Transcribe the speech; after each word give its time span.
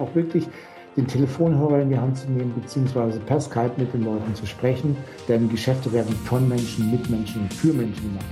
auch 0.00 0.14
wirklich 0.14 0.46
den 0.96 1.06
Telefonhörer 1.06 1.80
in 1.80 1.90
die 1.90 1.98
Hand 1.98 2.18
zu 2.18 2.28
nehmen, 2.30 2.52
beziehungsweise 2.60 3.20
per 3.20 3.40
Skype 3.40 3.72
mit 3.76 3.92
den 3.94 4.04
Leuten 4.04 4.34
zu 4.34 4.46
sprechen, 4.46 4.96
denn 5.28 5.48
Geschäfte 5.48 5.92
werden 5.92 6.14
von 6.24 6.48
Menschen, 6.48 6.90
mit 6.90 7.08
Menschen 7.08 7.42
und 7.42 7.54
für 7.54 7.72
Menschen 7.72 8.02
gemacht. 8.02 8.26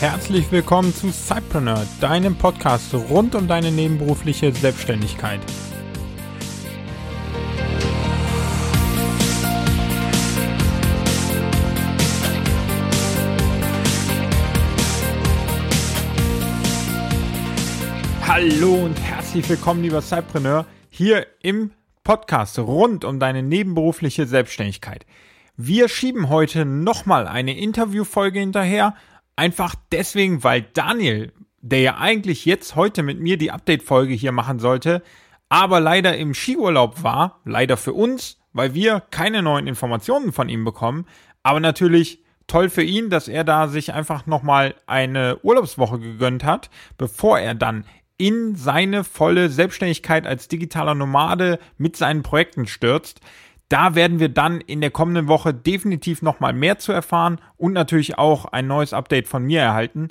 Herzlich 0.00 0.50
willkommen 0.50 0.94
zu 0.94 1.10
Cypreneur, 1.10 1.86
deinem 2.00 2.36
Podcast 2.36 2.94
rund 2.94 3.34
um 3.34 3.48
deine 3.48 3.70
nebenberufliche 3.70 4.52
Selbstständigkeit. 4.52 5.40
Hallo 18.26 18.72
und 18.86 18.98
herzlich 19.00 19.46
willkommen, 19.50 19.82
lieber 19.82 20.00
Cypreneur, 20.00 20.64
hier 20.88 21.26
im 21.42 21.72
Podcast 22.04 22.58
rund 22.58 23.04
um 23.04 23.20
deine 23.20 23.42
nebenberufliche 23.42 24.26
Selbstständigkeit. 24.26 25.04
Wir 25.58 25.88
schieben 25.88 26.30
heute 26.30 26.64
nochmal 26.64 27.28
eine 27.28 27.56
Interviewfolge 27.56 28.40
hinterher, 28.40 28.94
einfach 29.36 29.74
deswegen, 29.92 30.42
weil 30.42 30.62
Daniel, 30.62 31.32
der 31.60 31.80
ja 31.80 31.98
eigentlich 31.98 32.46
jetzt 32.46 32.76
heute 32.76 33.02
mit 33.02 33.20
mir 33.20 33.36
die 33.36 33.50
Update-Folge 33.50 34.14
hier 34.14 34.32
machen 34.32 34.58
sollte, 34.58 35.02
aber 35.50 35.78
leider 35.78 36.16
im 36.16 36.32
Skiurlaub 36.32 37.02
war, 37.02 37.42
leider 37.44 37.76
für 37.76 37.92
uns, 37.92 38.40
weil 38.54 38.72
wir 38.72 39.00
keine 39.10 39.42
neuen 39.42 39.66
Informationen 39.66 40.32
von 40.32 40.48
ihm 40.48 40.64
bekommen, 40.64 41.06
aber 41.42 41.60
natürlich 41.60 42.24
toll 42.46 42.70
für 42.70 42.82
ihn, 42.82 43.10
dass 43.10 43.28
er 43.28 43.44
da 43.44 43.68
sich 43.68 43.92
einfach 43.92 44.26
nochmal 44.26 44.74
eine 44.86 45.38
Urlaubswoche 45.42 45.98
gegönnt 45.98 46.42
hat, 46.42 46.70
bevor 46.96 47.38
er 47.38 47.54
dann 47.54 47.84
in 48.16 48.54
seine 48.54 49.04
volle 49.04 49.48
Selbstständigkeit 49.48 50.26
als 50.26 50.48
digitaler 50.48 50.94
Nomade 50.94 51.58
mit 51.78 51.96
seinen 51.96 52.22
Projekten 52.22 52.66
stürzt. 52.66 53.20
Da 53.68 53.94
werden 53.94 54.20
wir 54.20 54.28
dann 54.28 54.60
in 54.60 54.80
der 54.80 54.90
kommenden 54.90 55.26
Woche 55.26 55.52
definitiv 55.52 56.22
nochmal 56.22 56.52
mehr 56.52 56.78
zu 56.78 56.92
erfahren 56.92 57.40
und 57.56 57.72
natürlich 57.72 58.18
auch 58.18 58.44
ein 58.44 58.66
neues 58.66 58.92
Update 58.92 59.26
von 59.26 59.42
mir 59.42 59.60
erhalten. 59.60 60.08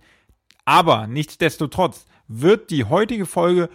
Aber 0.65 1.07
nichtsdestotrotz 1.07 2.05
wird 2.27 2.71
die 2.71 2.85
heutige 2.85 3.25
Folge 3.25 3.69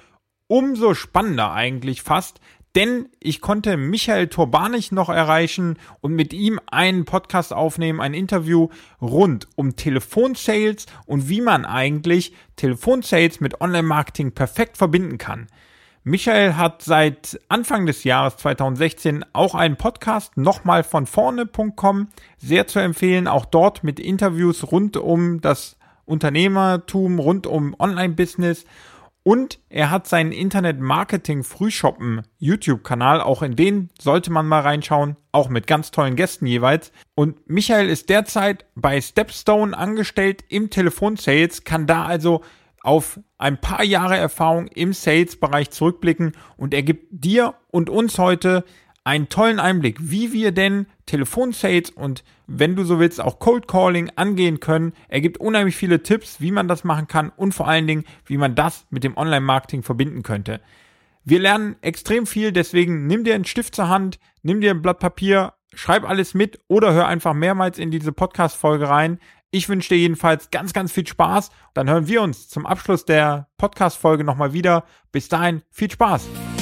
umso 0.46 0.94
spannender 0.94 1.52
eigentlich 1.52 2.02
fast, 2.02 2.40
denn 2.74 3.08
ich 3.20 3.40
konnte 3.40 3.76
Michael 3.76 4.28
Turbanich 4.28 4.92
noch 4.92 5.08
erreichen 5.08 5.78
und 6.00 6.12
mit 6.14 6.32
ihm 6.32 6.60
einen 6.70 7.04
Podcast 7.04 7.52
aufnehmen, 7.52 8.00
ein 8.00 8.14
Interview 8.14 8.68
rund 9.00 9.48
um 9.56 9.76
Telefonsales 9.76 10.86
und 11.06 11.28
wie 11.28 11.40
man 11.40 11.64
eigentlich 11.64 12.34
Telefonsales 12.56 13.40
mit 13.40 13.60
Online-Marketing 13.60 14.32
perfekt 14.32 14.76
verbinden 14.76 15.18
kann. 15.18 15.46
Michael 16.04 16.54
hat 16.54 16.82
seit 16.82 17.38
Anfang 17.48 17.84
des 17.84 18.04
Jahres 18.04 18.36
2016 18.38 19.24
auch 19.32 19.54
einen 19.54 19.76
Podcast 19.76 20.36
nochmal 20.36 20.84
von 20.84 21.06
vorne.com 21.06 22.08
sehr 22.38 22.66
zu 22.66 22.78
empfehlen, 22.78 23.28
auch 23.28 23.44
dort 23.44 23.84
mit 23.84 24.00
Interviews 24.00 24.70
rund 24.70 24.96
um 24.96 25.40
das 25.40 25.76
Unternehmertum, 26.06 27.18
rund 27.18 27.46
um 27.46 27.74
Online-Business 27.78 28.64
und 29.28 29.58
er 29.68 29.90
hat 29.90 30.06
seinen 30.06 30.32
Internet-Marketing-Frühshoppen 30.32 32.22
YouTube-Kanal. 32.38 33.20
Auch 33.20 33.42
in 33.42 33.56
den 33.56 33.90
sollte 34.00 34.32
man 34.32 34.48
mal 34.48 34.62
reinschauen. 34.62 35.16
Auch 35.32 35.50
mit 35.50 35.66
ganz 35.66 35.90
tollen 35.90 36.16
Gästen 36.16 36.46
jeweils. 36.46 36.92
Und 37.14 37.46
Michael 37.46 37.90
ist 37.90 38.08
derzeit 38.08 38.64
bei 38.74 39.02
Stepstone 39.02 39.76
angestellt 39.76 40.44
im 40.48 40.70
Telefonsales, 40.70 41.64
kann 41.64 41.86
da 41.86 42.06
also 42.06 42.40
auf 42.82 43.20
ein 43.36 43.60
paar 43.60 43.84
Jahre 43.84 44.16
Erfahrung 44.16 44.66
im 44.68 44.94
Sales-Bereich 44.94 45.68
zurückblicken 45.72 46.32
und 46.56 46.72
er 46.72 46.82
gibt 46.82 47.08
dir 47.10 47.52
und 47.70 47.90
uns 47.90 48.16
heute 48.16 48.64
einen 49.04 49.28
tollen 49.28 49.60
Einblick, 49.60 49.96
wie 50.00 50.32
wir 50.32 50.52
denn 50.52 50.86
Telefonsales 51.06 51.90
und 51.90 52.24
wenn 52.46 52.76
du 52.76 52.84
so 52.84 52.98
willst 52.98 53.20
auch 53.20 53.38
Cold 53.38 53.66
Calling 53.66 54.10
angehen 54.16 54.60
können. 54.60 54.92
Er 55.08 55.20
gibt 55.20 55.38
unheimlich 55.38 55.76
viele 55.76 56.02
Tipps, 56.02 56.40
wie 56.40 56.50
man 56.50 56.68
das 56.68 56.84
machen 56.84 57.06
kann 57.06 57.30
und 57.30 57.52
vor 57.52 57.68
allen 57.68 57.86
Dingen, 57.86 58.04
wie 58.26 58.36
man 58.36 58.54
das 58.54 58.86
mit 58.90 59.04
dem 59.04 59.16
Online-Marketing 59.16 59.82
verbinden 59.82 60.22
könnte. 60.22 60.60
Wir 61.24 61.40
lernen 61.40 61.76
extrem 61.82 62.26
viel, 62.26 62.52
deswegen 62.52 63.06
nimm 63.06 63.24
dir 63.24 63.34
einen 63.34 63.44
Stift 63.44 63.74
zur 63.74 63.88
Hand, 63.88 64.18
nimm 64.42 64.60
dir 64.60 64.70
ein 64.70 64.82
Blatt 64.82 64.98
Papier, 64.98 65.54
schreib 65.74 66.08
alles 66.08 66.34
mit 66.34 66.58
oder 66.68 66.92
hör 66.92 67.06
einfach 67.06 67.34
mehrmals 67.34 67.78
in 67.78 67.90
diese 67.90 68.12
Podcast-Folge 68.12 68.88
rein. 68.88 69.18
Ich 69.50 69.68
wünsche 69.68 69.90
dir 69.90 69.98
jedenfalls 69.98 70.50
ganz, 70.50 70.72
ganz 70.72 70.92
viel 70.92 71.06
Spaß. 71.06 71.50
Dann 71.72 71.88
hören 71.88 72.06
wir 72.06 72.22
uns 72.22 72.48
zum 72.48 72.66
Abschluss 72.66 73.04
der 73.04 73.48
Podcast-Folge 73.56 74.24
nochmal 74.24 74.52
wieder. 74.52 74.84
Bis 75.12 75.28
dahin, 75.28 75.62
viel 75.70 75.90
Spaß! 75.90 76.57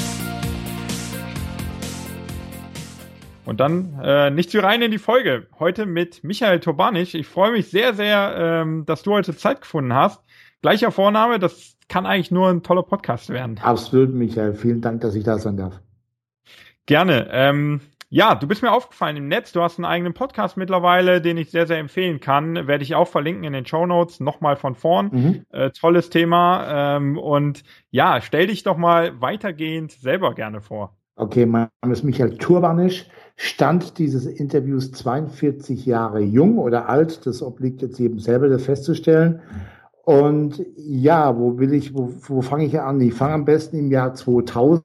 Und 3.46 3.60
dann 3.60 3.98
äh, 4.02 4.30
nicht 4.30 4.50
zu 4.50 4.58
rein 4.58 4.82
in 4.82 4.90
die 4.90 4.98
Folge. 4.98 5.46
Heute 5.60 5.86
mit 5.86 6.24
Michael 6.24 6.58
Tobanich. 6.58 7.14
Ich 7.14 7.28
freue 7.28 7.52
mich 7.52 7.70
sehr, 7.70 7.94
sehr, 7.94 8.34
ähm, 8.36 8.84
dass 8.86 9.04
du 9.04 9.12
heute 9.12 9.36
Zeit 9.36 9.60
gefunden 9.60 9.94
hast. 9.94 10.22
Gleicher 10.62 10.90
Vorname, 10.90 11.38
das 11.38 11.76
kann 11.88 12.06
eigentlich 12.06 12.32
nur 12.32 12.48
ein 12.48 12.64
toller 12.64 12.82
Podcast 12.82 13.30
werden. 13.30 13.58
Absolut, 13.62 14.12
Michael. 14.12 14.54
Vielen 14.54 14.80
Dank, 14.80 15.00
dass 15.02 15.14
ich 15.14 15.22
da 15.22 15.38
sein 15.38 15.56
darf. 15.56 15.80
Gerne. 16.86 17.28
Ähm, 17.30 17.80
ja, 18.08 18.34
du 18.34 18.48
bist 18.48 18.62
mir 18.62 18.72
aufgefallen 18.72 19.16
im 19.16 19.28
Netz. 19.28 19.52
Du 19.52 19.62
hast 19.62 19.78
einen 19.78 19.84
eigenen 19.84 20.12
Podcast 20.12 20.56
mittlerweile, 20.56 21.20
den 21.20 21.36
ich 21.36 21.52
sehr, 21.52 21.68
sehr 21.68 21.78
empfehlen 21.78 22.18
kann. 22.18 22.66
Werde 22.66 22.82
ich 22.82 22.96
auch 22.96 23.08
verlinken 23.08 23.44
in 23.44 23.52
den 23.52 23.66
Show 23.66 23.86
Notes. 23.86 24.18
Nochmal 24.18 24.56
von 24.56 24.74
vorn. 24.74 25.10
Mhm. 25.12 25.44
Äh, 25.50 25.70
tolles 25.70 26.10
Thema. 26.10 26.96
Ähm, 26.96 27.16
und 27.16 27.62
ja, 27.90 28.20
stell 28.20 28.48
dich 28.48 28.64
doch 28.64 28.76
mal 28.76 29.20
weitergehend 29.20 29.92
selber 29.92 30.34
gerne 30.34 30.60
vor. 30.60 30.96
Okay, 31.16 31.46
mein 31.46 31.68
Name 31.82 31.94
ist 31.94 32.04
Michael 32.04 32.36
Turbanisch. 32.36 33.06
Stand 33.36 33.98
dieses 33.98 34.24
Interviews 34.26 34.92
42 34.92 35.84
Jahre 35.84 36.20
jung 36.20 36.58
oder 36.58 36.88
alt. 36.88 37.26
Das 37.26 37.42
obliegt 37.42 37.82
jetzt 37.82 37.98
jedem 37.98 38.18
selber, 38.18 38.48
das 38.48 38.62
festzustellen. 38.62 39.40
Und 40.04 40.64
ja, 40.76 41.38
wo 41.38 41.58
will 41.58 41.74
ich, 41.74 41.94
wo, 41.94 42.12
wo 42.22 42.40
fange 42.40 42.64
ich 42.64 42.80
an? 42.80 43.00
Ich 43.00 43.14
fange 43.14 43.34
am 43.34 43.44
besten 43.44 43.76
im 43.76 43.90
Jahr 43.90 44.14
2000. 44.14 44.82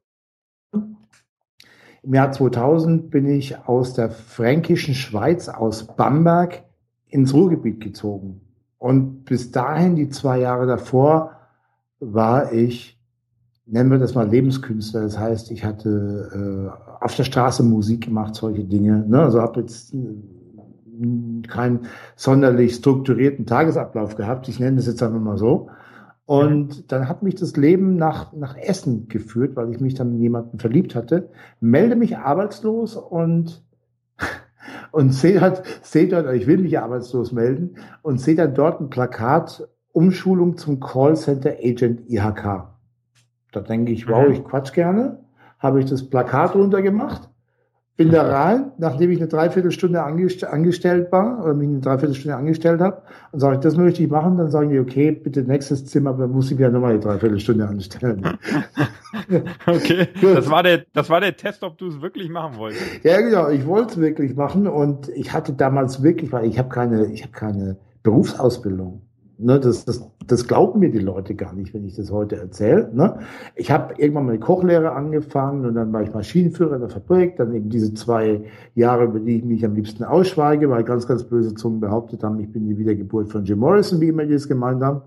Im 2.03 2.13
Jahr 2.15 2.31
2000 2.31 3.11
bin 3.11 3.27
ich 3.27 3.67
aus 3.67 3.93
der 3.93 4.09
fränkischen 4.09 4.95
Schweiz, 4.95 5.47
aus 5.47 5.95
Bamberg, 5.95 6.63
ins 7.07 7.33
Ruhrgebiet 7.33 7.79
gezogen. 7.79 8.41
Und 8.79 9.25
bis 9.25 9.51
dahin, 9.51 9.95
die 9.95 10.09
zwei 10.09 10.39
Jahre 10.39 10.65
davor, 10.65 11.37
war 11.99 12.51
ich 12.51 13.00
nennen 13.71 13.89
wir 13.89 13.97
das 13.97 14.15
mal 14.15 14.29
Lebenskünstler. 14.29 15.01
Das 15.01 15.17
heißt, 15.17 15.49
ich 15.51 15.63
hatte 15.63 16.29
äh, 16.69 17.03
auf 17.03 17.15
der 17.15 17.23
Straße 17.23 17.63
Musik 17.63 18.05
gemacht, 18.05 18.35
solche 18.35 18.65
Dinge. 18.65 19.05
Ne? 19.07 19.21
Also 19.21 19.41
habe 19.41 19.61
jetzt 19.61 19.93
äh, 19.93 21.47
keinen 21.47 21.87
sonderlich 22.15 22.75
strukturierten 22.75 23.45
Tagesablauf 23.45 24.15
gehabt. 24.15 24.47
Ich 24.49 24.59
nenne 24.59 24.77
das 24.77 24.87
jetzt 24.87 25.01
einfach 25.01 25.19
mal 25.19 25.37
so. 25.37 25.69
Und 26.25 26.91
dann 26.91 27.09
hat 27.09 27.23
mich 27.23 27.35
das 27.35 27.57
Leben 27.57 27.95
nach, 27.95 28.33
nach 28.33 28.55
Essen 28.57 29.07
geführt, 29.07 29.55
weil 29.55 29.71
ich 29.71 29.79
mich 29.79 29.95
dann 29.95 30.13
in 30.13 30.21
jemanden 30.21 30.59
verliebt 30.59 30.93
hatte, 30.93 31.29
melde 31.59 31.95
mich 31.95 32.17
arbeitslos 32.17 32.95
und, 32.95 33.63
und 34.91 35.13
sehe 35.13 35.39
dort, 35.39 35.63
sehe 35.81 36.07
dort, 36.07 36.33
ich 36.33 36.45
will 36.45 36.59
mich 36.59 36.79
arbeitslos 36.79 37.31
melden 37.31 37.75
und 38.01 38.19
sehe 38.21 38.35
dann 38.35 38.53
dort 38.53 38.79
ein 38.79 38.89
Plakat, 38.89 39.67
Umschulung 39.93 40.55
zum 40.55 40.79
Callcenter 40.79 41.55
Agent 41.61 42.09
IHK. 42.09 42.70
Da 43.51 43.61
denke 43.61 43.91
ich, 43.91 44.07
wow, 44.07 44.27
mhm. 44.27 44.33
ich 44.33 44.43
quatsch 44.43 44.73
gerne. 44.73 45.19
Habe 45.59 45.79
ich 45.79 45.85
das 45.85 46.09
Plakat 46.09 46.55
runtergemacht, 46.55 47.29
bin 47.97 48.09
da 48.09 48.23
rein, 48.23 48.71
nachdem 48.79 49.11
ich 49.11 49.19
eine 49.19 49.27
Dreiviertelstunde 49.27 50.01
angestellt 50.01 51.11
war 51.11 51.43
oder 51.43 51.53
mich 51.53 51.67
eine 51.67 51.81
Dreiviertelstunde 51.81 52.35
angestellt 52.35 52.81
habe 52.81 53.03
und 53.31 53.39
sage 53.39 53.55
ich, 53.55 53.61
das 53.61 53.77
möchte 53.77 54.01
ich 54.01 54.09
machen, 54.09 54.37
dann 54.37 54.49
sagen 54.49 54.71
die, 54.71 54.79
okay, 54.79 55.11
bitte 55.11 55.43
nächstes 55.43 55.85
Zimmer, 55.85 56.11
aber 56.11 56.27
muss 56.27 56.49
ich 56.49 56.57
ja 56.57 56.69
nochmal 56.69 56.91
eine 56.91 56.99
Dreiviertelstunde 56.99 57.67
anstellen. 57.67 58.25
okay, 59.67 60.07
das 60.21 60.49
war 60.49 60.63
der, 60.63 60.83
das 60.93 61.11
war 61.11 61.21
der 61.21 61.35
Test, 61.35 61.61
ob 61.63 61.77
du 61.77 61.89
es 61.89 62.01
wirklich 62.01 62.29
machen 62.29 62.57
wolltest. 62.57 63.03
Ja, 63.03 63.21
genau, 63.21 63.49
ich 63.49 63.67
wollte 63.67 63.91
es 63.91 63.99
wirklich 63.99 64.35
machen 64.35 64.67
und 64.67 65.09
ich 65.09 65.31
hatte 65.31 65.53
damals 65.53 66.01
wirklich, 66.01 66.31
weil 66.31 66.45
ich 66.45 66.57
habe 66.57 66.69
keine, 66.69 67.05
ich 67.05 67.21
habe 67.21 67.33
keine 67.33 67.77
Berufsausbildung. 68.01 69.03
Ne, 69.43 69.59
das, 69.59 69.85
das, 69.85 70.07
das 70.27 70.47
glauben 70.47 70.81
mir 70.81 70.91
die 70.91 70.99
Leute 70.99 71.33
gar 71.33 71.53
nicht, 71.53 71.73
wenn 71.73 71.83
ich 71.83 71.95
das 71.95 72.11
heute 72.11 72.35
erzähle. 72.35 72.91
Ne? 72.93 73.17
Ich 73.55 73.71
habe 73.71 73.95
irgendwann 73.97 74.27
mal 74.27 74.33
eine 74.33 74.39
Kochlehre 74.39 74.91
angefangen 74.91 75.65
und 75.65 75.73
dann 75.73 75.91
war 75.91 76.03
ich 76.03 76.13
Maschinenführer 76.13 76.75
in 76.75 76.81
der 76.81 76.89
Fabrik, 76.89 77.37
dann 77.37 77.51
eben 77.55 77.67
diese 77.69 77.91
zwei 77.95 78.43
Jahre, 78.75 79.05
über 79.05 79.19
die 79.19 79.37
ich 79.37 79.43
mich 79.43 79.65
am 79.65 79.73
liebsten 79.73 80.03
ausschweige, 80.03 80.69
weil 80.69 80.83
ganz, 80.83 81.07
ganz 81.07 81.23
böse 81.23 81.55
Zungen 81.55 81.79
behauptet 81.79 82.23
haben, 82.23 82.39
ich 82.39 82.51
bin 82.51 82.67
die 82.67 82.77
Wiedergeburt 82.77 83.31
von 83.31 83.43
Jim 83.43 83.57
Morrison, 83.59 83.99
wie 83.99 84.09
immer 84.09 84.25
die 84.25 84.35
es 84.35 84.47
gemeint 84.47 84.83
haben. 84.83 85.01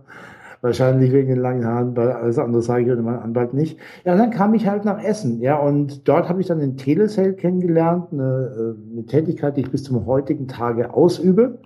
Wahrscheinlich 0.62 1.12
wegen 1.12 1.28
den 1.28 1.38
langen 1.38 1.64
Haaren, 1.64 1.96
weil 1.96 2.10
alles 2.10 2.38
andere 2.38 2.62
sage 2.62 2.87
ich 2.87 2.90
und 2.90 3.04
mein 3.04 3.20
Anwalt 3.20 3.54
nicht. 3.54 3.78
Ja, 4.04 4.16
dann 4.16 4.30
kam 4.30 4.52
ich 4.54 4.66
halt 4.66 4.84
nach 4.84 5.00
Essen, 5.00 5.40
ja, 5.42 5.58
und 5.58 6.08
dort 6.08 6.28
habe 6.28 6.40
ich 6.40 6.48
dann 6.48 6.58
den 6.58 6.76
Telesale 6.76 7.34
kennengelernt, 7.34 8.08
eine, 8.10 8.75
äh, 8.82 8.92
eine 8.94 9.06
Tätigkeit, 9.06 9.56
die 9.56 9.60
ich 9.60 9.70
bis 9.70 9.84
zum 9.84 10.06
heutigen 10.06 10.48
Tage 10.48 10.92
ausübe 10.92 11.60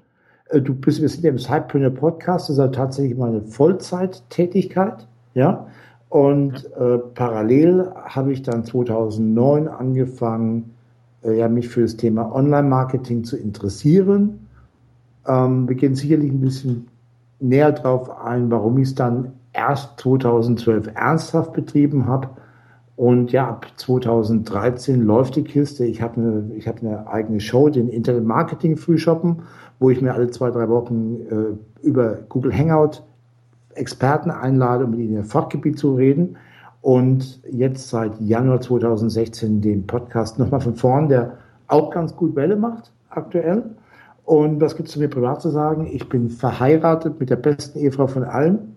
du 0.53 0.75
bist, 0.75 1.01
wir 1.01 1.09
sind 1.09 1.25
ja 1.25 1.31
im 1.31 1.39
Sidepreneur 1.39 1.91
Podcast, 1.91 2.49
das 2.49 2.57
ist 2.57 2.59
ja 2.59 2.69
tatsächlich 2.69 3.17
mal 3.17 3.31
eine 3.31 3.43
Vollzeittätigkeit. 3.43 5.07
Ja. 5.35 5.67
Und 6.09 6.71
äh, 6.77 6.99
parallel 7.15 7.91
habe 7.95 8.33
ich 8.33 8.43
dann 8.43 8.65
2009 8.65 9.69
angefangen, 9.69 10.75
äh, 11.23 11.39
ja, 11.39 11.49
mich 11.49 11.69
für 11.69 11.83
das 11.83 11.97
Thema 11.97 12.35
Online-Marketing 12.35 13.25
zu 13.25 13.37
interessieren. 13.37 14.49
Ähm, 15.27 15.69
wir 15.69 15.77
gehen 15.77 15.95
sicherlich 15.95 16.33
ein 16.33 16.41
bisschen 16.41 16.89
näher 17.41 17.73
darauf 17.73 18.11
ein, 18.25 18.51
warum 18.51 18.79
ich 18.79 18.89
es 18.89 18.95
dann 18.95 19.33
erst 19.53 20.01
2012 20.01 20.91
ernsthaft 20.95 21.53
betrieben 21.53 22.07
habe. 22.07 22.31
Und 22.97 23.31
ja, 23.31 23.49
ab 23.49 23.67
2013 23.77 25.03
läuft 25.03 25.37
die 25.37 25.45
Kiste. 25.45 25.85
Ich 25.85 26.03
habe 26.03 26.21
eine, 26.21 26.51
ich 26.57 26.67
habe 26.67 26.81
eine 26.81 27.07
eigene 27.07 27.39
Show, 27.39 27.69
den 27.69 27.89
Internet 27.89 28.25
Marketing 28.25 28.77
Frühshoppen, 28.77 29.43
wo 29.79 29.91
ich 29.91 30.01
mir 30.01 30.15
alle 30.15 30.31
zwei, 30.31 30.51
drei 30.51 30.69
Wochen 30.69 31.17
äh, 31.31 31.87
über 31.87 32.19
Google 32.29 32.53
Hangout 32.57 33.03
Experten 33.75 34.31
einlade, 34.31 34.85
um 34.85 34.91
mit 34.91 35.01
ihnen 35.01 35.19
im 35.19 35.25
Fachgebiet 35.25 35.79
zu 35.79 35.95
reden. 35.95 36.37
Und 36.81 37.41
jetzt 37.51 37.89
seit 37.89 38.21
Januar 38.21 38.61
2016 38.61 39.61
den 39.61 39.87
Podcast 39.87 40.39
nochmal 40.39 40.61
von 40.61 40.75
vorn, 40.75 41.09
der 41.09 41.39
auch 41.67 41.91
ganz 41.91 42.15
gut 42.17 42.35
Welle 42.35 42.57
macht, 42.57 42.93
aktuell. 43.11 43.65
Und 44.25 44.61
was 44.61 44.77
gibt 44.77 44.89
es 44.89 44.95
zu 44.95 45.01
mir 45.01 45.09
privat 45.09 45.41
zu 45.41 45.51
sagen? 45.51 45.89
Ich 45.91 46.09
bin 46.09 46.29
verheiratet 46.29 47.19
mit 47.19 47.31
der 47.31 47.37
besten 47.37 47.79
Ehefrau 47.79 48.07
von 48.07 48.25
allen, 48.25 48.77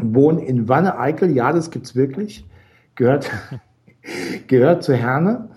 wohne 0.00 0.44
in 0.44 0.68
Wanne-Eickel, 0.68 1.30
ja, 1.30 1.52
das 1.52 1.70
gibt's 1.70 1.94
wirklich, 1.94 2.48
gehört, 2.94 3.30
gehört 4.46 4.82
zu 4.82 4.94
Herne, 4.94 5.48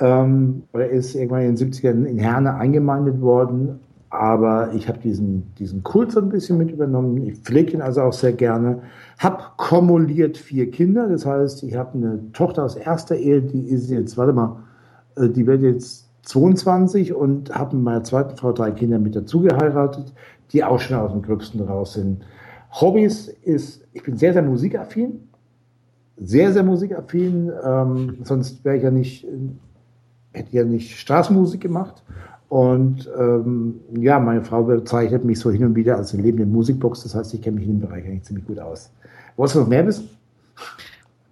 ähm, 0.00 0.64
oder 0.72 0.88
ist 0.88 1.14
irgendwann 1.14 1.42
in 1.42 1.54
den 1.54 1.72
70ern 1.72 2.04
in 2.04 2.18
Herne 2.18 2.54
eingemeindet 2.54 3.20
worden 3.20 3.80
aber 4.10 4.72
ich 4.72 4.88
habe 4.88 4.98
diesen, 4.98 5.54
diesen 5.56 5.82
Kult 5.82 6.12
so 6.12 6.20
ein 6.20 6.30
bisschen 6.30 6.56
mit 6.56 6.70
übernommen. 6.70 7.18
Ich 7.26 7.38
pflege 7.40 7.72
ihn 7.72 7.82
also 7.82 8.02
auch 8.02 8.12
sehr 8.12 8.32
gerne. 8.32 8.82
Hab 9.18 9.58
kumuliert 9.58 10.38
vier 10.38 10.70
Kinder. 10.70 11.08
Das 11.08 11.26
heißt, 11.26 11.62
ich 11.62 11.74
habe 11.74 11.98
eine 11.98 12.32
Tochter 12.32 12.64
aus 12.64 12.76
erster 12.76 13.16
Ehe, 13.16 13.42
die 13.42 13.68
ist 13.68 13.90
jetzt, 13.90 14.16
warte 14.16 14.32
mal, 14.32 14.56
äh, 15.16 15.28
die 15.28 15.46
wird 15.46 15.62
jetzt 15.62 16.08
22 16.22 17.12
und 17.12 17.54
habe 17.54 17.76
mit 17.76 17.84
meiner 17.84 18.04
zweiten 18.04 18.36
Frau 18.36 18.52
drei 18.52 18.70
Kinder 18.70 18.98
mit 18.98 19.14
dazu 19.14 19.40
geheiratet, 19.40 20.12
die 20.52 20.64
auch 20.64 20.80
schon 20.80 20.96
aus 20.96 21.12
dem 21.12 21.22
Gröbsten 21.22 21.60
raus 21.60 21.94
sind. 21.94 22.22
Hobbys 22.70 23.28
ist, 23.28 23.86
ich 23.92 24.02
bin 24.02 24.16
sehr, 24.16 24.32
sehr 24.32 24.42
musikaffin. 24.42 25.28
Sehr, 26.16 26.52
sehr 26.52 26.62
musikaffin. 26.62 27.52
Ähm, 27.62 28.18
sonst 28.24 28.64
wäre 28.64 28.76
ich 28.76 28.82
ja 28.82 28.90
nicht, 28.90 29.26
hätte 30.32 30.56
ja 30.56 30.64
nicht 30.64 30.98
Straßenmusik 30.98 31.60
gemacht. 31.60 32.02
Und 32.48 33.08
ähm, 33.18 33.80
ja, 33.98 34.18
meine 34.18 34.42
Frau 34.42 34.62
bezeichnet 34.62 35.24
mich 35.24 35.38
so 35.38 35.50
hin 35.50 35.64
und 35.64 35.74
wieder 35.74 35.96
als 35.96 36.14
eine 36.14 36.22
lebende 36.22 36.46
Musikbox. 36.46 37.02
Das 37.02 37.14
heißt, 37.14 37.34
ich 37.34 37.42
kenne 37.42 37.56
mich 37.56 37.66
in 37.66 37.78
dem 37.78 37.80
Bereich 37.80 38.04
eigentlich 38.06 38.22
ziemlich 38.22 38.46
gut 38.46 38.58
aus. 38.58 38.90
Wolltest 39.36 39.56
du 39.56 39.60
noch 39.60 39.68
mehr 39.68 39.86
wissen? 39.86 40.08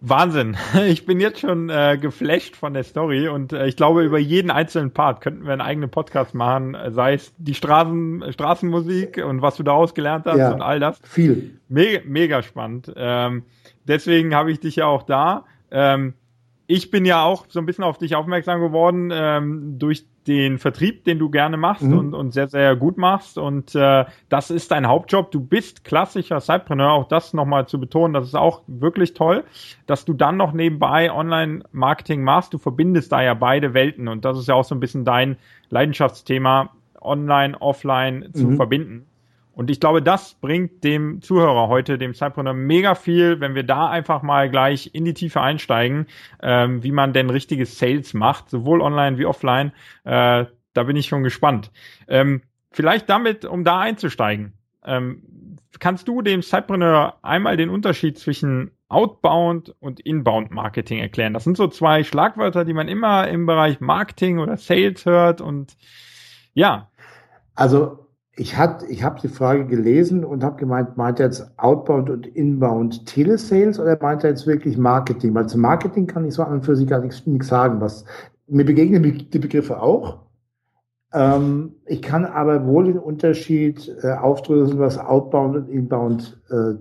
Wahnsinn. 0.01 0.57
Ich 0.87 1.07
bin 1.07 1.21
jetzt 1.21 1.41
schon 1.41 1.71
äh, 1.71 1.99
geflasht 2.01 2.55
von 2.55 2.75
der 2.75 2.85
Story 2.85 3.29
und 3.29 3.53
äh, 3.53 3.67
ich 3.67 3.77
glaube, 3.77 4.05
über 4.05 4.19
jeden 4.19 4.51
einzelnen 4.51 4.91
Part 4.91 5.23
könnten 5.23 5.45
wir 5.45 5.53
einen 5.53 5.63
eigenen 5.63 5.91
Podcast 5.91 6.35
machen, 6.35 6.77
sei 6.91 7.15
es 7.15 7.33
die 7.39 7.55
Straßen, 7.55 8.25
Straßenmusik 8.31 9.25
und 9.25 9.41
was 9.41 9.57
du 9.57 9.63
daraus 9.63 9.95
gelernt 9.95 10.27
hast 10.27 10.39
ja, 10.39 10.53
und 10.53 10.61
all 10.61 10.81
das. 10.81 11.01
Viel. 11.03 11.59
Mega, 11.69 12.01
mega 12.05 12.43
spannend. 12.43 12.93
Ähm, 12.95 13.45
deswegen 13.89 14.35
habe 14.35 14.53
ich 14.53 14.61
dich 14.61 14.77
ja 14.77 14.87
auch 14.87 15.03
da. 15.03 15.45
Ähm, 15.71 16.13
ich 16.67 16.91
bin 16.91 17.05
ja 17.05 17.25
auch 17.25 17.47
so 17.49 17.59
ein 17.59 17.67
bisschen 17.67 17.85
auf 17.85 17.99
dich 17.99 18.17
aufmerksam 18.17 18.61
geworden 18.61 19.11
ähm, 19.13 19.79
durch 19.79 20.05
den 20.27 20.59
Vertrieb, 20.59 21.05
den 21.05 21.19
du 21.19 21.31
gerne 21.31 21.57
machst 21.57 21.83
mhm. 21.83 21.99
und, 21.99 22.15
und 22.15 22.31
sehr, 22.33 22.49
sehr 22.49 22.77
gut 22.77 22.99
machst. 22.99 23.39
Und 23.39 23.75
äh, 23.75 24.05
das 24.29 24.51
ist 24.51 24.71
dein 24.71 24.87
Hauptjob. 24.87 25.31
Du 25.31 25.41
bist 25.41 25.85
klassischer 25.85 26.41
Sidepreneur. 26.41 26.93
Auch 26.93 27.09
das 27.09 27.33
nochmal 27.33 27.67
zu 27.67 27.79
betonen, 27.79 28.15
das 28.15 28.27
ist 28.27 28.35
auch 28.35 28.63
wirklich 28.67 29.15
toll, 29.15 29.45
dass 29.87 30.05
du 30.05 30.13
dann 30.13 30.37
noch 30.37 30.53
nebenbei 30.53 31.13
Online-Marketing 31.13 32.23
machst. 32.23 32.53
Du 32.53 32.59
verbindest 32.59 33.13
da 33.13 33.23
ja 33.23 33.35
beide 33.35 33.75
Welten. 33.75 34.09
Und 34.09 34.25
das 34.25 34.39
ist 34.39 34.49
ja 34.49 34.55
auch 34.55 34.65
so 34.65 34.75
ein 34.75 34.81
bisschen 34.81 35.05
dein 35.05 35.37
Leidenschaftsthema, 35.71 36.71
online, 37.01 37.61
offline 37.61 38.31
zu 38.33 38.49
mhm. 38.49 38.57
verbinden. 38.57 39.07
Und 39.57 39.71
ich 39.71 39.81
glaube, 39.81 40.03
das 40.03 40.35
bringt 40.35 40.85
dem 40.85 41.23
Zuhörer 41.23 41.69
heute, 41.69 41.97
dem 41.97 42.13
Cypreneur, 42.13 42.53
mega 42.53 42.95
viel, 42.95 43.41
wenn 43.41 43.55
wir 43.55 43.63
da 43.63 43.89
einfach 43.89 44.21
mal 44.21 44.51
gleich 44.51 44.91
in 44.93 45.07
die 45.07 45.15
Tiefe 45.15 45.41
einsteigen, 45.41 46.09
ähm, 46.43 46.83
wie 46.83 46.93
man 46.93 47.15
denn 47.15 47.31
richtiges 47.31 47.79
Sales 47.79 48.13
macht, 48.13 48.51
sowohl 48.51 48.83
online 48.83 49.17
wie 49.17 49.25
offline. 49.25 49.73
Äh, 50.05 50.45
da 50.75 50.83
bin 50.83 50.95
ich 50.97 51.07
schon 51.07 51.23
gespannt. 51.23 51.71
Ähm, 52.07 52.43
vielleicht 52.71 53.09
damit, 53.09 53.47
um 53.47 53.65
da 53.65 53.81
einzusteigen, 53.81 54.53
ähm, 54.85 55.23
kannst 55.81 56.07
du 56.07 56.21
dem 56.21 56.43
Cypreneur 56.43 57.17
einmal 57.23 57.57
den 57.57 57.71
Unterschied 57.71 58.19
zwischen 58.19 58.73
Outbound 58.91 59.75
und 59.81 60.01
Inbound 60.01 60.51
Marketing 60.51 60.99
erklären? 60.99 61.33
Das 61.33 61.45
sind 61.45 61.57
so 61.57 61.67
zwei 61.69 62.05
Schlagwörter, 62.05 62.67
die 62.67 62.75
man 62.75 62.89
immer 62.89 63.27
im 63.29 63.47
Bereich 63.47 63.81
Marketing 63.81 64.39
oder 64.39 64.59
Sales 64.59 65.07
hört 65.07 65.41
und 65.41 65.79
ja. 66.53 66.91
Also 67.55 68.06
ich, 68.37 68.57
hat, 68.57 68.85
ich 68.89 69.03
habe 69.03 69.19
die 69.21 69.29
Frage 69.29 69.67
gelesen 69.67 70.25
und 70.25 70.45
habe 70.45 70.57
gemeint, 70.57 70.97
meint 70.97 71.21
er 71.21 71.27
jetzt 71.27 71.51
Outbound 71.57 72.11
und 72.11 72.27
Inbound 72.27 73.07
Telesales 73.07 73.81
oder 73.81 73.99
meint 74.01 74.25
er 74.25 74.31
jetzt 74.31 74.47
wirklich 74.47 74.77
Marketing? 74.77 75.35
Weil 75.35 75.49
zum 75.49 75.63
Marketing 75.63 76.07
kann 76.07 76.27
ich 76.27 76.35
so 76.35 76.43
an 76.43 76.53
und 76.53 76.65
für 76.65 76.77
sich 76.77 76.87
gar 76.87 77.01
nichts, 77.01 77.27
nichts 77.27 77.49
sagen. 77.49 77.81
Was, 77.81 78.05
mir 78.47 78.65
begegnen 78.65 79.03
die 79.03 79.39
Begriffe 79.39 79.81
auch. 79.81 80.19
Ähm, 81.15 81.77
ich 81.87 82.03
kann 82.03 82.27
aber 82.27 82.67
wohl 82.67 82.85
den 82.85 82.99
Unterschied 82.99 83.91
äh, 84.03 84.13
aufdröseln, 84.13 84.79
was 84.79 84.99
Outbound 84.99 85.57
und 85.57 85.69
Inbound 85.71 86.39
äh, 86.51 86.75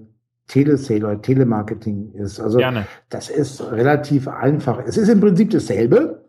Telesale 0.48 1.06
oder 1.06 1.22
Telemarketing 1.22 2.12
ist. 2.16 2.40
Also 2.40 2.58
Gerne. 2.58 2.86
das 3.10 3.30
ist 3.30 3.72
relativ 3.72 4.28
einfach. 4.28 4.84
Es 4.86 4.98
ist 4.98 5.08
im 5.08 5.22
Prinzip 5.22 5.52
dasselbe. 5.52 6.25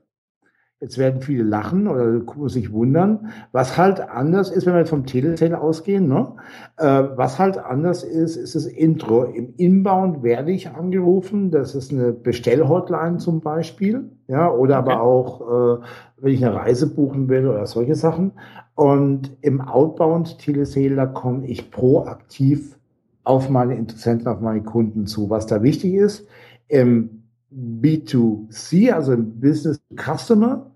Jetzt 0.78 0.98
werden 0.98 1.22
viele 1.22 1.42
lachen 1.42 1.88
oder 1.88 2.20
sich 2.50 2.70
wundern. 2.70 3.30
Was 3.50 3.78
halt 3.78 3.98
anders 3.98 4.50
ist, 4.50 4.66
wenn 4.66 4.74
wir 4.74 4.84
vom 4.84 5.06
Telesale 5.06 5.58
ausgehen, 5.58 6.06
ne? 6.06 6.34
Äh, 6.76 7.04
was 7.16 7.38
halt 7.38 7.56
anders 7.56 8.04
ist, 8.04 8.36
ist 8.36 8.54
das 8.54 8.66
Intro. 8.66 9.24
Im 9.24 9.54
Inbound 9.56 10.22
werde 10.22 10.52
ich 10.52 10.68
angerufen. 10.68 11.50
Das 11.50 11.74
ist 11.74 11.92
eine 11.92 12.12
Bestellhotline 12.12 13.16
zum 13.16 13.40
Beispiel. 13.40 14.10
Ja, 14.28 14.52
oder 14.52 14.80
okay. 14.80 14.90
aber 14.90 15.02
auch, 15.02 15.40
äh, 15.40 15.82
wenn 16.18 16.34
ich 16.34 16.44
eine 16.44 16.54
Reise 16.54 16.94
buchen 16.94 17.30
will 17.30 17.46
oder 17.46 17.64
solche 17.64 17.94
Sachen. 17.94 18.32
Und 18.74 19.34
im 19.40 19.62
Outbound 19.62 20.38
Telesale, 20.38 20.94
da 20.94 21.06
komme 21.06 21.46
ich 21.46 21.70
proaktiv 21.70 22.78
auf 23.24 23.48
meine 23.48 23.76
Interessenten, 23.76 24.28
auf 24.28 24.40
meine 24.42 24.62
Kunden 24.62 25.06
zu. 25.06 25.30
Was 25.30 25.46
da 25.46 25.62
wichtig 25.62 25.94
ist, 25.94 26.28
im 26.68 27.15
B2C, 27.56 28.92
also 28.92 29.12
im 29.12 29.40
Business 29.40 29.80
Customer, 29.96 30.70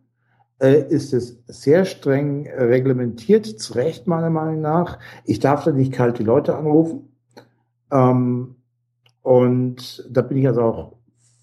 äh, 0.61 0.89
ist 0.89 1.13
es 1.13 1.43
sehr 1.47 1.85
streng 1.85 2.49
reglementiert, 2.49 3.47
zu 3.47 3.75
Recht 3.75 4.07
meiner 4.07 4.31
Meinung 4.31 4.61
nach. 4.61 4.99
Ich 5.25 5.41
darf 5.41 5.65
da 5.65 5.73
nicht 5.73 5.93
kalt 5.93 6.19
die 6.19 6.25
Leute 6.25 6.57
anrufen. 6.57 7.09
Ähm, 7.91 8.57
und 9.23 10.07
da 10.11 10.23
bin 10.23 10.39
ich 10.39 10.47
also 10.47 10.63
auch 10.63 10.93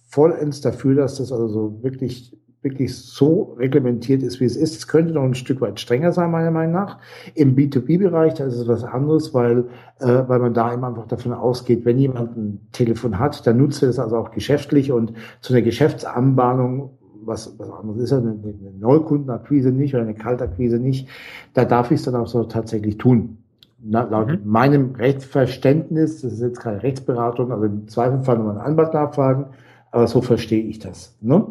vollends 0.07 0.61
dafür, 0.61 0.95
dass 0.95 1.17
das 1.17 1.31
also 1.31 1.83
wirklich 1.83 2.36
wirklich 2.61 2.97
so 2.97 3.55
reglementiert 3.57 4.23
ist, 4.23 4.39
wie 4.39 4.45
es 4.45 4.55
ist. 4.55 4.75
Es 4.75 4.87
könnte 4.87 5.13
noch 5.13 5.23
ein 5.23 5.35
Stück 5.35 5.61
weit 5.61 5.79
strenger 5.79 6.11
sein, 6.11 6.31
meiner 6.31 6.51
Meinung 6.51 6.73
nach. 6.73 6.99
Im 7.35 7.55
B2B-Bereich, 7.55 8.33
da 8.33 8.45
ist 8.45 8.55
es 8.55 8.67
was 8.67 8.83
anderes, 8.83 9.33
weil, 9.33 9.65
äh, 9.99 10.23
weil 10.27 10.39
man 10.39 10.53
da 10.53 10.73
eben 10.73 10.83
einfach 10.83 11.07
davon 11.07 11.33
ausgeht, 11.33 11.85
wenn 11.85 11.97
jemand 11.97 12.35
ein 12.35 12.67
Telefon 12.71 13.19
hat, 13.19 13.45
dann 13.45 13.57
nutzt 13.57 13.83
er 13.83 13.89
es 13.89 13.99
also 13.99 14.17
auch 14.17 14.31
geschäftlich 14.31 14.91
und 14.91 15.13
zu 15.41 15.53
einer 15.53 15.61
Geschäftsanbahnung 15.61 16.91
was, 17.27 17.53
was 17.59 17.69
anderes 17.69 18.03
ist, 18.03 18.13
eine, 18.13 18.31
eine 18.31 18.71
Neukundenakquise 18.79 19.71
nicht 19.71 19.93
oder 19.93 20.03
eine 20.03 20.15
Kaltakquise 20.15 20.79
nicht, 20.79 21.09
da 21.53 21.65
darf 21.65 21.91
ich 21.91 21.99
es 21.99 22.05
dann 22.05 22.15
auch 22.15 22.27
so 22.27 22.45
tatsächlich 22.45 22.97
tun. 22.97 23.37
Na, 23.79 24.03
laut 24.03 24.27
mhm. 24.27 24.39
meinem 24.45 24.95
Rechtsverständnis, 24.95 26.21
das 26.21 26.33
ist 26.33 26.41
jetzt 26.41 26.59
keine 26.59 26.81
Rechtsberatung, 26.81 27.51
also 27.51 27.65
im 27.65 27.87
Zweifelsfall 27.87 28.37
nochmal 28.37 28.57
einen 28.57 28.65
Anwalt 28.65 28.93
nachfragen, 28.93 29.45
aber 29.91 30.07
so 30.07 30.21
verstehe 30.21 30.63
ich 30.63 30.79
das. 30.79 31.15
Ne? 31.21 31.45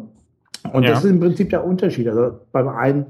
Und 0.73 0.83
ja. 0.83 0.91
das 0.91 1.03
ist 1.03 1.11
im 1.11 1.19
Prinzip 1.19 1.49
der 1.49 1.65
Unterschied. 1.65 2.07
Also 2.07 2.39
beim 2.51 2.67
einen 2.67 3.07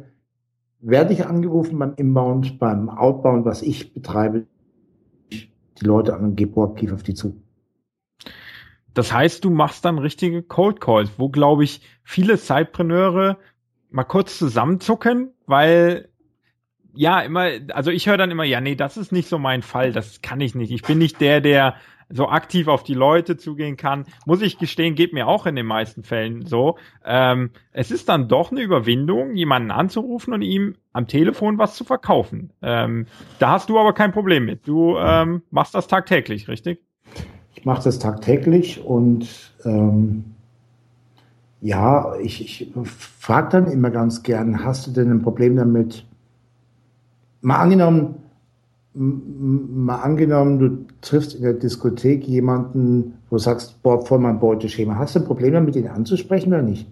werde 0.80 1.14
ich 1.14 1.26
angerufen 1.26 1.80
beim 1.80 1.94
Inbound, 1.96 2.60
beim 2.60 2.90
Outbound, 2.90 3.46
was 3.46 3.62
ich 3.62 3.94
betreibe, 3.94 4.46
die 5.32 5.86
Leute 5.86 6.16
an 6.16 6.24
und 6.24 6.36
gehe 6.36 6.48
proaktiv 6.48 6.94
auf 6.94 7.04
die 7.04 7.14
zu. 7.14 7.42
Das 8.94 9.14
heißt, 9.14 9.44
du 9.44 9.52
machst 9.52 9.86
dann 9.86 10.00
richtige 10.00 10.42
Cold 10.42 10.82
Calls, 10.82 11.12
wo, 11.18 11.30
glaube 11.30 11.64
ich, 11.64 11.82
viele 12.04 12.38
Sidepreneure 12.38 13.38
mal 13.90 14.04
kurz 14.04 14.38
zusammenzucken, 14.38 15.34
weil 15.46 16.10
ja, 16.96 17.22
immer, 17.22 17.48
also 17.74 17.92
ich 17.92 18.08
höre 18.08 18.18
dann 18.18 18.32
immer, 18.32 18.44
ja, 18.44 18.60
nee, 18.60 18.76
das 18.76 18.98
ist 18.98 19.12
nicht 19.12 19.30
so 19.30 19.38
mein 19.38 19.62
Fall, 19.62 19.92
das 19.92 20.22
kann 20.22 20.42
ich 20.42 20.56
nicht. 20.56 20.72
Ich 20.72 20.82
bin 20.82 20.98
nicht 20.98 21.22
der, 21.22 21.42
der 21.42 21.76
so 22.10 22.30
aktiv 22.30 22.68
auf 22.68 22.84
die 22.84 22.94
Leute 22.94 23.38
zugehen 23.38 23.78
kann. 23.78 24.06
Muss 24.26 24.42
ich 24.42 24.58
gestehen, 24.58 24.96
geht 24.96 25.14
mir 25.14 25.28
auch 25.28 25.46
in 25.46 25.56
den 25.56 25.66
meisten 25.66 26.04
Fällen 26.04 26.46
so. 26.46 26.78
Ähm, 27.06 27.52
es 27.72 27.92
ist 27.92 28.10
dann 28.10 28.28
doch 28.28 28.52
eine 28.52 28.62
Überwindung, 28.62 29.36
jemanden 29.36 29.72
anzurufen 29.72 30.34
und 30.34 30.42
ihm 30.42 30.76
am 30.94 31.08
Telefon 31.08 31.58
was 31.58 31.76
zu 31.76 31.84
verkaufen. 31.84 32.52
Ähm, 32.62 33.08
da 33.40 33.52
hast 33.52 33.70
du 33.70 33.80
aber 33.80 33.94
kein 33.94 34.12
Problem 34.12 34.46
mit. 34.46 34.68
Du 34.68 34.98
ähm, 34.98 35.42
machst 35.52 35.76
das 35.76 35.88
tagtäglich, 35.88 36.48
richtig? 36.48 36.82
Ich 37.56 37.66
mache 37.66 37.84
das 37.84 38.00
tagtäglich 38.00 38.84
und 38.84 39.54
ähm, 39.66 40.36
ja, 41.62 42.16
ich, 42.18 42.42
ich 42.42 42.72
frage 42.86 43.50
dann 43.50 43.72
immer 43.72 43.90
ganz 43.90 44.24
gern, 44.24 44.64
hast 44.64 44.88
du 44.88 44.92
denn 44.92 45.12
ein 45.12 45.22
Problem 45.22 45.56
damit? 45.56 46.06
Mal 47.42 47.58
angenommen, 47.58 48.16
mal 48.98 49.98
angenommen, 49.98 50.60
du 50.60 50.86
triffst 51.02 51.36
in 51.36 51.44
der 51.44 51.54
Diskothek 51.54 52.28
jemanden, 52.28 53.20
wo 53.30 53.36
du 53.36 53.42
sagst, 53.42 53.82
boah, 53.84 54.04
voll 54.06 54.20
mein 54.20 54.40
Beuteschema. 54.40 54.96
Hast 54.96 55.16
du 55.16 55.20
ein 55.20 55.26
Problem 55.26 55.54
damit, 55.54 55.76
ihn 55.76 55.88
anzusprechen 55.88 56.50
oder 56.50 56.64
nicht? 56.64 56.88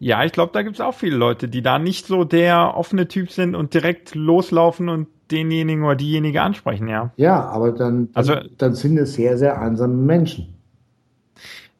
Ja, 0.00 0.24
ich 0.24 0.32
glaube, 0.32 0.52
da 0.52 0.62
gibt 0.62 0.76
es 0.76 0.80
auch 0.80 0.94
viele 0.94 1.16
Leute, 1.16 1.48
die 1.48 1.62
da 1.62 1.78
nicht 1.78 2.06
so 2.06 2.24
der 2.24 2.76
offene 2.76 3.08
Typ 3.08 3.30
sind 3.30 3.54
und 3.54 3.72
direkt 3.72 4.14
loslaufen 4.14 4.88
und 4.88 5.06
denjenigen 5.30 5.84
oder 5.84 5.96
diejenige 5.96 6.42
ansprechen, 6.42 6.88
ja. 6.88 7.12
Ja, 7.16 7.42
aber 7.44 7.72
dann, 7.72 8.08
also, 8.12 8.34
dann 8.58 8.74
sind 8.74 8.98
es 8.98 9.14
sehr, 9.14 9.38
sehr 9.38 9.60
einsame 9.60 9.94
Menschen. 9.94 10.54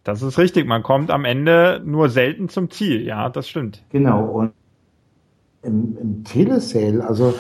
Das 0.05 0.23
ist 0.23 0.39
richtig. 0.39 0.67
Man 0.67 0.83
kommt 0.83 1.11
am 1.11 1.25
Ende 1.25 1.83
nur 1.85 2.11
selten 2.11 2.49
zum 2.49 2.71
Ziel. 2.71 3.03
Ja, 3.03 3.31
das 3.31 3.49
stimmt. 3.49 3.83
Genau. 3.91 4.25
Und 4.25 4.53
im, 5.63 5.97
im 5.99 6.25
Telesale, 6.25 7.07
also 7.07 7.35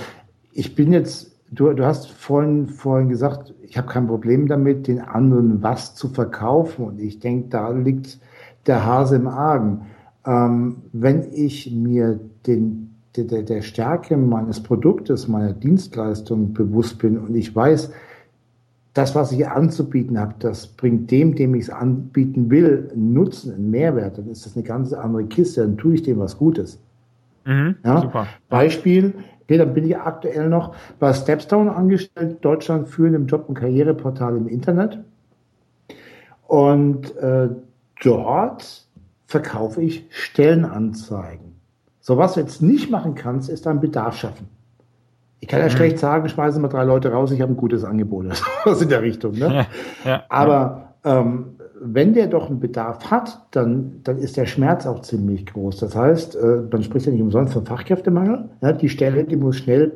ich 0.55 0.75
bin 0.75 0.93
jetzt, 0.93 1.37
du, 1.51 1.73
du 1.73 1.85
hast 1.85 2.11
vorhin, 2.11 2.69
vorhin 2.69 3.09
gesagt, 3.09 3.53
ich 3.63 3.77
habe 3.77 3.89
kein 3.89 4.07
Problem 4.07 4.47
damit, 4.47 4.87
den 4.87 5.01
anderen 5.01 5.63
was 5.63 5.95
zu 5.95 6.09
verkaufen. 6.09 6.87
Und 6.87 7.01
ich 7.01 7.19
denke, 7.19 7.49
da 7.49 7.71
liegt 7.71 8.19
der 8.67 8.87
Hase 8.87 9.17
im 9.17 9.27
Argen. 9.27 9.87
Ähm, 10.25 10.77
wenn 10.93 11.33
ich 11.33 11.71
mir 11.73 12.19
den, 12.47 12.95
der, 13.17 13.43
der 13.43 13.63
Stärke 13.63 14.17
meines 14.17 14.63
Produktes, 14.63 15.29
meiner 15.29 15.53
Dienstleistung 15.53 16.55
bewusst 16.55 16.99
bin 16.99 17.19
und 17.19 17.35
ich 17.35 17.55
weiß, 17.55 17.93
das, 18.95 19.17
was 19.17 19.33
ich 19.33 19.49
anzubieten 19.49 20.19
habe, 20.21 20.35
das 20.39 20.69
bringt 20.69 21.11
dem, 21.11 21.35
dem 21.35 21.57
ich 21.57 21.65
es 21.65 21.71
anbieten 21.71 22.49
will, 22.49 22.91
einen 22.93 23.13
Nutzen, 23.13 23.53
einen 23.53 23.71
Mehrwert, 23.71 24.19
dann 24.19 24.29
ist 24.29 24.47
das 24.47 24.55
eine 24.55 24.65
ganz 24.65 24.93
andere 24.93 25.25
Kiste, 25.25 25.63
dann 25.63 25.77
tue 25.77 25.95
ich 25.95 26.03
dem 26.05 26.21
was 26.21 26.39
Gutes. 26.39 26.79
Mhm, 27.45 27.75
ja? 27.85 28.03
Super. 28.03 28.27
Beispiel, 28.49 29.15
okay, 29.45 29.59
dann 29.59 29.75
bin 29.75 29.85
ich 29.85 29.97
aktuell 29.97 30.49
noch 30.49 30.75
bei 30.99 31.13
Stepstone 31.13 31.75
angestellt, 31.75 32.39
Deutschland 32.43 32.89
führend 32.89 33.17
im 33.17 33.27
Job- 33.27 33.49
und 33.49 33.55
Karriereportal 33.55 34.37
im 34.37 34.49
Internet. 34.49 34.99
Und 36.47 37.17
äh, 37.17 37.49
dort 38.03 38.87
verkaufe 39.27 39.83
ich 39.83 40.07
Stellenanzeigen. 40.11 41.57
So 42.01 42.19
was 42.19 42.35
du 42.35 42.41
jetzt 42.41 42.61
nicht 42.61 42.91
machen 42.91 43.15
kannst, 43.15 43.49
ist 43.49 43.67
dann 43.67 43.81
Bedarf 43.81 44.17
schaffen. 44.17 44.49
Ich 45.41 45.49
kann 45.49 45.61
ja 45.61 45.67
mhm. 45.67 45.71
schlecht 45.71 45.99
sagen, 45.99 46.29
schmeißen 46.29 46.63
wir 46.63 46.69
drei 46.69 46.85
Leute 46.85 47.13
raus, 47.13 47.31
ich 47.31 47.41
habe 47.41 47.53
ein 47.53 47.57
gutes 47.57 47.85
Angebot. 47.85 48.27
Das 48.65 48.81
in 48.81 48.89
der 48.89 49.03
Richtung. 49.03 49.33
Ne? 49.33 49.67
Ja, 50.05 50.11
ja, 50.11 50.25
Aber 50.31 50.95
ähm, 51.05 51.57
wenn 51.87 52.14
der 52.14 52.29
doch 52.29 52.49
einen 52.49 52.61
Bedarf 52.61 53.11
hat, 53.11 53.47
dann, 53.50 54.00
dann 54.05 54.17
ist 54.17 54.38
der 54.38 54.47
Schmerz 54.47 54.87
auch 54.87 55.03
ziemlich 55.03 55.45
groß. 55.45 55.79
Das 55.79 55.95
heißt, 55.95 56.35
äh, 56.35 56.62
man 56.71 56.83
spricht 56.83 57.05
ja 57.05 57.12
nicht 57.12 57.21
umsonst 57.21 57.53
von 57.53 57.67
Fachkräftemangel. 57.67 58.49
Ja, 58.62 58.73
die 58.73 58.88
Stelle, 58.88 59.25
die 59.25 59.37
muss 59.37 59.57
schnell 59.57 59.93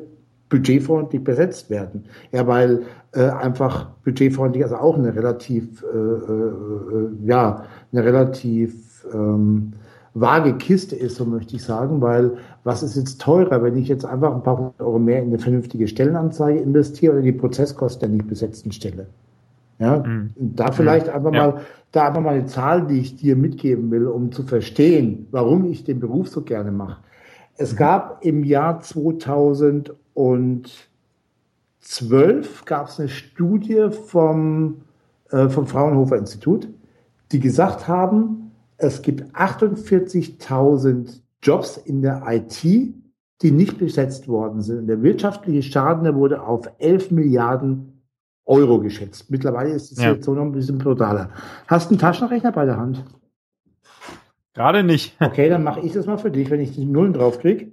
budgetfreundlich 0.49 1.23
besetzt 1.23 1.69
werden. 1.71 2.05
Ja, 2.31 2.45
weil 2.45 2.83
äh, 3.13 3.23
einfach 3.23 3.87
budgetfreundlich 4.03 4.63
also 4.63 4.75
auch 4.75 4.97
eine 4.97 5.15
relativ, 5.15 5.83
äh, 5.83 5.97
äh, 5.97 7.25
ja, 7.25 7.63
eine 7.91 8.03
relativ 8.03 9.05
ähm, 9.11 9.73
vage 10.13 10.53
Kiste 10.57 10.95
ist, 10.95 11.15
so 11.15 11.25
möchte 11.25 11.55
ich 11.55 11.63
sagen, 11.63 12.01
weil 12.01 12.33
was 12.63 12.83
ist 12.83 12.97
jetzt 12.97 13.19
teurer, 13.19 13.63
wenn 13.63 13.77
ich 13.77 13.87
jetzt 13.87 14.05
einfach 14.05 14.35
ein 14.35 14.43
paar 14.43 14.57
hundert 14.57 14.79
Euro 14.79 14.99
mehr 14.99 15.23
in 15.23 15.29
eine 15.29 15.39
vernünftige 15.39 15.87
Stellenanzeige 15.87 16.59
investiere 16.59 17.13
oder 17.13 17.21
die 17.23 17.31
Prozesskosten 17.31 18.01
der 18.01 18.09
nicht 18.09 18.27
besetzten 18.27 18.71
Stelle? 18.71 19.07
Ja, 19.79 19.99
mhm. 19.99 20.31
da 20.37 20.71
vielleicht 20.71 21.09
einfach 21.09 21.33
ja. 21.33 21.47
mal, 21.47 21.61
da 21.91 22.07
einfach 22.07 22.21
mal 22.21 22.35
eine 22.35 22.45
Zahl, 22.45 22.85
die 22.85 22.99
ich 22.99 23.15
dir 23.15 23.35
mitgeben 23.35 23.89
will, 23.91 24.07
um 24.07 24.31
zu 24.31 24.43
verstehen, 24.43 25.27
warum 25.31 25.65
ich 25.65 25.85
den 25.85 25.99
Beruf 25.99 26.27
so 26.27 26.41
gerne 26.41 26.71
mache. 26.71 27.01
Es 27.57 27.73
mhm. 27.73 27.77
gab 27.77 28.23
im 28.25 28.43
Jahr 28.43 28.81
2012 28.81 29.95
gab 32.65 32.89
es 32.89 32.99
eine 32.99 33.09
Studie 33.09 33.87
vom, 33.89 34.81
äh, 35.31 35.47
vom 35.47 35.65
Fraunhofer 35.65 36.17
Institut, 36.17 36.67
die 37.31 37.39
gesagt 37.39 37.87
haben, 37.87 38.51
es 38.77 39.01
gibt 39.01 39.33
48.000 39.35 41.21
Jobs 41.41 41.77
in 41.77 42.01
der 42.01 42.23
IT, 42.27 42.63
die 43.41 43.51
nicht 43.51 43.77
besetzt 43.77 44.27
worden 44.27 44.61
sind. 44.61 44.79
Und 44.79 44.87
der 44.87 45.01
wirtschaftliche 45.01 45.63
Schaden, 45.63 46.03
der 46.03 46.15
wurde 46.15 46.41
auf 46.41 46.69
11 46.79 47.11
Milliarden 47.11 47.98
Euro 48.49 48.79
geschätzt. 48.79 49.29
Mittlerweile 49.29 49.69
ist 49.69 49.91
es 49.91 50.01
ja. 50.01 50.11
jetzt 50.11 50.25
so 50.25 50.33
noch 50.33 50.41
ein 50.41 50.51
bisschen 50.51 50.79
brutaler. 50.79 51.29
Hast 51.67 51.89
du 51.89 51.93
einen 51.93 51.99
Taschenrechner 51.99 52.51
bei 52.51 52.65
der 52.65 52.77
Hand? 52.77 53.05
Gerade 54.53 54.83
nicht. 54.83 55.15
Okay, 55.21 55.49
dann 55.49 55.63
mache 55.63 55.81
ich 55.81 55.93
das 55.93 56.07
mal 56.07 56.17
für 56.17 56.31
dich, 56.31 56.49
wenn 56.49 56.59
ich 56.59 56.73
die 56.73 56.85
Nullen 56.85 57.13
draufkriege. 57.13 57.71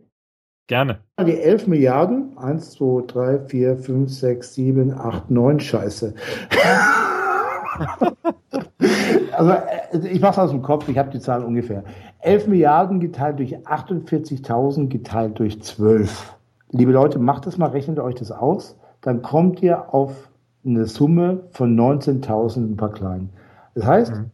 Gerne. 0.68 0.98
Die 1.24 1.40
11 1.40 1.66
Milliarden, 1.68 2.36
1, 2.36 2.72
2, 2.72 3.06
3, 3.06 3.38
4, 3.46 3.76
5, 3.78 4.12
6, 4.12 4.54
7, 4.54 4.92
8, 4.92 5.30
9, 5.30 5.60
Scheiße. 5.60 6.14
also 9.32 9.50
äh, 9.50 10.08
ich 10.08 10.20
mache 10.20 10.32
es 10.32 10.38
aus 10.38 10.50
dem 10.50 10.62
Kopf, 10.62 10.88
ich 10.88 10.98
habe 10.98 11.10
die 11.10 11.20
Zahl 11.20 11.44
ungefähr. 11.44 11.84
11 12.20 12.48
Milliarden 12.48 13.00
geteilt 13.00 13.38
durch 13.38 13.56
48.000 13.56 14.88
geteilt 14.88 15.38
durch 15.38 15.62
12. 15.62 16.34
Liebe 16.72 16.92
Leute, 16.92 17.18
macht 17.18 17.46
das 17.46 17.56
mal, 17.56 17.70
rechnet 17.70 17.98
euch 17.98 18.16
das 18.16 18.32
aus. 18.32 18.76
Dann 19.00 19.22
kommt 19.22 19.62
ihr 19.62 19.94
auf 19.94 20.28
eine 20.66 20.86
Summe 20.86 21.44
von 21.52 21.78
19.000 21.78 22.56
ein 22.58 22.76
paar 22.76 22.92
kleinen. 22.92 23.30
Das 23.74 23.86
heißt, 23.86 24.14
mhm. 24.14 24.30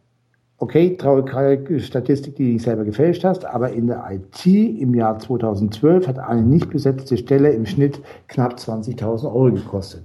okay, 0.57 0.97
traurige 0.97 1.79
Statistik, 1.79 2.35
die 2.35 2.53
du 2.53 2.63
selber 2.63 2.83
gefälscht 2.83 3.23
hast, 3.23 3.45
aber 3.45 3.71
in 3.71 3.87
der 3.87 4.03
IT 4.09 4.45
im 4.45 4.95
Jahr 4.95 5.19
2012 5.19 6.07
hat 6.07 6.19
eine 6.19 6.41
nicht 6.41 6.69
besetzte 6.69 7.17
Stelle 7.17 7.51
im 7.51 7.65
Schnitt 7.65 8.01
knapp 8.27 8.55
20.000 8.55 9.25
Euro 9.25 9.51
gekostet. 9.51 10.03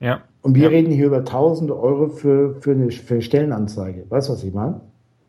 Ja. 0.00 0.20
Und 0.42 0.54
wir 0.54 0.64
ja. 0.64 0.68
reden 0.68 0.92
hier 0.92 1.06
über 1.06 1.24
tausende 1.24 1.78
Euro 1.78 2.08
für, 2.08 2.54
für 2.60 2.72
eine 2.72 2.90
für 2.90 3.22
Stellenanzeige. 3.22 4.04
Weißt 4.10 4.28
du, 4.28 4.34
was 4.34 4.44
ich 4.44 4.52
meine? 4.52 4.80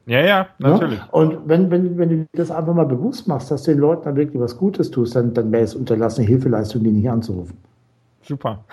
Ja, 0.07 0.19
ja, 0.19 0.47
natürlich. 0.59 0.99
Ja? 0.99 1.07
Und 1.11 1.47
wenn, 1.47 1.71
wenn, 1.71 1.97
wenn 1.97 2.09
du 2.09 2.25
das 2.33 2.51
einfach 2.51 2.73
mal 2.73 2.85
bewusst 2.85 3.27
machst, 3.27 3.49
dass 3.49 3.63
du 3.63 3.71
den 3.71 3.79
Leuten 3.79 4.03
dann 4.03 4.15
wirklich 4.15 4.39
was 4.39 4.57
Gutes 4.57 4.91
tust, 4.91 5.15
dann, 5.15 5.33
dann 5.33 5.51
wäre 5.51 5.63
es 5.63 5.73
unterlassene 5.73 6.27
Hilfeleistung, 6.27 6.83
die 6.83 6.91
nicht 6.91 7.09
anzurufen. 7.09 7.57
Super. 8.25 8.65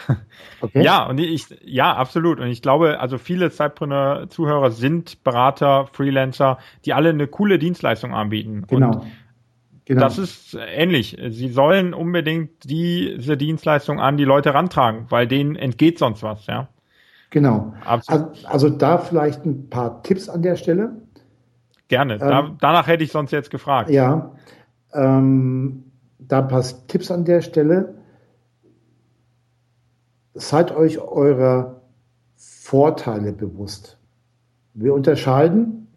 Okay. 0.60 0.82
Ja, 0.82 1.06
und 1.06 1.18
ich, 1.18 1.46
ja, 1.64 1.94
absolut. 1.94 2.38
Und 2.40 2.46
ich 2.46 2.62
glaube, 2.62 3.00
also 3.00 3.18
viele 3.18 3.50
Zeitpreneur-Zuhörer 3.50 4.70
sind 4.70 5.22
Berater, 5.24 5.88
Freelancer, 5.92 6.58
die 6.84 6.94
alle 6.94 7.10
eine 7.10 7.26
coole 7.26 7.58
Dienstleistung 7.58 8.14
anbieten. 8.14 8.64
Genau. 8.68 8.92
Und 8.92 9.06
Genau. 9.84 10.00
Das 10.00 10.16
ist 10.16 10.54
ähnlich. 10.54 11.16
Sie 11.30 11.48
sollen 11.48 11.92
unbedingt 11.92 12.70
diese 12.70 13.36
Dienstleistung 13.36 14.00
an 14.00 14.16
die 14.16 14.24
Leute 14.24 14.54
rantragen, 14.54 15.06
weil 15.08 15.26
denen 15.26 15.56
entgeht 15.56 15.98
sonst 15.98 16.22
was, 16.22 16.46
ja. 16.46 16.68
Genau. 17.30 17.74
Also, 17.84 18.30
also, 18.44 18.68
da 18.68 18.98
vielleicht 18.98 19.44
ein 19.44 19.70
paar 19.70 20.02
Tipps 20.02 20.28
an 20.28 20.42
der 20.42 20.56
Stelle. 20.56 20.92
Gerne. 21.88 22.18
Da, 22.18 22.40
ähm, 22.40 22.56
danach 22.60 22.86
hätte 22.86 23.02
ich 23.02 23.10
sonst 23.10 23.32
jetzt 23.32 23.50
gefragt. 23.50 23.90
Ja. 23.90 24.32
Ähm, 24.94 25.84
da 26.18 26.40
ein 26.40 26.48
paar 26.48 26.62
Tipps 26.88 27.10
an 27.10 27.24
der 27.24 27.40
Stelle. 27.40 27.94
Seid 30.34 30.74
euch 30.74 30.98
eurer 30.98 31.82
Vorteile 32.36 33.32
bewusst. 33.32 33.98
Wir 34.74 34.94
unterscheiden, 34.94 35.88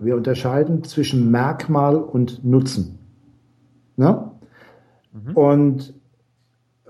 wir 0.00 0.16
unterscheiden 0.16 0.84
zwischen 0.84 1.30
Merkmal 1.30 1.96
und 1.96 2.44
Nutzen. 2.44 2.98
Ne? 3.96 4.30
Mhm. 5.12 5.36
Und 5.36 5.94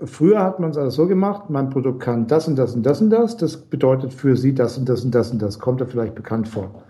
früher 0.03 0.43
hat 0.43 0.59
man 0.59 0.71
es 0.71 0.77
also 0.77 1.03
so 1.03 1.07
gemacht, 1.07 1.49
mein 1.49 1.69
Produkt 1.69 2.01
kann 2.01 2.27
das 2.27 2.47
und 2.47 2.55
das 2.55 2.75
und 2.75 2.83
das 2.83 3.01
und 3.01 3.09
das, 3.09 3.37
das 3.37 3.57
bedeutet 3.57 4.13
für 4.13 4.35
Sie 4.35 4.53
das 4.53 4.77
und 4.77 4.87
das 4.87 5.03
und 5.03 5.13
das 5.13 5.31
und 5.31 5.41
das, 5.41 5.59
kommt 5.59 5.81
da 5.81 5.85
vielleicht 5.85 6.15
bekannt 6.15 6.47
vor. 6.47 6.83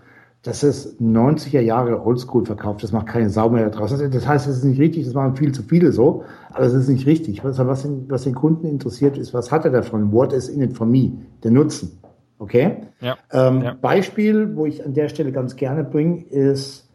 Das 0.46 0.64
ist 0.64 1.02
90er 1.02 1.60
Jahre 1.60 2.06
Oldschool 2.06 2.46
verkauft, 2.46 2.84
das 2.84 2.92
macht 2.92 3.08
keine 3.08 3.32
Sau 3.32 3.50
mehr 3.50 3.68
draus. 3.72 3.98
Das 3.98 4.28
heißt, 4.28 4.48
es 4.48 4.58
ist 4.58 4.64
nicht 4.64 4.80
richtig, 4.80 5.04
das 5.04 5.16
machen 5.16 5.36
viel 5.36 5.52
zu 5.52 5.64
viele 5.64 5.92
so, 5.92 6.24
aber 6.52 6.66
es 6.66 6.74
ist 6.74 6.88
nicht 6.88 7.08
richtig. 7.08 7.44
Was, 7.44 7.58
was, 7.58 7.82
den, 7.82 8.06
was 8.12 8.26
den 8.26 8.36
Kunden 8.36 8.68
interessiert 8.68 9.18
ist, 9.18 9.34
was 9.34 9.52
hat 9.52 9.66
er 9.66 9.72
davon? 9.72 10.12
What 10.12 10.34
is 10.34 10.48
in 10.48 10.62
it 10.62 10.78
for 10.78 10.86
me? 10.86 11.14
Der 11.44 11.50
Nutzen. 11.50 12.00
Okay? 12.38 12.84
Ja. 13.02 13.18
Ähm, 13.32 13.64
ja. 13.64 13.74
Beispiel, 13.74 14.56
wo 14.56 14.68
ich 14.68 14.86
an 14.86 14.94
der 14.94 15.10
Stelle 15.10 15.32
ganz 15.32 15.56
gerne 15.56 15.84
bringe, 15.84 16.24
ist 16.26 16.88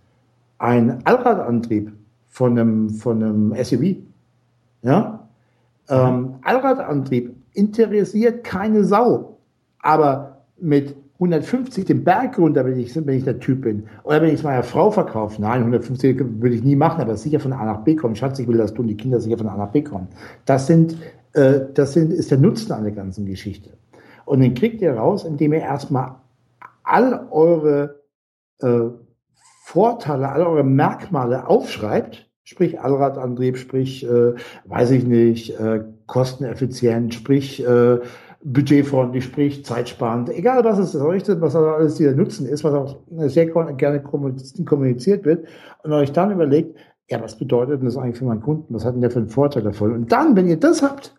ein 0.59 1.05
Allradantrieb 1.05 1.93
von 2.29 2.57
einem, 2.57 2.91
von 2.91 3.21
einem 3.21 3.65
SUV. 3.65 3.97
Ja? 4.83 5.29
Ähm, 5.89 6.37
Allradantrieb 6.43 7.35
interessiert 7.55 8.45
keine 8.45 8.85
Sau. 8.85 9.39
Aber 9.81 10.45
mit 10.61 10.95
150 11.21 11.85
den 11.85 12.03
Berg 12.03 12.39
runter, 12.39 12.65
wenn 12.65 12.79
ich, 12.79 12.97
wenn 12.97 13.17
ich 13.17 13.25
der 13.25 13.39
Typ 13.39 13.61
bin. 13.61 13.87
Oder 14.05 14.23
wenn 14.23 14.29
ich 14.29 14.37
es 14.37 14.43
meiner 14.43 14.63
Frau 14.63 14.91
verkaufe. 14.91 15.41
Nein, 15.41 15.61
150 15.61 16.19
würde 16.19 16.55
ich 16.55 16.65
nie 16.65 16.77
machen, 16.77 17.03
aber 17.03 17.15
sicher 17.17 17.41
von 17.41 17.53
A 17.53 17.65
nach 17.67 17.85
B 17.85 17.95
kommen. 17.95 18.17
Schatz, 18.17 18.39
ich 18.39 18.49
will 18.49 18.57
das 18.57 18.73
tun, 18.73 18.87
die 18.87 18.97
Kinder 18.97 19.21
sicher 19.21 19.37
von 19.37 19.49
A 19.49 19.57
nach 19.57 19.71
B 19.71 19.83
kommen. 19.83 20.09
Das 20.47 20.67
sind, 20.67 20.97
äh, 21.35 21.61
das 21.75 21.93
sind, 21.93 22.11
ist 22.11 22.31
der 22.31 22.39
Nutzen 22.39 22.73
an 22.73 22.85
der 22.85 22.93
ganzen 22.93 23.27
Geschichte. 23.27 23.71
Und 24.25 24.41
den 24.41 24.55
kriegt 24.55 24.81
ihr 24.81 24.95
raus, 24.95 25.25
indem 25.25 25.53
ihr 25.53 25.61
erstmal 25.61 26.15
all 26.85 27.27
eure 27.31 28.01
äh, 28.61 28.89
Vorteile, 29.65 30.31
all 30.31 30.43
eure 30.43 30.65
Merkmale 30.65 31.47
aufschreibt, 31.47 32.31
sprich 32.45 32.81
Allradantrieb, 32.81 33.59
sprich, 33.59 34.09
äh, 34.09 34.33
weiß 34.65 34.93
ich 34.93 35.05
nicht, 35.05 35.51
äh, 35.61 35.85
kosteneffizient, 36.07 37.13
sprich 37.13 37.63
äh, 37.63 37.99
budgetfreundlich, 38.43 39.25
sprich 39.25 39.65
zeitsparend, 39.65 40.31
egal 40.31 40.65
was 40.65 40.79
es 40.79 40.95
ist, 40.95 41.41
was 41.41 41.55
alles 41.55 41.97
dieser 41.97 42.15
Nutzen 42.15 42.47
ist, 42.47 42.65
was 42.65 42.75
auch 42.75 43.01
sehr 43.29 43.47
gerne 43.47 44.03
kommuniziert 44.03 45.25
wird 45.25 45.47
und 45.83 45.93
euch 45.93 46.13
dann 46.13 46.31
überlegt, 46.31 46.77
ja, 47.09 47.21
was 47.21 47.37
bedeutet 47.37 47.81
denn 47.81 47.87
das 47.87 47.97
eigentlich 47.97 48.19
für 48.19 48.25
meinen 48.25 48.41
Kunden? 48.41 48.73
Was 48.73 48.85
hat 48.85 48.95
denn 48.95 49.01
der 49.01 49.11
für 49.11 49.19
einen 49.19 49.29
Vorteil 49.29 49.65
davon? 49.65 49.93
Und 49.93 50.13
dann, 50.13 50.37
wenn 50.37 50.47
ihr 50.47 50.59
das 50.59 50.83
habt, 50.83 51.17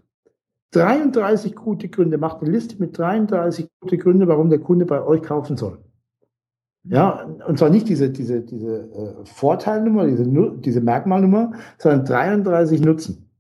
33 0.72 1.54
gute 1.54 1.90
Gründe, 1.90 2.18
macht 2.18 2.42
eine 2.42 2.52
Liste 2.52 2.78
mit 2.80 2.98
33 2.98 3.68
gute 3.82 3.98
Gründe, 3.98 4.28
warum 4.28 4.50
der 4.50 4.60
Kunde 4.60 4.86
bei 4.86 5.04
euch 5.04 5.22
kaufen 5.22 5.58
soll. 5.58 5.80
Ja, 6.84 7.26
und 7.46 7.60
zwar 7.60 7.70
nicht 7.70 7.90
diese, 7.90 8.10
diese, 8.10 8.42
diese 8.42 8.90
äh, 8.92 9.26
Vorteilnummer, 9.26 10.08
diese, 10.08 10.26
diese 10.60 10.82
Merkmalnummer, 10.82 11.52
sondern 11.78 12.06
33 12.06 12.82
Nutzen. 12.82 13.31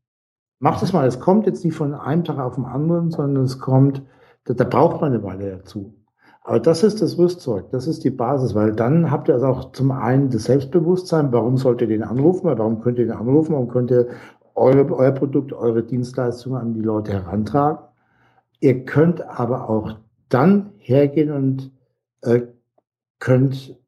Macht 0.62 0.84
es 0.84 0.94
mal, 0.94 1.08
es 1.08 1.20
kommt 1.20 1.48
jetzt 1.48 1.66
nicht 1.66 1.76
von 1.76 1.96
einem 1.96 2.24
Tag 2.24 2.38
auf 2.38 2.54
den 2.54 2.66
anderen, 2.66 3.10
sondern 3.10 3.46
es 3.46 3.58
kommt, 3.58 4.04
da, 4.44 4.54
da 4.54 4.64
braucht 4.64 5.02
man 5.02 5.12
eine 5.12 5.24
Weile 5.24 5.58
dazu. 5.58 5.96
Aber 6.44 6.60
das 6.60 6.84
ist 6.84 7.02
das 7.02 7.18
Rüstzeug, 7.18 7.72
das 7.72 7.88
ist 7.88 8.04
die 8.04 8.12
Basis, 8.12 8.54
weil 8.54 8.72
dann 8.72 9.10
habt 9.10 9.28
ihr 9.28 9.34
also 9.34 9.48
auch 9.48 9.72
zum 9.72 9.90
einen 9.90 10.30
das 10.30 10.44
Selbstbewusstsein, 10.44 11.32
warum 11.32 11.58
sollt 11.58 11.82
ihr 11.82 11.88
den 11.88 12.04
anrufen, 12.04 12.46
warum 12.46 12.80
könnt 12.82 13.00
ihr 13.00 13.06
den 13.06 13.16
anrufen, 13.16 13.54
warum 13.54 13.70
könnt 13.70 13.90
ihr 13.90 14.10
eure, 14.54 14.88
euer 14.94 15.12
Produkt, 15.12 15.52
eure 15.52 15.82
Dienstleistungen 15.82 16.62
an 16.62 16.74
die 16.76 16.82
Leute 16.82 17.12
herantragen. 17.14 17.84
Ihr 18.60 18.86
könnt 18.86 19.22
aber 19.22 19.68
auch 19.68 19.96
dann 20.30 20.74
hergehen 20.78 21.32
und 21.32 21.72
äh, 22.22 22.42
könnt 23.18 23.80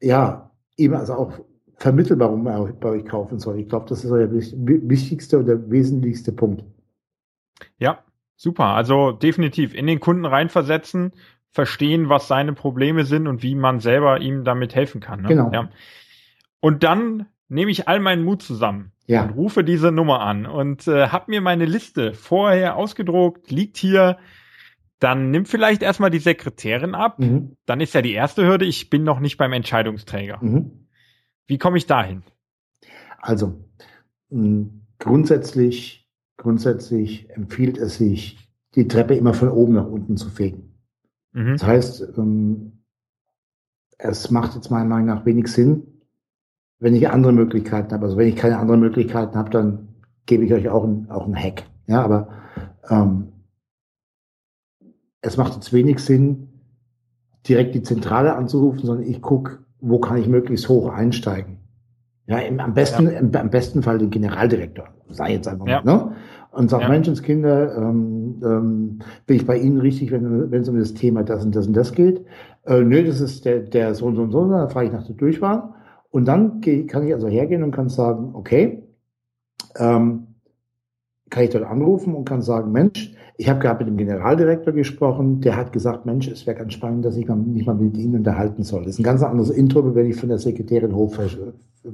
ja 0.00 0.52
eben 0.76 0.94
also 0.94 1.14
auch 1.14 1.32
vermitteln, 1.84 2.18
warum 2.18 2.46
er 2.46 2.64
bei 2.80 2.88
euch 2.88 3.04
kaufen 3.04 3.38
soll. 3.38 3.58
Ich 3.58 3.68
glaube, 3.68 3.84
das 3.90 4.04
ist 4.04 4.10
euer 4.10 4.32
wichtigster 4.32 5.40
oder 5.40 5.70
wesentlichste 5.70 6.32
Punkt. 6.32 6.64
Ja, 7.76 7.98
super. 8.36 8.68
Also 8.68 9.12
definitiv 9.12 9.74
in 9.74 9.86
den 9.86 10.00
Kunden 10.00 10.24
reinversetzen, 10.24 11.12
verstehen, 11.50 12.08
was 12.08 12.26
seine 12.26 12.54
Probleme 12.54 13.04
sind 13.04 13.28
und 13.28 13.42
wie 13.42 13.54
man 13.54 13.80
selber 13.80 14.22
ihm 14.22 14.44
damit 14.44 14.74
helfen 14.74 15.02
kann. 15.02 15.20
Ne? 15.20 15.28
Genau. 15.28 15.52
Ja. 15.52 15.68
Und 16.60 16.84
dann 16.84 17.26
nehme 17.48 17.70
ich 17.70 17.86
all 17.86 18.00
meinen 18.00 18.24
Mut 18.24 18.40
zusammen 18.40 18.92
ja. 19.06 19.22
und 19.22 19.32
rufe 19.32 19.62
diese 19.62 19.92
Nummer 19.92 20.20
an 20.20 20.46
und 20.46 20.88
äh, 20.88 21.08
habe 21.08 21.26
mir 21.32 21.42
meine 21.42 21.66
Liste 21.66 22.14
vorher 22.14 22.76
ausgedruckt, 22.76 23.50
liegt 23.50 23.76
hier. 23.76 24.16
Dann 25.00 25.30
nimm 25.30 25.44
vielleicht 25.44 25.82
erstmal 25.82 26.08
die 26.08 26.18
Sekretärin 26.18 26.94
ab. 26.94 27.18
Mhm. 27.18 27.58
Dann 27.66 27.82
ist 27.82 27.92
ja 27.92 28.00
die 28.00 28.14
erste 28.14 28.46
Hürde, 28.46 28.64
ich 28.64 28.88
bin 28.88 29.04
noch 29.04 29.20
nicht 29.20 29.36
beim 29.36 29.52
Entscheidungsträger. 29.52 30.38
Mhm. 30.40 30.83
Wie 31.46 31.58
komme 31.58 31.76
ich 31.78 31.86
dahin? 31.86 32.22
Also 33.20 33.54
mh, 34.30 34.66
grundsätzlich, 34.98 36.08
grundsätzlich 36.36 37.30
empfiehlt 37.30 37.78
es 37.78 37.96
sich, 37.96 38.50
die 38.74 38.88
Treppe 38.88 39.14
immer 39.14 39.34
von 39.34 39.50
oben 39.50 39.74
nach 39.74 39.86
unten 39.86 40.16
zu 40.16 40.28
fegen. 40.30 40.74
Mhm. 41.32 41.52
Das 41.52 41.64
heißt, 41.64 42.18
ähm, 42.18 42.84
es 43.98 44.30
macht 44.30 44.54
jetzt 44.54 44.70
meiner 44.70 44.86
Meinung 44.86 45.06
nach 45.06 45.24
wenig 45.26 45.48
Sinn, 45.48 45.86
wenn 46.78 46.94
ich 46.94 47.08
andere 47.08 47.32
Möglichkeiten 47.32 47.92
habe. 47.92 48.04
Also 48.04 48.16
wenn 48.16 48.28
ich 48.28 48.36
keine 48.36 48.58
anderen 48.58 48.80
Möglichkeiten 48.80 49.36
habe, 49.36 49.50
dann 49.50 49.88
gebe 50.26 50.44
ich 50.44 50.52
euch 50.52 50.68
auch 50.68 50.84
einen, 50.84 51.10
auch 51.10 51.24
einen 51.24 51.36
Hack. 51.36 51.64
Ja, 51.86 52.02
aber 52.02 52.28
ähm, 52.88 53.32
es 55.20 55.36
macht 55.36 55.54
jetzt 55.54 55.72
wenig 55.72 55.98
Sinn, 56.00 56.48
direkt 57.48 57.74
die 57.74 57.82
Zentrale 57.82 58.34
anzurufen, 58.34 58.84
sondern 58.84 59.06
ich 59.06 59.22
gucke, 59.22 59.63
wo 59.84 59.98
kann 59.98 60.16
ich 60.16 60.26
möglichst 60.26 60.68
hoch 60.68 60.92
einsteigen. 60.92 61.58
Ja, 62.26 62.38
im, 62.38 62.58
am 62.58 62.72
besten, 62.72 63.04
ja. 63.04 63.18
Im, 63.18 63.34
am 63.34 63.50
besten 63.50 63.82
Fall 63.82 63.98
den 63.98 64.10
Generaldirektor, 64.10 64.86
sei 65.10 65.34
jetzt 65.34 65.46
einfach 65.46 65.66
ja. 65.66 65.82
mal, 65.84 65.94
ne? 65.94 66.12
Und 66.52 66.70
sag, 66.70 66.82
ja. 66.82 66.88
Menschenskinder, 66.88 67.76
ähm, 67.76 68.40
ähm, 68.44 68.98
bin 69.26 69.36
ich 69.36 69.46
bei 69.46 69.58
Ihnen 69.58 69.80
richtig, 69.80 70.12
wenn, 70.12 70.50
wenn 70.50 70.62
es 70.62 70.68
um 70.68 70.78
das 70.78 70.94
Thema 70.94 71.24
das 71.24 71.44
und 71.44 71.54
das 71.54 71.66
und 71.66 71.74
das 71.74 71.92
geht? 71.92 72.24
Äh, 72.64 72.80
nö, 72.80 73.04
das 73.04 73.20
ist 73.20 73.44
der, 73.44 73.60
der 73.60 73.94
so 73.94 74.06
und 74.06 74.16
so 74.16 74.22
und 74.22 74.30
so, 74.30 74.48
dann 74.48 74.70
frage 74.70 74.86
ich 74.86 74.92
nach 74.92 75.04
der 75.04 75.16
Durchwahl. 75.16 75.74
Und 76.10 76.26
dann 76.26 76.60
kann 76.60 77.06
ich 77.06 77.12
also 77.12 77.26
hergehen 77.26 77.64
und 77.64 77.72
kann 77.72 77.88
sagen, 77.88 78.30
okay, 78.34 78.84
ähm, 79.76 80.33
kann 81.30 81.44
ich 81.44 81.50
dort 81.50 81.64
anrufen 81.64 82.14
und 82.14 82.24
kann 82.24 82.42
sagen, 82.42 82.72
Mensch, 82.72 83.14
ich 83.36 83.48
habe 83.48 83.60
gerade 83.60 83.84
mit 83.84 83.88
dem 83.88 83.96
Generaldirektor 83.96 84.72
gesprochen, 84.72 85.40
der 85.40 85.56
hat 85.56 85.72
gesagt, 85.72 86.06
Mensch, 86.06 86.28
es 86.28 86.46
wäre 86.46 86.56
ganz 86.56 86.72
spannend, 86.72 87.04
dass 87.04 87.16
ich 87.16 87.28
mich 87.28 87.66
mal 87.66 87.74
mit 87.74 87.96
Ihnen 87.96 88.16
unterhalten 88.16 88.62
soll. 88.62 88.84
Das 88.84 88.94
ist 88.94 89.00
ein 89.00 89.04
ganz 89.04 89.22
anderes 89.22 89.50
Intro, 89.50 89.94
wenn 89.94 90.06
ich 90.06 90.16
von 90.16 90.28
der 90.28 90.38
Sekretärin 90.38 90.94
hoch 90.94 91.14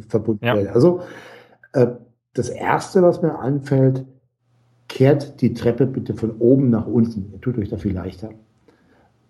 verbunden 0.08 0.44
ja. 0.44 0.54
werde. 0.54 0.72
Also 0.74 1.00
äh, 1.72 1.86
das 2.34 2.48
Erste, 2.48 3.02
was 3.02 3.22
mir 3.22 3.38
einfällt, 3.38 4.04
kehrt 4.88 5.40
die 5.40 5.54
Treppe 5.54 5.86
bitte 5.86 6.14
von 6.14 6.32
oben 6.38 6.68
nach 6.68 6.86
unten. 6.86 7.30
Ihr 7.32 7.40
tut 7.40 7.56
euch 7.58 7.68
da 7.70 7.76
viel 7.76 7.94
leichter. 7.94 8.30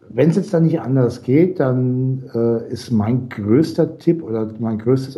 Wenn 0.09 0.31
es 0.31 0.37
jetzt 0.37 0.53
dann 0.53 0.65
nicht 0.65 0.81
anders 0.81 1.23
geht, 1.23 1.61
dann 1.61 2.25
äh, 2.35 2.69
ist 2.73 2.91
mein 2.91 3.29
größter 3.29 3.99
Tipp 3.99 4.25
oder 4.25 4.53
mein 4.59 4.79
größtes 4.79 5.17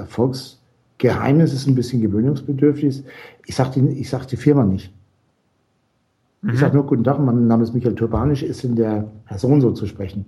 Erfolgsgeheimnis 1.02 1.52
ist 1.52 1.66
ein 1.66 1.74
bisschen 1.74 2.00
gewöhnungsbedürftig. 2.00 3.04
Ich 3.46 3.54
sage 3.54 3.80
die, 3.80 4.00
ich 4.00 4.08
sag 4.08 4.26
die 4.26 4.36
Firma 4.36 4.64
nicht. 4.64 4.92
Mhm. 6.42 6.50
Ich 6.50 6.60
sage 6.60 6.74
nur, 6.74 6.86
guten 6.86 7.04
Tag, 7.04 7.18
mein 7.18 7.46
Name 7.46 7.62
ist 7.62 7.74
Michael 7.74 7.94
Turbanisch, 7.94 8.42
ist 8.42 8.64
in 8.64 8.76
der 8.76 9.10
Person 9.26 9.60
so 9.60 9.72
zu 9.72 9.86
sprechen. 9.86 10.24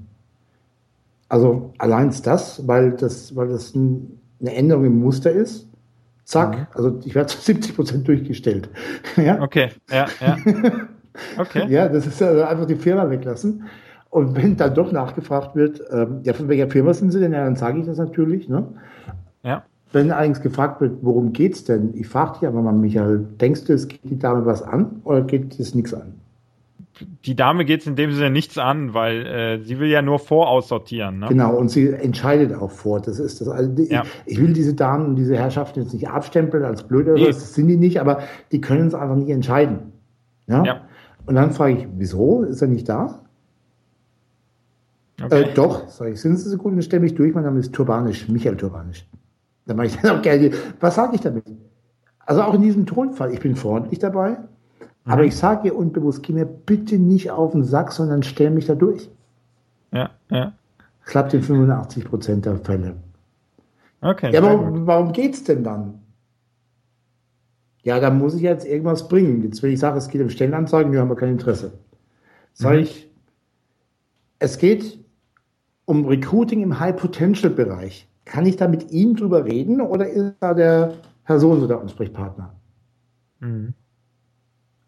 Also 1.28 1.72
allein 1.78 2.12
das, 2.22 2.66
weil 2.66 2.92
das, 2.92 3.34
weil 3.34 3.48
das 3.48 3.74
ein, 3.74 4.18
eine 4.40 4.54
Änderung 4.54 4.84
im 4.84 5.00
Muster 5.00 5.30
ist. 5.30 5.68
Zack, 6.24 6.56
mhm. 6.56 6.66
also 6.72 7.00
ich 7.04 7.14
werde 7.14 7.28
zu 7.28 7.38
70 7.38 7.76
Prozent 7.76 8.08
durchgestellt. 8.08 8.70
ja? 9.16 9.40
Okay, 9.42 9.70
ja, 9.90 10.06
ja. 10.20 10.36
Okay. 11.38 11.66
ja, 11.68 11.88
das 11.88 12.06
ist 12.06 12.22
also 12.22 12.42
einfach 12.42 12.66
die 12.66 12.76
Firma 12.76 13.08
weglassen. 13.10 13.64
Und 14.08 14.36
wenn 14.36 14.56
dann 14.56 14.74
doch 14.74 14.92
nachgefragt 14.92 15.56
wird, 15.56 15.82
ähm, 15.90 16.20
ja, 16.22 16.32
von 16.32 16.48
welcher 16.48 16.70
Firma 16.70 16.94
sind 16.94 17.10
Sie 17.10 17.18
denn? 17.18 17.32
Ja, 17.32 17.44
dann 17.44 17.56
sage 17.56 17.80
ich 17.80 17.86
das 17.86 17.98
natürlich. 17.98 18.48
Ne? 18.48 18.68
Ja. 19.42 19.64
Wenn 19.94 20.10
allerdings 20.10 20.40
gefragt 20.40 20.80
wird, 20.80 20.98
worum 21.02 21.32
geht's 21.32 21.62
denn? 21.64 21.94
Ich 21.94 22.08
frage 22.08 22.40
dich 22.40 22.48
aber 22.48 22.60
mal, 22.62 22.72
Michael, 22.72 23.24
denkst 23.40 23.64
du, 23.66 23.72
es 23.74 23.86
geht 23.86 24.00
die 24.02 24.18
Dame 24.18 24.44
was 24.44 24.60
an 24.60 25.00
oder 25.04 25.22
geht 25.22 25.58
es 25.60 25.74
nichts 25.76 25.94
an? 25.94 26.14
Die 27.24 27.36
Dame 27.36 27.64
geht 27.64 27.82
es 27.82 27.86
in 27.86 27.94
dem 27.94 28.10
Sinne 28.12 28.30
nichts 28.30 28.58
an, 28.58 28.92
weil 28.92 29.24
äh, 29.24 29.62
sie 29.62 29.78
will 29.78 29.88
ja 29.88 30.02
nur 30.02 30.18
voraussortieren. 30.18 31.20
Ne? 31.20 31.28
Genau, 31.28 31.56
und 31.56 31.68
sie 31.70 31.90
entscheidet 31.90 32.52
auch 32.54 32.72
vor. 32.72 33.00
Das 33.00 33.20
ist 33.20 33.40
das. 33.40 33.48
Also, 33.48 33.70
ja. 33.84 34.02
ich, 34.26 34.32
ich, 34.32 34.40
will 34.40 34.52
diese 34.52 34.74
Damen 34.74 35.06
und 35.06 35.16
diese 35.16 35.36
Herrschaften 35.36 35.82
jetzt 35.82 35.92
nicht 35.92 36.08
abstempeln 36.08 36.64
als 36.64 36.82
blöd 36.82 37.06
oder 37.06 37.14
nee. 37.14 37.26
das 37.26 37.54
sind 37.54 37.68
die 37.68 37.76
nicht, 37.76 38.00
aber 38.00 38.18
die 38.50 38.60
können 38.60 38.88
es 38.88 38.94
einfach 38.94 39.16
nicht 39.16 39.30
entscheiden. 39.30 39.92
Ja? 40.48 40.64
ja. 40.64 40.80
Und 41.26 41.36
dann 41.36 41.52
frage 41.52 41.74
ich, 41.74 41.88
wieso 41.96 42.42
ist 42.42 42.60
er 42.62 42.68
nicht 42.68 42.88
da? 42.88 43.20
Okay. 45.22 45.42
Äh, 45.42 45.54
doch, 45.54 45.88
sage 45.88 46.12
ich, 46.12 46.20
sind 46.20 46.36
Sie 46.36 46.48
so 46.48 46.56
gut 46.56 46.72
und 46.72 46.82
stelle 46.82 47.02
mich 47.02 47.14
durch. 47.14 47.32
Mein 47.32 47.44
Name 47.44 47.60
ist 47.60 47.72
Turbanisch, 47.72 48.28
Michael 48.28 48.56
Turbanisch. 48.56 49.06
Dann 49.66 49.76
mache 49.76 49.86
ich 49.86 49.96
dann 49.96 50.18
auch 50.18 50.22
gerne. 50.22 50.50
Was 50.80 50.94
sage 50.94 51.14
ich 51.14 51.20
damit? 51.20 51.44
Also 52.26 52.42
auch 52.42 52.54
in 52.54 52.62
diesem 52.62 52.86
Tonfall, 52.86 53.32
ich 53.32 53.40
bin 53.40 53.56
freundlich 53.56 53.98
dabei, 53.98 54.30
mhm. 54.30 54.36
aber 55.04 55.24
ich 55.24 55.36
sage 55.36 55.68
ihr 55.68 55.76
unbewusst, 55.76 56.22
geh 56.22 56.32
mir 56.32 56.46
bitte 56.46 56.98
nicht 56.98 57.30
auf 57.30 57.52
den 57.52 57.64
Sack, 57.64 57.92
sondern 57.92 58.22
stell 58.22 58.50
mich 58.50 58.66
da 58.66 58.74
durch. 58.74 59.10
Ja, 59.92 60.10
ja. 60.30 60.52
Klappt 61.04 61.34
in 61.34 61.42
85 61.42 62.04
Prozent 62.04 62.46
der 62.46 62.56
Fälle. 62.56 62.96
Okay. 64.00 64.32
Ja, 64.32 64.42
warum, 64.42 64.86
warum 64.86 65.12
geht's 65.12 65.44
denn 65.44 65.64
dann? 65.64 66.00
Ja, 67.82 68.00
da 68.00 68.10
muss 68.10 68.34
ich 68.34 68.40
jetzt 68.40 68.66
irgendwas 68.66 69.08
bringen. 69.08 69.42
Jetzt, 69.42 69.62
wenn 69.62 69.70
ich 69.70 69.78
sage, 69.78 69.98
es 69.98 70.08
geht 70.08 70.22
um 70.22 70.30
Stellenanzeigen, 70.30 70.92
wir 70.92 71.00
haben 71.00 71.10
wir 71.10 71.16
kein 71.16 71.30
Interesse. 71.30 71.72
Sag 72.54 72.74
mhm. 72.74 72.80
ich, 72.80 73.10
es 74.38 74.58
geht 74.58 74.98
um 75.84 76.06
Recruiting 76.06 76.62
im 76.62 76.80
High-Potential-Bereich. 76.80 78.08
Kann 78.24 78.46
ich 78.46 78.56
da 78.56 78.68
mit 78.68 78.90
Ihnen 78.90 79.14
drüber 79.16 79.44
reden 79.44 79.80
oder 79.80 80.08
ist 80.08 80.34
da 80.40 80.54
der 80.54 80.94
Herr 81.24 81.40
Sohn 81.40 81.60
so 81.60 81.66
der 81.66 81.80
Ansprechpartner? 81.80 82.54
Mhm. 83.40 83.74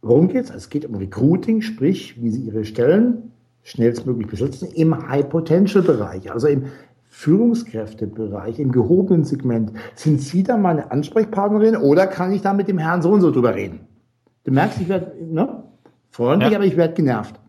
Worum 0.03 0.29
geht 0.29 0.45
es? 0.45 0.51
Es 0.51 0.71
geht 0.71 0.85
um 0.85 0.95
Recruiting, 0.95 1.63
sprich, 1.63 2.23
wie 2.23 2.31
Sie 2.31 2.43
Ihre 2.43 2.65
Stellen 2.65 3.33
schnellstmöglich 3.63 4.29
besetzen 4.29 4.69
im 4.75 5.09
High-Potential-Bereich, 5.09 6.31
also 6.31 6.47
im 6.47 6.67
Führungskräftebereich, 7.09 8.61
im 8.61 8.71
gehobenen 8.71 9.25
Segment. 9.25 9.73
Sind 9.95 10.21
Sie 10.21 10.43
da 10.43 10.57
meine 10.57 10.93
Ansprechpartnerin 10.93 11.77
oder 11.77 12.07
kann 12.07 12.33
ich 12.33 12.43
da 12.43 12.53
mit 12.53 12.69
dem 12.69 12.79
Herrn 12.79 13.03
so 13.03 13.11
und 13.11 13.23
so 13.23 13.33
drüber 13.33 13.55
reden? 13.55 13.81
Du 14.45 14.53
merkst, 14.53 14.81
ich 14.81 14.89
werde 14.89 15.13
ne, 15.25 15.65
freundlich, 16.11 16.53
ja. 16.53 16.59
aber 16.59 16.67
ich 16.67 16.77
werde 16.77 16.95
genervt. 16.95 17.41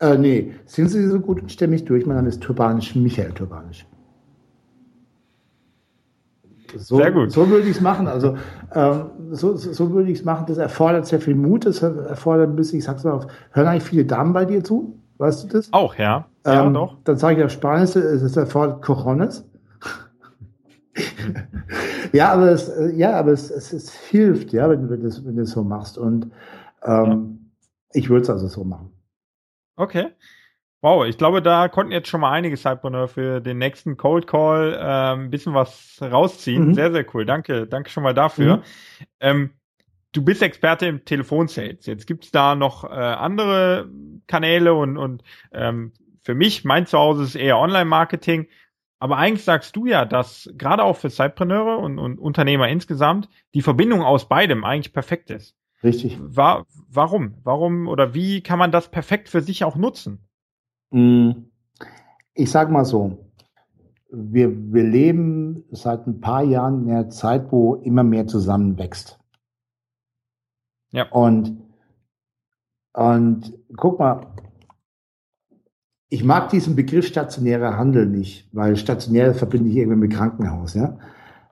Äh, 0.00 0.16
nee, 0.16 0.52
sind 0.66 0.88
Sie 0.88 1.04
so 1.08 1.18
gut 1.18 1.42
und 1.42 1.50
stelle 1.50 1.72
mich 1.72 1.84
durch. 1.84 2.06
Mein 2.06 2.16
Name 2.16 2.28
ist 2.28 2.40
Turbanisch, 2.40 2.94
Michael 2.94 3.32
Turbanisch. 3.32 3.84
So, 6.76 6.96
sehr 6.96 7.12
gut. 7.12 7.32
So 7.32 7.48
würde 7.48 7.66
ich 7.66 7.76
es 7.76 7.80
machen. 7.80 8.06
Also 8.06 8.36
ähm, 8.74 9.10
so, 9.30 9.56
so, 9.56 9.72
so 9.72 9.90
würde 9.92 10.10
ich 10.10 10.18
es 10.18 10.24
machen. 10.24 10.46
Das 10.46 10.58
erfordert 10.58 11.06
sehr 11.06 11.20
viel 11.20 11.34
Mut. 11.34 11.66
Das 11.66 11.82
erfordert 11.82 12.50
ein 12.50 12.56
bisschen, 12.56 12.78
ich 12.78 12.84
sag's 12.84 13.04
mal, 13.04 13.26
hören 13.52 13.66
eigentlich 13.66 13.84
viele 13.84 14.04
Damen 14.04 14.32
bei 14.32 14.44
dir 14.44 14.62
zu? 14.62 14.98
Weißt 15.18 15.44
du 15.44 15.48
das? 15.48 15.72
Auch, 15.72 15.96
ja. 15.96 16.26
Ja, 16.46 16.64
ähm, 16.64 16.74
doch. 16.74 16.96
Dann 17.04 17.16
sage 17.16 17.38
ich 17.38 17.44
auf 17.44 17.50
Spanisch, 17.50 17.96
es 17.96 18.36
erfordert 18.36 18.82
Cojones. 18.82 19.44
ja, 22.12 22.32
aber 22.32 22.50
es, 22.50 22.70
ja, 22.94 23.18
aber 23.18 23.32
es, 23.32 23.50
es, 23.50 23.72
es 23.72 23.92
hilft, 23.92 24.52
ja, 24.52 24.68
wenn, 24.70 24.88
wenn, 24.90 25.00
du 25.00 25.08
das, 25.08 25.24
wenn 25.24 25.36
du 25.36 25.42
das 25.42 25.50
so 25.50 25.64
machst. 25.64 25.98
Und 25.98 26.30
ähm, 26.84 27.10
ja. 27.10 27.18
ich 27.92 28.08
würde 28.08 28.22
es 28.22 28.30
also 28.30 28.46
so 28.46 28.64
machen. 28.64 28.92
Okay. 29.76 30.08
Wow, 30.80 31.06
ich 31.06 31.18
glaube, 31.18 31.42
da 31.42 31.68
konnten 31.68 31.92
jetzt 31.92 32.08
schon 32.08 32.20
mal 32.20 32.30
einige 32.30 32.56
Cypreneur 32.56 33.08
für 33.08 33.40
den 33.40 33.58
nächsten 33.58 33.96
Cold 33.96 34.28
Call 34.28 34.74
äh, 34.74 35.20
ein 35.20 35.30
bisschen 35.30 35.52
was 35.52 35.98
rausziehen. 36.00 36.68
Mhm. 36.68 36.74
Sehr, 36.74 36.92
sehr 36.92 37.04
cool. 37.14 37.26
Danke, 37.26 37.66
danke 37.66 37.90
schon 37.90 38.04
mal 38.04 38.14
dafür. 38.14 38.58
Mhm. 38.58 38.62
Ähm, 39.18 39.50
du 40.12 40.24
bist 40.24 40.40
Experte 40.40 40.86
im 40.86 41.04
Telefonsales. 41.04 41.86
Jetzt 41.86 42.06
gibt's 42.06 42.30
da 42.30 42.54
noch 42.54 42.84
äh, 42.84 42.88
andere 42.88 43.88
Kanäle 44.28 44.74
und, 44.74 44.96
und 44.96 45.24
ähm, 45.52 45.92
für 46.22 46.34
mich, 46.34 46.64
mein 46.64 46.86
Zuhause 46.86 47.24
ist 47.24 47.34
eher 47.34 47.58
Online-Marketing. 47.58 48.46
Aber 49.00 49.16
eigentlich 49.16 49.44
sagst 49.44 49.74
du 49.74 49.86
ja, 49.86 50.04
dass 50.04 50.48
gerade 50.56 50.84
auch 50.84 50.96
für 50.96 51.10
Zeitpreneure 51.10 51.78
und, 51.78 51.98
und 51.98 52.18
Unternehmer 52.18 52.68
insgesamt 52.68 53.28
die 53.54 53.62
Verbindung 53.62 54.02
aus 54.02 54.28
beidem 54.28 54.64
eigentlich 54.64 54.92
perfekt 54.92 55.30
ist. 55.30 55.56
Richtig. 55.82 56.18
War, 56.20 56.66
warum? 56.88 57.34
Warum 57.44 57.86
oder 57.88 58.14
wie 58.14 58.42
kann 58.42 58.58
man 58.58 58.72
das 58.72 58.90
perfekt 58.90 59.28
für 59.28 59.40
sich 59.40 59.64
auch 59.64 59.76
nutzen? 59.76 60.27
Hm. 60.90 61.50
Ich 62.34 62.50
sag 62.50 62.70
mal 62.70 62.84
so, 62.84 63.18
wir, 64.10 64.72
wir 64.72 64.84
leben 64.84 65.64
seit 65.70 66.06
ein 66.06 66.20
paar 66.20 66.42
Jahren 66.42 66.84
in 66.84 66.90
einer 66.90 67.10
Zeit, 67.10 67.50
wo 67.52 67.74
immer 67.74 68.04
mehr 68.04 68.26
zusammenwächst. 68.26 69.18
Ja. 70.92 71.10
Und, 71.10 71.58
und 72.94 73.52
guck 73.76 73.98
mal, 73.98 74.26
ich 76.08 76.24
mag 76.24 76.48
diesen 76.48 76.74
Begriff 76.74 77.06
stationärer 77.06 77.76
Handel 77.76 78.06
nicht, 78.06 78.48
weil 78.52 78.76
stationär 78.76 79.34
verbinde 79.34 79.68
ich 79.68 79.76
irgendwie 79.76 79.98
mit 79.98 80.12
Krankenhaus, 80.12 80.74
ja. 80.74 80.98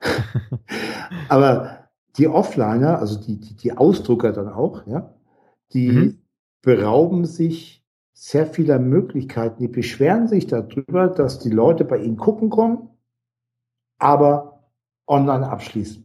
Aber 1.28 1.88
die 2.16 2.28
Offliner, 2.28 2.98
also 2.98 3.20
die, 3.20 3.38
die, 3.38 3.54
die 3.54 3.76
Ausdrucker 3.76 4.32
dann 4.32 4.48
auch, 4.48 4.86
ja, 4.86 5.14
die 5.72 5.88
mhm. 5.88 6.18
berauben 6.62 7.26
sich 7.26 7.75
sehr 8.18 8.46
vieler 8.46 8.78
Möglichkeiten. 8.78 9.60
Die 9.60 9.68
beschweren 9.68 10.26
sich 10.26 10.46
darüber, 10.46 11.08
dass 11.08 11.38
die 11.38 11.50
Leute 11.50 11.84
bei 11.84 11.98
ihnen 11.98 12.16
gucken 12.16 12.48
kommen, 12.48 12.88
aber 13.98 14.70
online 15.06 15.46
abschließen. 15.46 16.02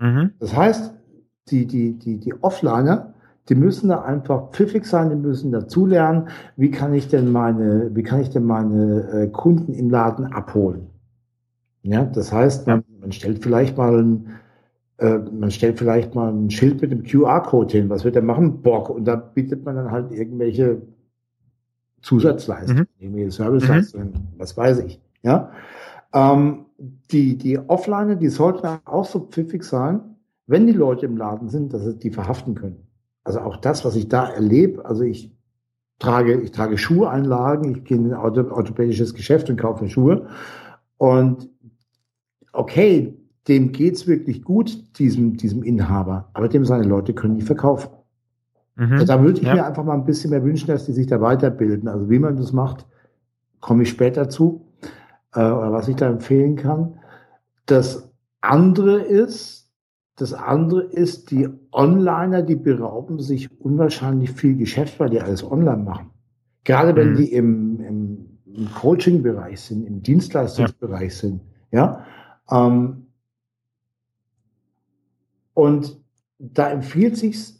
Mhm. 0.00 0.32
Das 0.40 0.56
heißt, 0.56 0.94
die, 1.48 1.64
die, 1.66 1.92
die, 1.92 2.18
die 2.18 2.34
Offliner, 2.42 3.14
die 3.48 3.54
müssen 3.54 3.88
da 3.88 4.02
einfach 4.02 4.50
pfiffig 4.50 4.84
sein, 4.84 5.10
die 5.10 5.16
müssen 5.16 5.52
dazulernen, 5.52 6.28
wie 6.56 6.72
kann 6.72 6.92
ich 6.92 7.06
denn 7.06 7.30
meine, 7.30 7.94
wie 7.94 8.02
kann 8.02 8.20
ich 8.20 8.30
denn 8.30 8.44
meine 8.44 9.08
äh, 9.08 9.28
Kunden 9.28 9.72
im 9.74 9.90
Laden 9.90 10.26
abholen? 10.26 10.88
Ja, 11.82 12.04
das 12.04 12.32
heißt, 12.32 12.66
man, 12.66 12.82
man 13.00 13.12
stellt 13.12 13.44
vielleicht 13.44 13.76
mal 13.76 13.96
ein, 13.96 14.26
äh, 14.96 15.18
man 15.18 15.52
stellt 15.52 15.78
vielleicht 15.78 16.16
mal 16.16 16.32
ein 16.32 16.50
Schild 16.50 16.82
mit 16.82 16.90
dem 16.90 17.04
QR-Code 17.04 17.72
hin. 17.78 17.88
Was 17.88 18.04
wird 18.04 18.16
er 18.16 18.22
machen? 18.22 18.60
Bock. 18.60 18.90
Und 18.90 19.04
da 19.04 19.14
bietet 19.14 19.64
man 19.64 19.76
dann 19.76 19.92
halt 19.92 20.10
irgendwelche 20.10 20.82
Zusatzleistungen, 22.02 22.88
mhm. 23.00 23.30
Serviceleistungen, 23.30 24.08
mhm. 24.08 24.38
was 24.38 24.56
weiß 24.56 24.80
ich. 24.80 25.00
Ja. 25.22 25.50
Ähm, 26.12 26.66
die, 27.10 27.36
die 27.36 27.58
Offliner, 27.58 28.16
die 28.16 28.28
sollten 28.28 28.66
auch 28.84 29.04
so 29.04 29.20
pfiffig 29.20 29.64
sein, 29.64 30.00
wenn 30.46 30.66
die 30.66 30.72
Leute 30.72 31.06
im 31.06 31.16
Laden 31.16 31.48
sind, 31.48 31.72
dass 31.74 31.84
sie 31.84 31.98
die 31.98 32.10
verhaften 32.10 32.54
können. 32.54 32.86
Also 33.24 33.40
auch 33.40 33.56
das, 33.56 33.84
was 33.84 33.96
ich 33.96 34.08
da 34.08 34.28
erlebe, 34.28 34.84
also 34.86 35.02
ich 35.02 35.30
trage, 35.98 36.40
ich 36.40 36.52
trage 36.52 36.78
Schuheinlagen, 36.78 37.76
ich 37.76 37.84
gehe 37.84 37.98
in 37.98 38.12
ein 38.12 38.14
orthopädisches 38.14 39.14
Geschäft 39.14 39.50
und 39.50 39.60
kaufe 39.60 39.88
Schuhe. 39.88 40.28
Und 40.96 41.50
okay, 42.52 43.14
dem 43.48 43.72
geht's 43.72 44.06
wirklich 44.06 44.42
gut, 44.42 44.98
diesem, 44.98 45.36
diesem 45.36 45.62
Inhaber, 45.62 46.30
aber 46.32 46.48
dem 46.48 46.64
seine 46.64 46.84
Leute 46.84 47.12
können 47.14 47.34
nicht 47.34 47.46
verkaufen. 47.46 47.90
Mhm. 48.78 48.92
Also 48.92 49.06
da 49.06 49.22
würde 49.22 49.40
ich 49.40 49.46
ja. 49.46 49.54
mir 49.54 49.66
einfach 49.66 49.84
mal 49.84 49.94
ein 49.94 50.04
bisschen 50.04 50.30
mehr 50.30 50.44
wünschen, 50.44 50.68
dass 50.68 50.86
die 50.86 50.92
sich 50.92 51.08
da 51.08 51.20
weiterbilden. 51.20 51.88
Also 51.88 52.08
wie 52.08 52.20
man 52.20 52.36
das 52.36 52.52
macht, 52.52 52.86
komme 53.60 53.82
ich 53.82 53.90
später 53.90 54.28
zu, 54.28 54.66
äh, 55.34 55.40
oder 55.40 55.72
was 55.72 55.88
ich 55.88 55.96
da 55.96 56.08
empfehlen 56.08 56.54
kann. 56.54 57.00
Das 57.66 58.10
andere 58.40 59.00
ist, 59.00 59.68
das 60.14 60.32
andere 60.32 60.84
ist, 60.84 61.32
die 61.32 61.48
Onliner, 61.72 62.42
die 62.42 62.54
berauben 62.54 63.18
sich 63.18 63.60
unwahrscheinlich 63.60 64.30
viel 64.30 64.56
Geschäft, 64.56 65.00
weil 65.00 65.10
die 65.10 65.20
alles 65.20 65.44
online 65.44 65.82
machen. 65.82 66.10
Gerade 66.62 66.94
wenn 66.94 67.12
mhm. 67.12 67.16
die 67.16 67.32
im, 67.32 67.80
im, 67.80 68.38
im 68.46 68.74
Coaching-Bereich 68.74 69.60
sind, 69.60 69.86
im 69.86 70.02
Dienstleistungsbereich 70.02 71.12
ja. 71.12 71.18
sind. 71.18 71.40
Ja. 71.72 72.04
Ähm, 72.50 73.06
und 75.54 76.00
da 76.38 76.70
empfiehlt 76.70 77.16
sich 77.16 77.54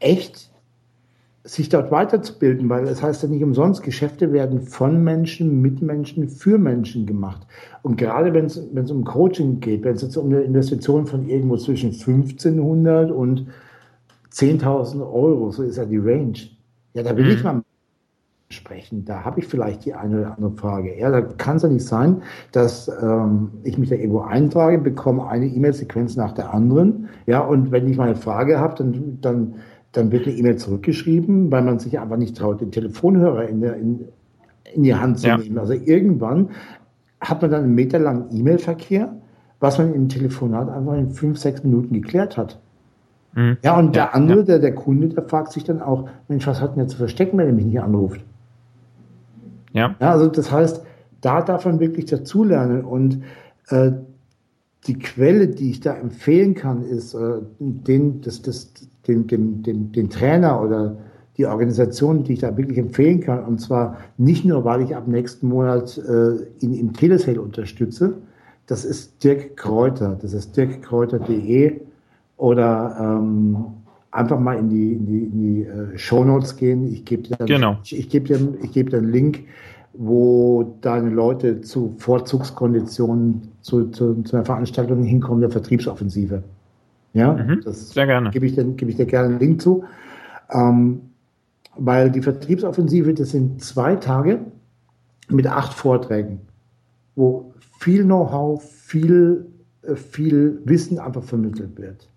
echt, 0.00 0.49
sich 1.42 1.70
dort 1.70 1.90
weiterzubilden, 1.90 2.68
weil 2.68 2.84
es 2.84 2.90
das 2.90 3.02
heißt 3.02 3.22
ja 3.22 3.28
nicht 3.28 3.42
umsonst, 3.42 3.82
Geschäfte 3.82 4.32
werden 4.32 4.60
von 4.60 5.02
Menschen, 5.02 5.62
mit 5.62 5.80
Menschen, 5.80 6.28
für 6.28 6.58
Menschen 6.58 7.06
gemacht. 7.06 7.46
Und 7.82 7.96
gerade 7.96 8.34
wenn 8.34 8.44
es, 8.44 8.58
um 8.90 9.04
Coaching 9.04 9.60
geht, 9.60 9.84
wenn 9.84 9.94
es 9.94 10.02
jetzt 10.02 10.16
um 10.16 10.26
eine 10.26 10.42
Investition 10.42 11.06
von 11.06 11.26
irgendwo 11.28 11.56
zwischen 11.56 11.92
1500 11.92 13.10
und 13.10 13.46
10.000 14.32 15.00
Euro, 15.00 15.50
so 15.50 15.62
ist 15.62 15.76
ja 15.76 15.86
die 15.86 15.98
Range. 15.98 16.38
Ja, 16.92 17.02
da 17.02 17.16
will 17.16 17.24
mhm. 17.24 17.30
ich 17.30 17.42
mal 17.42 17.62
sprechen. 18.50 19.04
Da 19.04 19.24
habe 19.24 19.40
ich 19.40 19.46
vielleicht 19.46 19.84
die 19.84 19.94
eine 19.94 20.20
oder 20.20 20.36
andere 20.36 20.52
Frage. 20.52 20.98
Ja, 20.98 21.10
da 21.10 21.22
kann 21.22 21.56
es 21.56 21.62
ja 21.62 21.68
nicht 21.68 21.86
sein, 21.86 22.22
dass 22.52 22.88
ähm, 23.00 23.50
ich 23.62 23.78
mich 23.78 23.88
da 23.88 23.94
irgendwo 23.94 24.20
eintrage, 24.20 24.78
bekomme 24.78 25.26
eine 25.28 25.46
E-Mail-Sequenz 25.46 26.16
nach 26.16 26.32
der 26.32 26.52
anderen. 26.52 27.08
Ja, 27.26 27.40
und 27.40 27.70
wenn 27.70 27.88
ich 27.88 27.96
mal 27.96 28.08
eine 28.08 28.16
Frage 28.16 28.58
habe, 28.58 28.74
dann, 28.74 29.18
dann 29.20 29.54
dann 29.92 30.12
wird 30.12 30.26
eine 30.26 30.36
E-Mail 30.36 30.56
zurückgeschrieben, 30.56 31.50
weil 31.50 31.62
man 31.62 31.78
sich 31.78 31.98
einfach 31.98 32.16
nicht 32.16 32.36
traut, 32.36 32.60
den 32.60 32.70
Telefonhörer 32.70 33.48
in, 33.48 33.60
der, 33.60 33.76
in, 33.76 34.06
in 34.72 34.82
die 34.82 34.94
Hand 34.94 35.18
zu 35.18 35.28
ja. 35.28 35.36
nehmen. 35.36 35.58
Also 35.58 35.72
irgendwann 35.72 36.50
hat 37.20 37.42
man 37.42 37.50
dann 37.50 37.64
einen 37.64 37.74
meterlangen 37.74 38.26
E-Mail-Verkehr, 38.30 39.14
was 39.58 39.78
man 39.78 39.92
im 39.92 40.08
Telefonat 40.08 40.68
einfach 40.70 40.94
in 40.94 41.10
fünf, 41.10 41.38
sechs 41.38 41.64
Minuten 41.64 41.94
geklärt 41.94 42.36
hat. 42.36 42.60
Mhm. 43.34 43.58
Ja, 43.62 43.78
und 43.78 43.94
der 43.94 44.14
andere, 44.14 44.40
ja. 44.40 44.44
Der, 44.44 44.58
der 44.58 44.74
Kunde, 44.74 45.08
der 45.08 45.24
fragt 45.24 45.52
sich 45.52 45.64
dann 45.64 45.82
auch, 45.82 46.08
Mensch, 46.28 46.46
was 46.46 46.60
hat 46.60 46.74
denn 46.74 46.82
jetzt 46.82 46.92
zu 46.92 46.98
verstecken, 46.98 47.38
wenn 47.38 47.46
er 47.46 47.52
mich 47.52 47.66
nicht 47.66 47.80
anruft? 47.80 48.24
Ja. 49.72 49.94
ja 50.00 50.10
also 50.10 50.28
das 50.28 50.50
heißt, 50.50 50.82
da 51.20 51.42
darf 51.42 51.64
man 51.64 51.80
wirklich 51.80 52.06
dazulernen 52.06 52.84
und 52.84 53.22
äh, 53.68 53.92
die 54.86 54.98
Quelle, 54.98 55.48
die 55.48 55.70
ich 55.70 55.80
da 55.80 55.94
empfehlen 55.94 56.54
kann, 56.54 56.82
ist 56.82 57.14
äh, 57.14 57.38
den, 57.58 58.22
das, 58.22 58.40
das, 58.40 58.72
den, 59.06 59.26
den, 59.26 59.62
den, 59.62 59.92
den 59.92 60.10
Trainer 60.10 60.62
oder 60.62 60.96
die 61.36 61.46
Organisation, 61.46 62.22
die 62.24 62.34
ich 62.34 62.40
da 62.40 62.56
wirklich 62.56 62.78
empfehlen 62.78 63.20
kann. 63.20 63.44
Und 63.44 63.60
zwar 63.60 63.96
nicht 64.18 64.44
nur, 64.44 64.64
weil 64.64 64.82
ich 64.82 64.94
ab 64.94 65.08
nächsten 65.08 65.48
Monat 65.48 65.96
äh, 65.98 66.64
ihn 66.64 66.74
im 66.74 66.92
Telesale 66.92 67.40
unterstütze. 67.40 68.14
Das 68.66 68.84
ist 68.84 69.24
Dirk 69.24 69.56
Kräuter. 69.56 70.18
Das 70.20 70.32
ist 70.32 70.56
dirkkräuter.de 70.56 71.80
oder 72.36 72.96
ähm, 73.00 73.56
einfach 74.10 74.38
mal 74.38 74.58
in 74.58 74.68
die, 74.68 74.92
in 74.92 75.06
die, 75.06 75.24
in 75.24 75.38
die 75.38 75.62
äh, 75.62 75.98
Show 75.98 76.24
Notes 76.24 76.56
gehen. 76.56 76.92
Ich 76.92 77.04
gebe 77.04 77.22
dir, 77.22 77.36
genau. 77.46 77.78
ich, 77.84 77.98
ich 77.98 78.08
gebe 78.08 78.26
dir, 78.26 78.54
ich 78.62 78.72
gebe 78.72 78.90
dir 78.90 78.98
einen 78.98 79.10
Link, 79.10 79.44
wo 79.94 80.76
deine 80.80 81.10
Leute 81.10 81.60
zu 81.62 81.94
Vorzugskonditionen 81.98 83.48
zu, 83.60 83.88
zu, 83.88 84.22
zu 84.22 84.36
einer 84.36 84.44
Veranstaltung 84.44 85.02
hinkommen 85.02 85.40
der 85.40 85.50
Vertriebsoffensive. 85.50 86.42
Ja, 87.12 87.32
mhm, 87.32 87.62
das 87.64 87.90
sehr 87.90 88.06
gerne. 88.06 88.30
Gebe 88.30 88.46
ich, 88.46 88.54
dir, 88.54 88.64
gebe 88.64 88.90
ich 88.90 88.96
dir 88.96 89.06
gerne 89.06 89.30
einen 89.30 89.38
Link 89.40 89.60
zu. 89.60 89.84
Ähm, 90.50 91.02
weil 91.76 92.10
die 92.10 92.22
Vertriebsoffensive, 92.22 93.14
das 93.14 93.30
sind 93.30 93.62
zwei 93.62 93.96
Tage 93.96 94.40
mit 95.28 95.46
acht 95.46 95.72
Vorträgen, 95.72 96.40
wo 97.14 97.54
viel 97.78 98.04
Know-how, 98.04 98.62
viel, 98.62 99.46
äh, 99.82 99.94
viel 99.94 100.60
Wissen 100.64 100.98
einfach 100.98 101.22
vermittelt 101.22 101.78
wird. 101.78 102.08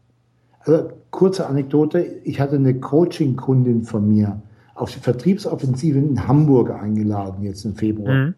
Also 0.60 0.91
kurze 1.12 1.47
Anekdote, 1.47 1.99
ich 2.23 2.39
hatte 2.39 2.56
eine 2.56 2.79
Coaching-Kundin 2.79 3.84
von 3.84 4.08
mir 4.08 4.41
auf 4.75 4.91
die 4.91 4.99
Vertriebsoffensive 4.99 5.99
in 5.99 6.27
Hamburg 6.27 6.71
eingeladen, 6.71 7.43
jetzt 7.43 7.63
im 7.65 7.75
Februar. 7.75 8.13
Mhm. 8.13 8.34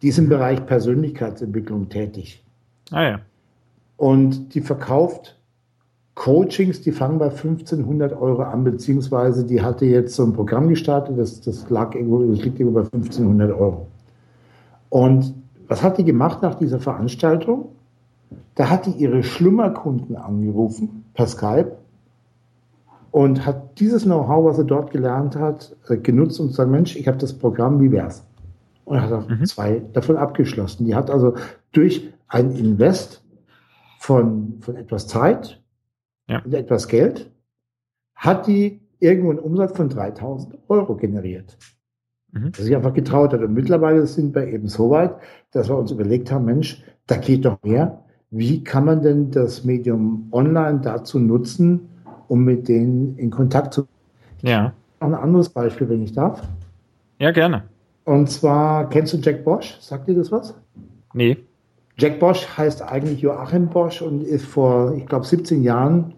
Die 0.00 0.08
ist 0.08 0.18
im 0.18 0.28
Bereich 0.28 0.64
Persönlichkeitsentwicklung 0.66 1.88
tätig. 1.88 2.44
Ah 2.90 3.02
ja. 3.02 3.20
Und 3.96 4.54
die 4.54 4.60
verkauft 4.60 5.38
Coachings, 6.14 6.82
die 6.82 6.92
fangen 6.92 7.18
bei 7.18 7.30
1500 7.30 8.12
Euro 8.12 8.42
an, 8.42 8.64
beziehungsweise 8.64 9.46
die 9.46 9.62
hatte 9.62 9.86
jetzt 9.86 10.14
so 10.14 10.24
ein 10.24 10.34
Programm 10.34 10.68
gestartet, 10.68 11.18
das, 11.18 11.40
das 11.40 11.70
lag 11.70 11.94
irgendwo, 11.94 12.22
das 12.24 12.42
liegt 12.42 12.60
irgendwo 12.60 12.80
bei 12.80 12.84
1500 12.84 13.50
Euro. 13.52 13.86
Und 14.90 15.34
was 15.68 15.82
hat 15.82 15.96
die 15.96 16.04
gemacht 16.04 16.42
nach 16.42 16.56
dieser 16.56 16.80
Veranstaltung? 16.80 17.70
Da 18.54 18.68
hat 18.68 18.84
die 18.84 18.90
ihre 18.90 19.22
Schlummerkunden 19.22 20.16
angerufen 20.16 21.04
per 21.14 21.26
Skype 21.26 21.72
und 23.10 23.46
hat 23.46 23.80
dieses 23.80 24.02
Know-how, 24.02 24.44
was 24.44 24.58
er 24.58 24.64
dort 24.64 24.90
gelernt 24.90 25.36
hat, 25.36 25.74
äh, 25.88 25.96
genutzt 25.96 26.40
und 26.40 26.48
gesagt, 26.48 26.70
Mensch, 26.70 26.94
ich 26.96 27.08
habe 27.08 27.16
das 27.16 27.32
Programm, 27.32 27.80
wie 27.80 27.90
wär's? 27.90 28.22
Und 28.84 29.00
hat 29.00 29.28
mhm. 29.30 29.46
zwei 29.46 29.82
davon 29.94 30.18
abgeschlossen. 30.18 30.84
Die 30.84 30.94
hat 30.94 31.10
also 31.10 31.34
durch 31.72 32.12
ein 32.28 32.50
Invest 32.50 33.22
von, 33.98 34.58
von 34.60 34.76
etwas 34.76 35.06
Zeit 35.06 35.61
ja. 36.28 36.40
und 36.44 36.54
etwas 36.54 36.88
Geld, 36.88 37.30
hat 38.14 38.46
die 38.46 38.80
irgendwo 39.00 39.30
einen 39.30 39.40
Umsatz 39.40 39.76
von 39.76 39.88
3000 39.88 40.58
Euro 40.68 40.96
generiert. 40.96 41.56
Mhm. 42.32 42.52
Dass 42.52 42.64
sich 42.64 42.74
einfach 42.74 42.94
getraut 42.94 43.32
hat. 43.32 43.40
Und 43.40 43.52
mittlerweile 43.52 44.06
sind 44.06 44.34
wir 44.34 44.46
eben 44.46 44.68
so 44.68 44.90
weit, 44.90 45.14
dass 45.50 45.68
wir 45.68 45.76
uns 45.76 45.90
überlegt 45.90 46.30
haben, 46.30 46.44
Mensch, 46.44 46.82
da 47.06 47.16
geht 47.16 47.44
doch 47.44 47.58
mehr. 47.62 48.04
Wie 48.30 48.64
kann 48.64 48.84
man 48.84 49.02
denn 49.02 49.30
das 49.30 49.64
Medium 49.64 50.28
online 50.32 50.80
dazu 50.80 51.18
nutzen, 51.18 51.88
um 52.28 52.44
mit 52.44 52.68
denen 52.68 53.18
in 53.18 53.30
Kontakt 53.30 53.74
zu 53.74 53.86
Ja. 54.40 54.72
Noch 55.00 55.08
ein 55.08 55.14
anderes 55.14 55.48
Beispiel, 55.48 55.88
wenn 55.88 56.02
ich 56.02 56.12
darf. 56.12 56.42
Ja, 57.18 57.32
gerne. 57.32 57.64
Und 58.04 58.30
zwar, 58.30 58.88
kennst 58.88 59.12
du 59.12 59.18
Jack 59.18 59.44
Bosch? 59.44 59.76
Sagt 59.80 60.08
dir 60.08 60.14
das 60.14 60.32
was? 60.32 60.54
Nee. 61.12 61.36
Jack 62.02 62.18
Bosch 62.18 62.48
heißt 62.58 62.82
eigentlich 62.82 63.20
Joachim 63.20 63.68
Bosch 63.68 64.02
und 64.02 64.24
ist 64.24 64.44
vor, 64.44 64.92
ich 64.96 65.06
glaube, 65.06 65.24
17 65.24 65.62
Jahren 65.62 66.14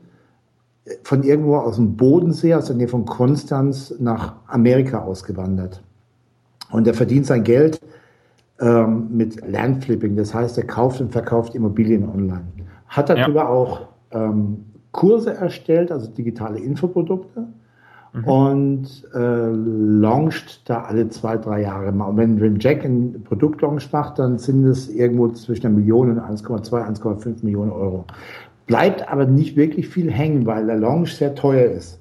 von 1.02 1.22
irgendwo 1.22 1.56
aus 1.56 1.76
dem 1.76 1.94
Bodensee, 1.94 2.54
aus 2.54 2.68
der 2.68 2.76
Nähe 2.76 2.88
von 2.88 3.04
Konstanz, 3.04 3.94
nach 3.98 4.36
Amerika 4.46 5.02
ausgewandert. 5.02 5.82
Und 6.70 6.86
er 6.86 6.94
verdient 6.94 7.26
sein 7.26 7.44
Geld 7.44 7.82
ähm, 8.60 9.08
mit 9.10 9.46
Landflipping. 9.46 10.16
Das 10.16 10.32
heißt, 10.32 10.56
er 10.56 10.66
kauft 10.66 11.02
und 11.02 11.12
verkauft 11.12 11.54
Immobilien 11.54 12.08
online. 12.08 12.46
Hat 12.88 13.10
darüber 13.10 13.42
ja. 13.42 13.48
auch 13.48 13.88
ähm, 14.10 14.64
Kurse 14.90 15.34
erstellt, 15.34 15.92
also 15.92 16.10
digitale 16.10 16.60
Infoprodukte 16.60 17.46
mhm. 18.14 18.24
und 18.24 19.04
äh, 19.14 19.50
launcht 19.50 20.68
da 20.68 20.84
alle 20.84 21.08
zwei, 21.08 21.36
drei 21.36 21.62
Jahre 21.62 21.92
mal. 21.92 22.06
Und 22.06 22.16
wenn, 22.16 22.40
wenn 22.40 22.58
Jack 22.58 22.84
ein 22.84 23.22
Produktlaunch 23.24 23.92
macht, 23.92 24.18
dann 24.18 24.38
sind 24.38 24.64
es 24.64 24.88
irgendwo 24.88 25.28
zwischen 25.28 25.66
einer 25.66 25.76
Million 25.76 26.10
und 26.10 26.20
1,2, 26.20 26.70
1,5 26.70 27.44
Millionen 27.44 27.72
Euro. 27.72 28.04
Bleibt 28.66 29.06
aber 29.10 29.26
nicht 29.26 29.56
wirklich 29.56 29.88
viel 29.88 30.10
hängen, 30.10 30.46
weil 30.46 30.66
der 30.66 30.76
Launch 30.76 31.16
sehr 31.16 31.34
teuer 31.34 31.70
ist. 31.70 32.00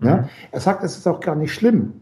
Mhm. 0.00 0.06
Ja? 0.08 0.28
Er 0.50 0.60
sagt, 0.60 0.82
es 0.82 0.96
ist 0.96 1.06
auch 1.06 1.20
gar 1.20 1.36
nicht 1.36 1.52
schlimm. 1.52 1.92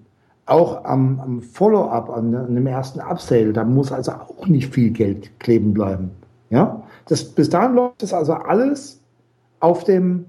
Auch 0.46 0.84
am, 0.84 1.20
am 1.20 1.42
Follow-up, 1.42 2.10
an, 2.10 2.34
an 2.34 2.54
dem 2.54 2.66
ersten 2.66 3.00
Upsale, 3.00 3.52
da 3.52 3.64
muss 3.64 3.92
also 3.92 4.12
auch 4.12 4.46
nicht 4.46 4.72
viel 4.72 4.90
Geld 4.90 5.38
kleben 5.38 5.74
bleiben. 5.74 6.10
Ja? 6.48 6.82
Das, 7.06 7.24
bis 7.24 7.50
dahin 7.50 7.74
läuft 7.74 8.02
das 8.02 8.12
also 8.12 8.32
alles 8.32 9.00
auf 9.60 9.84
dem, 9.84 10.24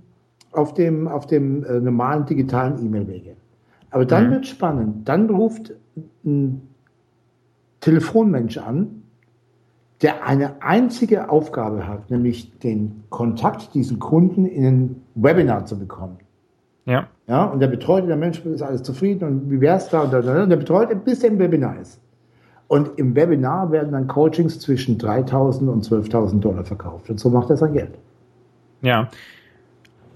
auf 0.51 0.73
dem, 0.73 1.07
auf 1.07 1.27
dem 1.27 1.63
äh, 1.63 1.79
normalen 1.79 2.25
digitalen 2.25 2.83
E-Mail-Wege. 2.83 3.35
Aber 3.89 4.05
dann 4.05 4.27
mhm. 4.27 4.31
wird 4.31 4.47
spannend. 4.47 5.07
Dann 5.07 5.29
ruft 5.29 5.73
ein 6.25 6.61
Telefonmensch 7.81 8.57
an, 8.57 9.03
der 10.01 10.25
eine 10.25 10.61
einzige 10.61 11.29
Aufgabe 11.29 11.87
hat, 11.87 12.09
nämlich 12.09 12.57
den 12.59 13.03
Kontakt 13.09 13.73
diesen 13.73 13.99
Kunden 13.99 14.45
in 14.45 14.65
ein 14.65 15.03
Webinar 15.15 15.65
zu 15.65 15.77
bekommen. 15.77 16.17
Ja. 16.85 17.07
Ja, 17.27 17.45
und 17.45 17.59
der 17.59 17.67
betreut, 17.67 18.07
der 18.07 18.17
Mensch 18.17 18.43
ist 18.45 18.61
alles 18.61 18.83
zufrieden 18.83 19.25
und 19.25 19.51
wie 19.51 19.61
wäre 19.61 19.77
es 19.77 19.87
da 19.89 20.01
und, 20.01 20.11
da, 20.11 20.43
und 20.43 20.49
der 20.49 20.57
betreut, 20.57 21.05
bis 21.05 21.19
der 21.19 21.29
im 21.29 21.39
Webinar 21.39 21.79
ist. 21.79 21.99
Und 22.67 22.97
im 22.97 23.15
Webinar 23.15 23.71
werden 23.71 23.91
dann 23.91 24.07
Coachings 24.07 24.59
zwischen 24.59 24.97
3.000 24.97 25.67
und 25.67 25.85
12.000 25.85 26.39
Dollar 26.39 26.63
verkauft. 26.63 27.09
Und 27.09 27.19
so 27.19 27.29
macht 27.29 27.49
er 27.49 27.57
sein 27.57 27.73
Geld. 27.73 27.91
Ja, 28.81 29.09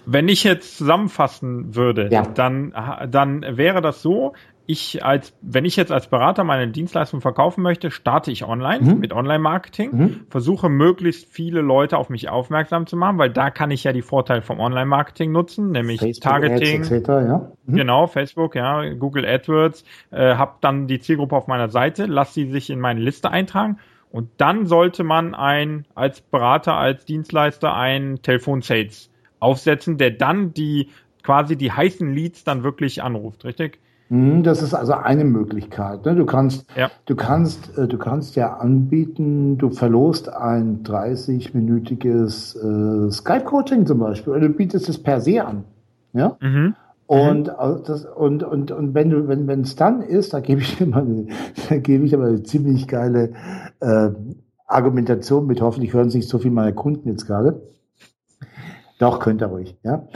wenn 0.06 0.28
ich 0.28 0.44
jetzt 0.44 0.78
zusammenfassen 0.78 1.76
würde, 1.76 2.10
ja. 2.12 2.24
dann, 2.24 2.74
dann 3.10 3.46
wäre 3.58 3.82
das 3.82 4.02
so, 4.02 4.34
ich 4.68 5.06
als, 5.06 5.34
wenn 5.42 5.66
ich 5.66 5.76
jetzt 5.76 5.92
als 5.92 6.08
Berater 6.08 6.44
meine 6.44 6.68
Dienstleistung 6.68 7.22
verkaufen 7.22 7.62
möchte, 7.62 7.92
starte 7.92 8.32
ich 8.32 8.46
online 8.46 8.84
mhm. 8.84 9.00
mit 9.00 9.14
Online-Marketing, 9.14 9.92
mhm. 9.92 10.20
versuche 10.30 10.70
möglichst 10.70 11.32
viele 11.32 11.62
Leute 11.62 11.98
auf 11.98 12.10
mich 12.10 12.30
aufmerksam 12.30 12.88
zu 12.88 12.98
machen, 12.98 13.18
weil 13.18 13.30
da 13.30 13.52
kann 13.52 13.72
ich 13.72 13.84
ja 13.84 13.94
die 13.94 14.02
Vorteile 14.02 14.42
vom 14.42 14.60
Online-Marketing 14.60 15.32
nutzen, 15.32 15.72
nämlich 15.72 16.00
Facebook 16.00 16.24
Targeting, 16.24 16.82
etc., 16.84 17.08
ja. 17.08 17.52
Mhm. 17.66 17.76
genau, 17.76 18.08
Facebook, 18.08 18.56
ja, 18.56 18.94
Google 18.94 19.26
AdWords, 19.26 19.84
äh, 20.12 20.36
habe 20.36 20.56
dann 20.62 20.88
die 20.88 21.00
Zielgruppe 21.00 21.36
auf 21.36 21.48
meiner 21.48 21.70
Seite, 21.70 22.06
lass 22.06 22.34
sie 22.34 22.50
sich 22.50 22.70
in 22.70 22.80
meine 22.80 23.00
Liste 23.00 23.30
eintragen 23.30 23.78
und 24.10 24.30
dann 24.38 24.66
sollte 24.66 25.04
man 25.04 25.36
ein, 25.36 25.86
als 25.94 26.22
Berater, 26.22 26.76
als 26.76 27.06
Dienstleister 27.06 27.76
ein 27.76 28.20
Telefon-Sales 28.22 29.12
aufsetzen, 29.46 29.98
der 29.98 30.12
dann 30.12 30.54
die 30.54 30.90
quasi 31.24 31.56
die 31.56 31.72
heißen 31.72 32.12
Leads 32.14 32.44
dann 32.44 32.64
wirklich 32.64 33.02
anruft, 33.02 33.46
richtig? 33.46 33.80
Mhm, 34.10 34.44
das 34.44 34.62
ist 34.62 34.74
also 34.74 34.94
eine 34.94 35.24
Möglichkeit. 35.24 36.06
Ne? 36.06 36.16
Du 36.16 36.26
kannst, 36.26 36.68
ja. 36.76 36.92
du 37.06 37.16
kannst, 37.16 37.76
äh, 37.78 37.88
du 37.88 37.98
kannst 37.98 38.36
ja 38.36 38.54
anbieten, 38.58 39.58
du 39.58 39.72
verlost 39.72 40.30
ein 40.30 40.84
30-minütiges 40.84 42.56
äh, 42.56 43.12
Skype-Coaching 43.12 43.86
zum 43.86 44.00
Beispiel, 44.00 44.34
oder 44.34 44.42
du 44.42 44.50
bietest 44.50 44.90
es 44.90 45.02
per 45.02 45.22
se 45.22 45.44
an. 45.44 45.64
Ja. 46.14 46.38
Mhm. 46.40 46.76
Und, 47.08 47.48
mhm. 47.48 47.84
das, 47.86 48.06
und, 48.06 48.44
und, 48.44 48.72
und 48.72 48.94
wenn 48.94 49.10
du, 49.10 49.28
wenn, 49.28 49.48
wenn 49.48 49.62
es 49.62 49.76
dann 49.76 50.02
ist, 50.02 50.34
da 50.34 50.40
gebe 50.40 50.62
ich 50.62 50.80
immer, 50.82 50.98
eine, 50.98 51.28
da 51.70 51.78
gebe 51.78 52.06
ich 52.06 52.14
aber 52.14 52.26
eine 52.26 52.44
ziemlich 52.44 52.88
geile 52.88 53.34
äh, 53.80 54.10
Argumentation 54.68 55.48
mit. 55.48 55.62
Hoffentlich 55.62 55.94
hören 55.94 56.10
sich 56.10 56.28
so 56.28 56.38
viel 56.38 56.52
meine 56.52 56.74
Kunden 56.74 57.10
jetzt 57.10 57.26
gerade. 57.26 57.62
Doch, 59.00 59.20
könnt 59.20 59.42
ihr 59.42 59.48
ruhig, 59.48 59.76
ja. 59.84 60.08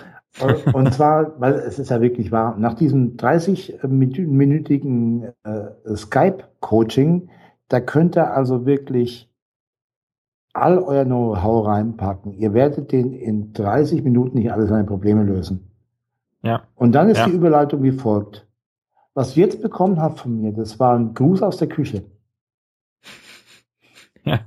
Und 0.74 0.94
zwar, 0.98 1.40
weil 1.40 1.54
es 1.56 1.80
ist 1.80 1.90
ja 1.90 2.02
wirklich 2.02 2.32
wahr, 2.32 2.56
nach 2.58 2.76
diesem 2.76 3.18
30-minütigen 3.18 5.34
äh, 5.44 5.96
Skype-Coaching, 5.96 7.30
da 7.68 7.80
könnt 7.80 8.16
ihr 8.18 8.34
also 8.34 8.66
wirklich 8.66 9.30
all 10.54 10.80
euer 10.80 11.06
Know-how 11.06 11.68
reinpacken. 11.68 12.34
Ihr 12.34 12.54
werdet 12.54 12.92
den 12.92 13.14
in 13.14 13.54
30 13.54 14.04
Minuten 14.04 14.38
nicht 14.38 14.52
alle 14.52 14.68
seine 14.68 14.86
Probleme 14.86 15.24
lösen. 15.24 15.72
Ja. 16.42 16.64
Und 16.76 16.94
dann 16.94 17.10
ist 17.10 17.18
ja. 17.18 17.26
die 17.26 17.34
Überleitung 17.34 17.84
wie 17.84 17.92
folgt. 17.92 18.48
Was 19.14 19.34
du 19.34 19.42
jetzt 19.42 19.62
bekommen 19.62 20.02
habt 20.02 20.20
von 20.20 20.42
mir, 20.42 20.54
das 20.54 20.80
war 20.80 20.98
ein 20.98 21.14
Gruß 21.14 21.44
aus 21.44 21.58
der 21.58 21.68
Küche. 21.68 22.04
Ja. 24.26 24.40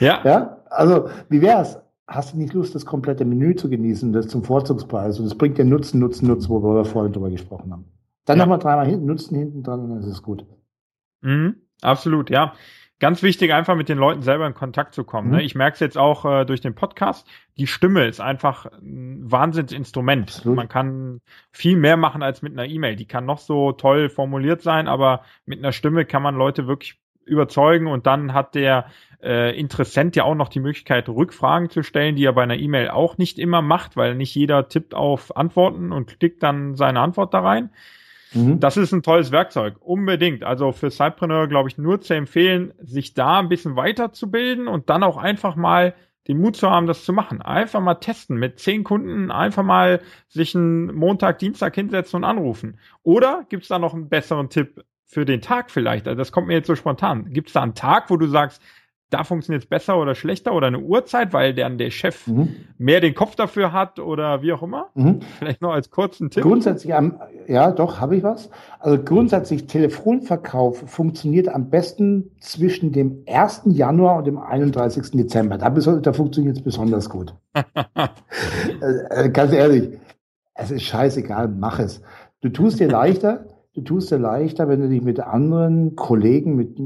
Ja. 0.00 0.22
Ja. 0.24 0.56
Also, 0.70 1.10
wie 1.28 1.42
wär's? 1.42 1.78
Hast 2.08 2.32
du 2.32 2.38
nicht 2.38 2.54
Lust, 2.54 2.74
das 2.74 2.86
komplette 2.86 3.24
Menü 3.24 3.54
zu 3.54 3.68
genießen, 3.68 4.12
das 4.12 4.28
zum 4.28 4.42
Vorzugspreis? 4.42 5.18
Und 5.20 5.26
das 5.26 5.36
bringt 5.36 5.58
dir 5.58 5.64
Nutzen, 5.64 6.00
Nutzen, 6.00 6.26
Nutzen, 6.26 6.48
wo 6.48 6.62
wir 6.62 6.84
vorhin 6.84 7.12
drüber 7.12 7.30
gesprochen 7.30 7.70
haben. 7.70 7.84
Dann 8.24 8.38
ja. 8.38 8.44
nochmal 8.44 8.58
dreimal 8.58 8.86
hinten, 8.86 9.06
Nutzen 9.06 9.36
hinten 9.36 9.62
dran 9.62 9.80
und 9.80 9.90
dann 9.90 9.98
ist 10.00 10.06
es 10.06 10.22
gut. 10.22 10.44
Mhm, 11.20 11.56
absolut, 11.82 12.30
ja. 12.30 12.54
Ganz 13.00 13.22
wichtig, 13.22 13.52
einfach 13.52 13.76
mit 13.76 13.88
den 13.88 13.98
Leuten 13.98 14.22
selber 14.22 14.46
in 14.46 14.54
Kontakt 14.54 14.92
zu 14.92 15.04
kommen. 15.04 15.28
Ne? 15.28 15.36
Mhm. 15.36 15.38
Ne? 15.38 15.44
Ich 15.44 15.54
merke 15.54 15.74
es 15.74 15.80
jetzt 15.80 15.96
auch 15.96 16.24
äh, 16.24 16.44
durch 16.44 16.60
den 16.60 16.74
Podcast. 16.74 17.28
Die 17.56 17.68
Stimme 17.68 18.06
ist 18.06 18.20
einfach 18.20 18.66
ein 18.66 19.30
Wahnsinnsinstrument. 19.30 20.30
Absolut. 20.30 20.56
Man 20.56 20.68
kann 20.68 21.20
viel 21.52 21.76
mehr 21.76 21.96
machen 21.96 22.24
als 22.24 22.42
mit 22.42 22.54
einer 22.54 22.66
E-Mail. 22.66 22.96
Die 22.96 23.06
kann 23.06 23.24
noch 23.24 23.38
so 23.38 23.70
toll 23.70 24.08
formuliert 24.08 24.62
sein, 24.62 24.88
aber 24.88 25.22
mit 25.46 25.60
einer 25.60 25.70
Stimme 25.70 26.06
kann 26.06 26.24
man 26.24 26.34
Leute 26.34 26.66
wirklich 26.66 26.98
überzeugen 27.28 27.86
und 27.86 28.06
dann 28.06 28.34
hat 28.34 28.54
der 28.54 28.86
äh, 29.22 29.58
Interessent 29.58 30.16
ja 30.16 30.24
auch 30.24 30.34
noch 30.34 30.48
die 30.48 30.60
Möglichkeit, 30.60 31.08
Rückfragen 31.08 31.70
zu 31.70 31.82
stellen, 31.82 32.16
die 32.16 32.24
er 32.24 32.32
bei 32.32 32.42
einer 32.42 32.56
E-Mail 32.56 32.90
auch 32.90 33.18
nicht 33.18 33.38
immer 33.38 33.62
macht, 33.62 33.96
weil 33.96 34.14
nicht 34.14 34.34
jeder 34.34 34.68
tippt 34.68 34.94
auf 34.94 35.36
Antworten 35.36 35.92
und 35.92 36.18
klickt 36.18 36.42
dann 36.42 36.74
seine 36.74 37.00
Antwort 37.00 37.34
da 37.34 37.40
rein. 37.40 37.70
Mhm. 38.32 38.60
Das 38.60 38.76
ist 38.76 38.92
ein 38.92 39.02
tolles 39.02 39.32
Werkzeug, 39.32 39.76
unbedingt. 39.80 40.44
Also 40.44 40.72
für 40.72 40.90
Cypreneur, 40.90 41.48
glaube 41.48 41.68
ich, 41.68 41.78
nur 41.78 42.00
zu 42.00 42.14
empfehlen, 42.14 42.72
sich 42.78 43.14
da 43.14 43.38
ein 43.38 43.48
bisschen 43.48 43.76
weiterzubilden 43.76 44.68
und 44.68 44.90
dann 44.90 45.02
auch 45.02 45.16
einfach 45.16 45.56
mal 45.56 45.94
den 46.28 46.38
Mut 46.40 46.56
zu 46.56 46.70
haben, 46.70 46.86
das 46.86 47.04
zu 47.04 47.12
machen. 47.12 47.40
Einfach 47.40 47.80
mal 47.80 47.94
testen 47.94 48.36
mit 48.36 48.60
zehn 48.60 48.84
Kunden, 48.84 49.30
einfach 49.30 49.62
mal 49.62 50.00
sich 50.28 50.54
einen 50.54 50.94
Montag, 50.94 51.38
Dienstag 51.38 51.74
hinsetzen 51.74 52.18
und 52.18 52.24
anrufen. 52.24 52.78
Oder 53.02 53.46
gibt 53.48 53.62
es 53.62 53.68
da 53.70 53.78
noch 53.78 53.94
einen 53.94 54.10
besseren 54.10 54.50
Tipp 54.50 54.84
für 55.08 55.24
den 55.24 55.40
Tag 55.40 55.70
vielleicht? 55.70 56.06
Also 56.06 56.16
das 56.16 56.30
kommt 56.30 56.46
mir 56.46 56.54
jetzt 56.54 56.66
so 56.66 56.76
spontan. 56.76 57.32
Gibt 57.32 57.48
es 57.48 57.54
da 57.54 57.62
einen 57.62 57.74
Tag, 57.74 58.10
wo 58.10 58.16
du 58.16 58.26
sagst, 58.26 58.62
da 59.10 59.24
funktioniert 59.24 59.62
es 59.62 59.68
besser 59.68 59.98
oder 59.98 60.14
schlechter 60.14 60.52
oder 60.52 60.66
eine 60.66 60.80
Uhrzeit, 60.80 61.32
weil 61.32 61.54
dann 61.54 61.78
der 61.78 61.90
Chef 61.90 62.26
mhm. 62.26 62.56
mehr 62.76 63.00
den 63.00 63.14
Kopf 63.14 63.36
dafür 63.36 63.72
hat 63.72 63.98
oder 63.98 64.42
wie 64.42 64.52
auch 64.52 64.62
immer? 64.62 64.90
Mhm. 64.94 65.20
Vielleicht 65.38 65.62
noch 65.62 65.72
als 65.72 65.90
kurzen 65.90 66.28
Tipp. 66.28 66.42
Grundsätzlich, 66.42 66.92
ja, 67.46 67.70
doch, 67.70 68.00
habe 68.00 68.16
ich 68.16 68.22
was. 68.22 68.50
Also 68.80 69.02
grundsätzlich, 69.02 69.66
Telefonverkauf 69.66 70.90
funktioniert 70.90 71.48
am 71.48 71.70
besten 71.70 72.32
zwischen 72.40 72.92
dem 72.92 73.24
1. 73.26 73.62
Januar 73.66 74.18
und 74.18 74.26
dem 74.26 74.36
31. 74.36 75.12
Dezember. 75.12 75.56
Da, 75.56 75.70
da 75.70 76.12
funktioniert 76.12 76.58
es 76.58 76.62
besonders 76.62 77.08
gut. 77.08 77.34
Äh, 78.80 79.24
äh, 79.24 79.30
ganz 79.30 79.52
ehrlich, 79.52 79.98
es 80.54 80.70
ist 80.70 80.82
scheißegal, 80.82 81.48
mach 81.48 81.78
es. 81.78 82.02
Du 82.40 82.50
tust 82.50 82.78
dir 82.78 82.88
leichter, 82.90 83.46
du 83.78 83.94
tust 83.94 84.10
dir 84.10 84.18
leichter, 84.18 84.68
wenn 84.68 84.80
du 84.80 84.88
dich 84.88 85.02
mit 85.02 85.20
anderen 85.20 85.96
Kollegen, 85.96 86.56
mit 86.56 86.78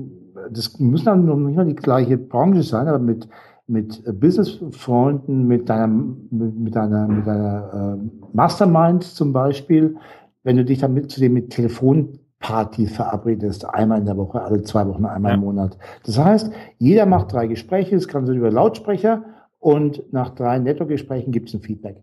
das 0.51 0.79
müssen 0.81 1.05
dann 1.05 1.25
noch 1.27 1.37
nicht 1.37 1.57
mal 1.57 1.67
die 1.67 1.75
gleiche 1.75 2.19
Branche 2.19 2.63
sein, 2.63 2.89
aber 2.89 2.99
mit 2.99 3.29
mit 3.67 4.03
Business-Freunden, 4.21 5.47
mit 5.47 5.69
deiner, 5.69 5.87
mit 5.87 6.75
deiner, 6.75 7.07
mit 7.07 7.27
deiner 7.27 7.99
äh, 7.99 8.37
Mastermind 8.37 9.05
zum 9.05 9.33
Beispiel, 9.33 9.97
wenn 10.43 10.57
du 10.57 10.65
dich 10.65 10.81
damit 10.81 11.11
zu 11.11 11.21
dem 11.21 11.35
mit 11.35 11.51
Telefonparty 11.51 12.87
verabredest, 12.87 13.65
einmal 13.65 13.99
in 13.99 14.07
der 14.07 14.17
Woche, 14.17 14.43
alle 14.43 14.63
zwei 14.63 14.87
Wochen, 14.87 15.07
einmal 15.07 15.35
im 15.35 15.41
Monat. 15.41 15.79
Das 16.05 16.19
heißt, 16.19 16.53
jeder 16.79 17.07
macht 17.07 17.33
drei 17.33 17.47
Gespräche, 17.47 17.97
es 17.97 18.09
kann 18.09 18.27
so 18.27 18.33
über 18.33 18.51
Lautsprecher 18.51 19.25
und 19.59 20.13
nach 20.13 20.31
drei 20.31 20.59
Netto-Gesprächen 20.59 21.33
gibt 21.33 21.49
es 21.49 21.55
ein 21.55 21.63
Feedback. 21.63 22.03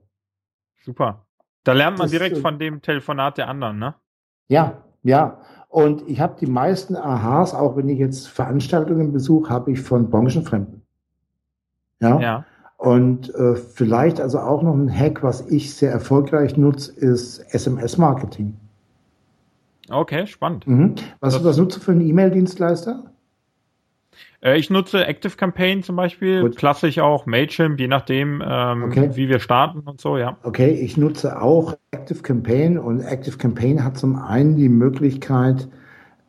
Super. 0.82 1.26
Da 1.66 1.74
lernt 1.74 1.98
man 1.98 2.06
das, 2.06 2.12
direkt 2.12 2.38
von 2.38 2.58
dem 2.58 2.82
Telefonat 2.82 3.38
der 3.38 3.50
anderen, 3.50 3.80
ne? 3.80 3.96
Ja, 4.50 4.84
ja. 5.04 5.38
Und 5.70 6.04
ich 6.08 6.20
habe 6.20 6.36
die 6.40 6.48
meisten 6.48 6.96
Aha's, 6.96 7.54
auch 7.54 7.78
wenn 7.78 7.88
ich 7.90 8.00
jetzt 8.00 8.28
Veranstaltungen 8.28 9.14
besuche, 9.14 9.50
habe 9.50 9.72
ich 9.72 9.82
von 9.82 10.10
Branchenfremden. 10.10 10.82
Ja. 12.02 12.20
ja. 12.20 12.46
Und 12.78 13.34
äh, 13.36 13.56
vielleicht 13.56 14.20
also 14.20 14.40
auch 14.40 14.64
noch 14.64 14.74
ein 14.74 14.90
Hack, 14.90 15.22
was 15.22 15.48
ich 15.48 15.76
sehr 15.76 15.92
erfolgreich 15.92 16.58
nutze, 16.58 16.92
ist 16.94 17.40
SMS-Marketing. 17.54 18.56
Okay, 19.90 20.26
spannend. 20.28 20.66
Mhm. 20.66 20.96
Was, 21.20 21.44
was 21.44 21.58
nutzt 21.58 21.78
du 21.78 21.82
für 21.82 21.92
einen 21.92 22.02
E-Mail-Dienstleister? 22.02 23.12
Äh, 24.42 24.58
ich 24.58 24.70
nutze 24.70 25.06
Active 25.06 25.36
Campaign 25.36 25.84
zum 25.84 25.96
Beispiel, 25.96 26.42
Gut. 26.42 26.56
klassisch 26.56 27.00
auch 27.00 27.26
Mailchimp, 27.26 27.80
je 27.80 27.88
nachdem, 27.88 28.42
ähm, 28.46 28.84
okay. 28.84 29.12
wie 29.14 29.30
wir 29.30 29.40
starten 29.40 29.80
und 29.82 30.00
so, 30.00 30.18
ja. 30.18 30.38
Okay, 30.44 30.72
ich 30.72 30.98
nutze 30.98 31.42
auch 31.42 31.76
Active 31.92 32.22
Campaign 32.22 32.78
und 32.78 33.02
Active 33.02 33.38
Campaign 33.38 33.84
hat 33.84 33.98
zum 33.98 34.16
einen 34.16 34.56
die 34.56 34.70
Möglichkeit, 34.70 35.68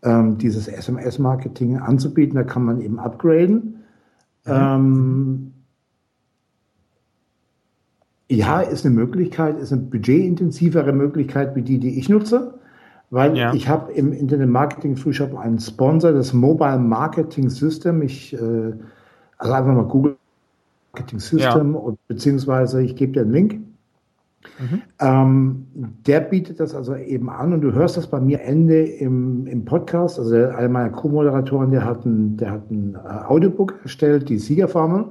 ähm, 0.02 0.38
dieses 0.38 0.66
SMS-Marketing 0.66 1.78
anzubieten. 1.78 2.34
Da 2.34 2.42
kann 2.42 2.64
man 2.64 2.80
eben 2.80 2.98
upgraden. 2.98 3.84
Mhm. 4.44 4.52
Ähm, 4.52 5.52
ja, 8.30 8.60
ist 8.60 8.86
eine 8.86 8.94
Möglichkeit, 8.94 9.58
ist 9.58 9.72
eine 9.72 9.82
budgetintensivere 9.82 10.92
Möglichkeit 10.92 11.56
wie 11.56 11.62
die, 11.62 11.78
die 11.78 11.98
ich 11.98 12.08
nutze 12.08 12.59
weil 13.10 13.36
ja. 13.36 13.52
ich 13.52 13.68
habe 13.68 13.92
im 13.92 14.12
Internet 14.12 14.48
Marketing 14.48 14.96
Frühshop 14.96 15.36
einen 15.36 15.58
Sponsor, 15.58 16.12
das 16.12 16.32
Mobile 16.32 16.78
Marketing 16.78 17.50
System. 17.50 18.02
Ich, 18.02 18.32
äh, 18.32 18.72
also 19.38 19.52
einfach 19.52 19.74
mal 19.74 19.84
Google 19.84 20.16
Marketing 20.92 21.18
System 21.18 21.74
ja. 21.74 21.78
und 21.78 21.98
beziehungsweise 22.06 22.82
ich 22.82 22.94
gebe 22.96 23.12
dir 23.12 23.22
einen 23.22 23.32
Link. 23.32 23.60
Mhm. 24.58 24.82
Ähm, 25.00 25.66
der 26.06 26.20
bietet 26.20 26.60
das 26.60 26.74
also 26.74 26.94
eben 26.94 27.28
an 27.28 27.52
und 27.52 27.60
du 27.62 27.72
hörst 27.72 27.96
das 27.96 28.06
bei 28.06 28.20
mir 28.20 28.40
Ende 28.42 28.82
im, 28.84 29.46
im 29.46 29.64
Podcast. 29.64 30.18
Also 30.18 30.34
einer 30.34 30.68
meiner 30.68 30.90
Co-Moderatoren, 30.90 31.70
der 31.72 31.84
hat 31.84 32.06
ein, 32.06 32.36
der 32.36 32.52
hat 32.52 32.70
ein 32.70 32.94
äh, 32.94 33.24
Audiobook 33.26 33.74
erstellt, 33.82 34.28
die 34.28 34.38
Siegerformel. 34.38 35.06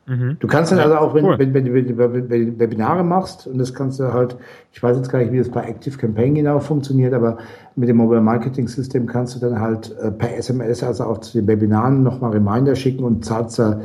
Mhm. 0.07 0.37
Du 0.41 0.49
kannst 0.49 0.73
dann 0.73 0.81
also 0.81 0.97
auch, 0.97 1.15
wenn, 1.15 1.25
cool. 1.25 1.39
wenn, 1.39 1.55
wenn, 1.55 1.73
wenn, 1.73 1.97
wenn, 1.97 2.31
wenn, 2.31 2.47
du 2.47 2.59
Webinare 2.59 3.05
machst, 3.05 3.47
und 3.47 3.59
das 3.59 3.73
kannst 3.73 4.01
du 4.01 4.13
halt, 4.13 4.37
ich 4.73 4.83
weiß 4.83 4.97
jetzt 4.97 5.11
gar 5.11 5.21
nicht, 5.21 5.33
wie 5.33 5.39
das 5.39 5.49
bei 5.49 5.63
Active 5.63 5.97
Campaign 5.97 6.35
genau 6.35 6.59
funktioniert, 6.59 7.15
aber 7.15 7.39
mit 7.77 7.89
dem 7.89 7.97
Mobile 7.97 8.21
Marketing 8.21 8.69
System 8.69 9.07
kannst 9.07 9.37
du 9.37 9.41
dann 9.41 9.61
halt 9.61 9.97
äh, 10.03 10.11
per 10.11 10.37
SMS, 10.37 10.83
also 10.83 11.05
auch 11.05 11.19
zu 11.19 11.39
den 11.39 11.47
Webinaren 11.47 12.03
nochmal 12.03 12.33
Reminder 12.33 12.75
schicken 12.75 13.05
und 13.05 13.25
zahlst 13.25 13.59
da 13.59 13.81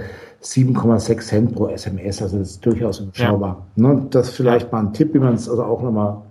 7,6 0.48 1.20
Cent 1.20 1.56
pro 1.56 1.68
SMS, 1.68 2.22
also 2.22 2.40
das 2.40 2.52
ist 2.52 2.66
durchaus 2.66 3.00
überschaubar. 3.00 3.66
Ja. 3.76 3.84
Ne? 3.84 4.08
Das 4.10 4.30
ist 4.30 4.36
vielleicht 4.36 4.72
mal 4.72 4.80
ein 4.80 4.94
Tipp, 4.94 5.14
wie 5.14 5.20
man 5.20 5.34
es 5.34 5.50
also 5.50 5.64
auch 5.64 5.82
nochmal 5.82 6.22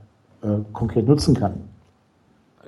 äh, 0.43 0.59
konkret 0.73 1.07
nutzen 1.07 1.35
kann. 1.35 1.55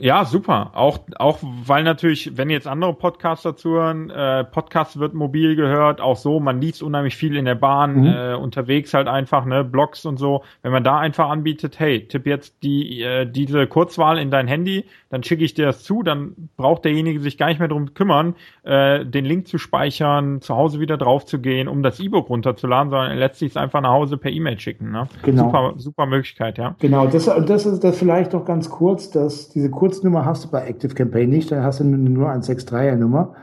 Ja, 0.00 0.24
super. 0.24 0.70
Auch, 0.74 0.98
auch 1.16 1.38
weil 1.42 1.82
natürlich, 1.84 2.36
wenn 2.36 2.50
jetzt 2.50 2.66
andere 2.66 2.94
Podcaster 2.94 3.56
zuhören, 3.56 4.10
äh, 4.10 4.44
Podcast 4.44 4.98
wird 4.98 5.14
mobil 5.14 5.56
gehört, 5.56 6.00
auch 6.00 6.16
so, 6.16 6.40
man 6.40 6.60
liest 6.60 6.82
unheimlich 6.82 7.16
viel 7.16 7.36
in 7.36 7.44
der 7.44 7.54
Bahn, 7.54 8.00
mhm. 8.00 8.06
äh, 8.06 8.34
unterwegs 8.34 8.94
halt 8.94 9.08
einfach, 9.08 9.44
ne, 9.44 9.64
Blogs 9.64 10.04
und 10.04 10.18
so. 10.18 10.42
Wenn 10.62 10.72
man 10.72 10.84
da 10.84 10.98
einfach 10.98 11.28
anbietet, 11.28 11.78
hey, 11.78 12.06
tipp 12.06 12.26
jetzt 12.26 12.62
die, 12.62 13.02
äh, 13.02 13.26
diese 13.26 13.66
Kurzwahl 13.66 14.18
in 14.18 14.30
dein 14.30 14.46
Handy, 14.48 14.84
dann 15.10 15.22
schicke 15.22 15.44
ich 15.44 15.54
dir 15.54 15.66
das 15.66 15.82
zu, 15.82 16.02
dann 16.02 16.50
braucht 16.56 16.84
derjenige 16.84 17.20
sich 17.20 17.38
gar 17.38 17.48
nicht 17.48 17.58
mehr 17.58 17.68
drum 17.68 17.94
kümmern, 17.94 18.34
äh, 18.62 19.04
den 19.04 19.24
Link 19.24 19.48
zu 19.48 19.58
speichern, 19.58 20.40
zu 20.40 20.54
Hause 20.54 20.80
wieder 20.80 20.96
drauf 20.96 21.24
zu 21.24 21.40
gehen, 21.40 21.68
um 21.68 21.82
das 21.82 21.98
E-Book 21.98 22.28
runterzuladen, 22.28 22.90
sondern 22.90 23.10
er 23.10 23.16
lässt 23.16 23.36
sich 23.36 23.52
es 23.52 23.56
einfach 23.56 23.80
nach 23.80 23.92
Hause 23.92 24.18
per 24.18 24.30
E-Mail 24.30 24.58
schicken. 24.60 24.90
Ne? 24.90 25.08
Genau. 25.22 25.44
Super, 25.44 25.72
super 25.76 26.06
Möglichkeit, 26.06 26.58
ja. 26.58 26.74
Genau, 26.78 27.06
das, 27.06 27.24
das 27.24 27.66
ist 27.66 27.82
das 27.82 27.98
vielleicht 27.98 28.32
noch 28.32 28.44
ganz 28.44 28.68
kurz, 28.68 29.10
dass 29.10 29.48
diese 29.48 29.70
Kurz 29.70 29.87
Kurznummer 29.88 30.26
hast 30.26 30.44
du 30.44 30.48
bei 30.50 30.66
Active 30.66 30.94
Campaign 30.94 31.30
nicht, 31.30 31.50
dann 31.50 31.62
hast 31.62 31.80
du 31.80 31.84
nur 31.84 32.28
eine 32.28 32.42
163er 32.42 32.96
Nummer. 32.96 33.34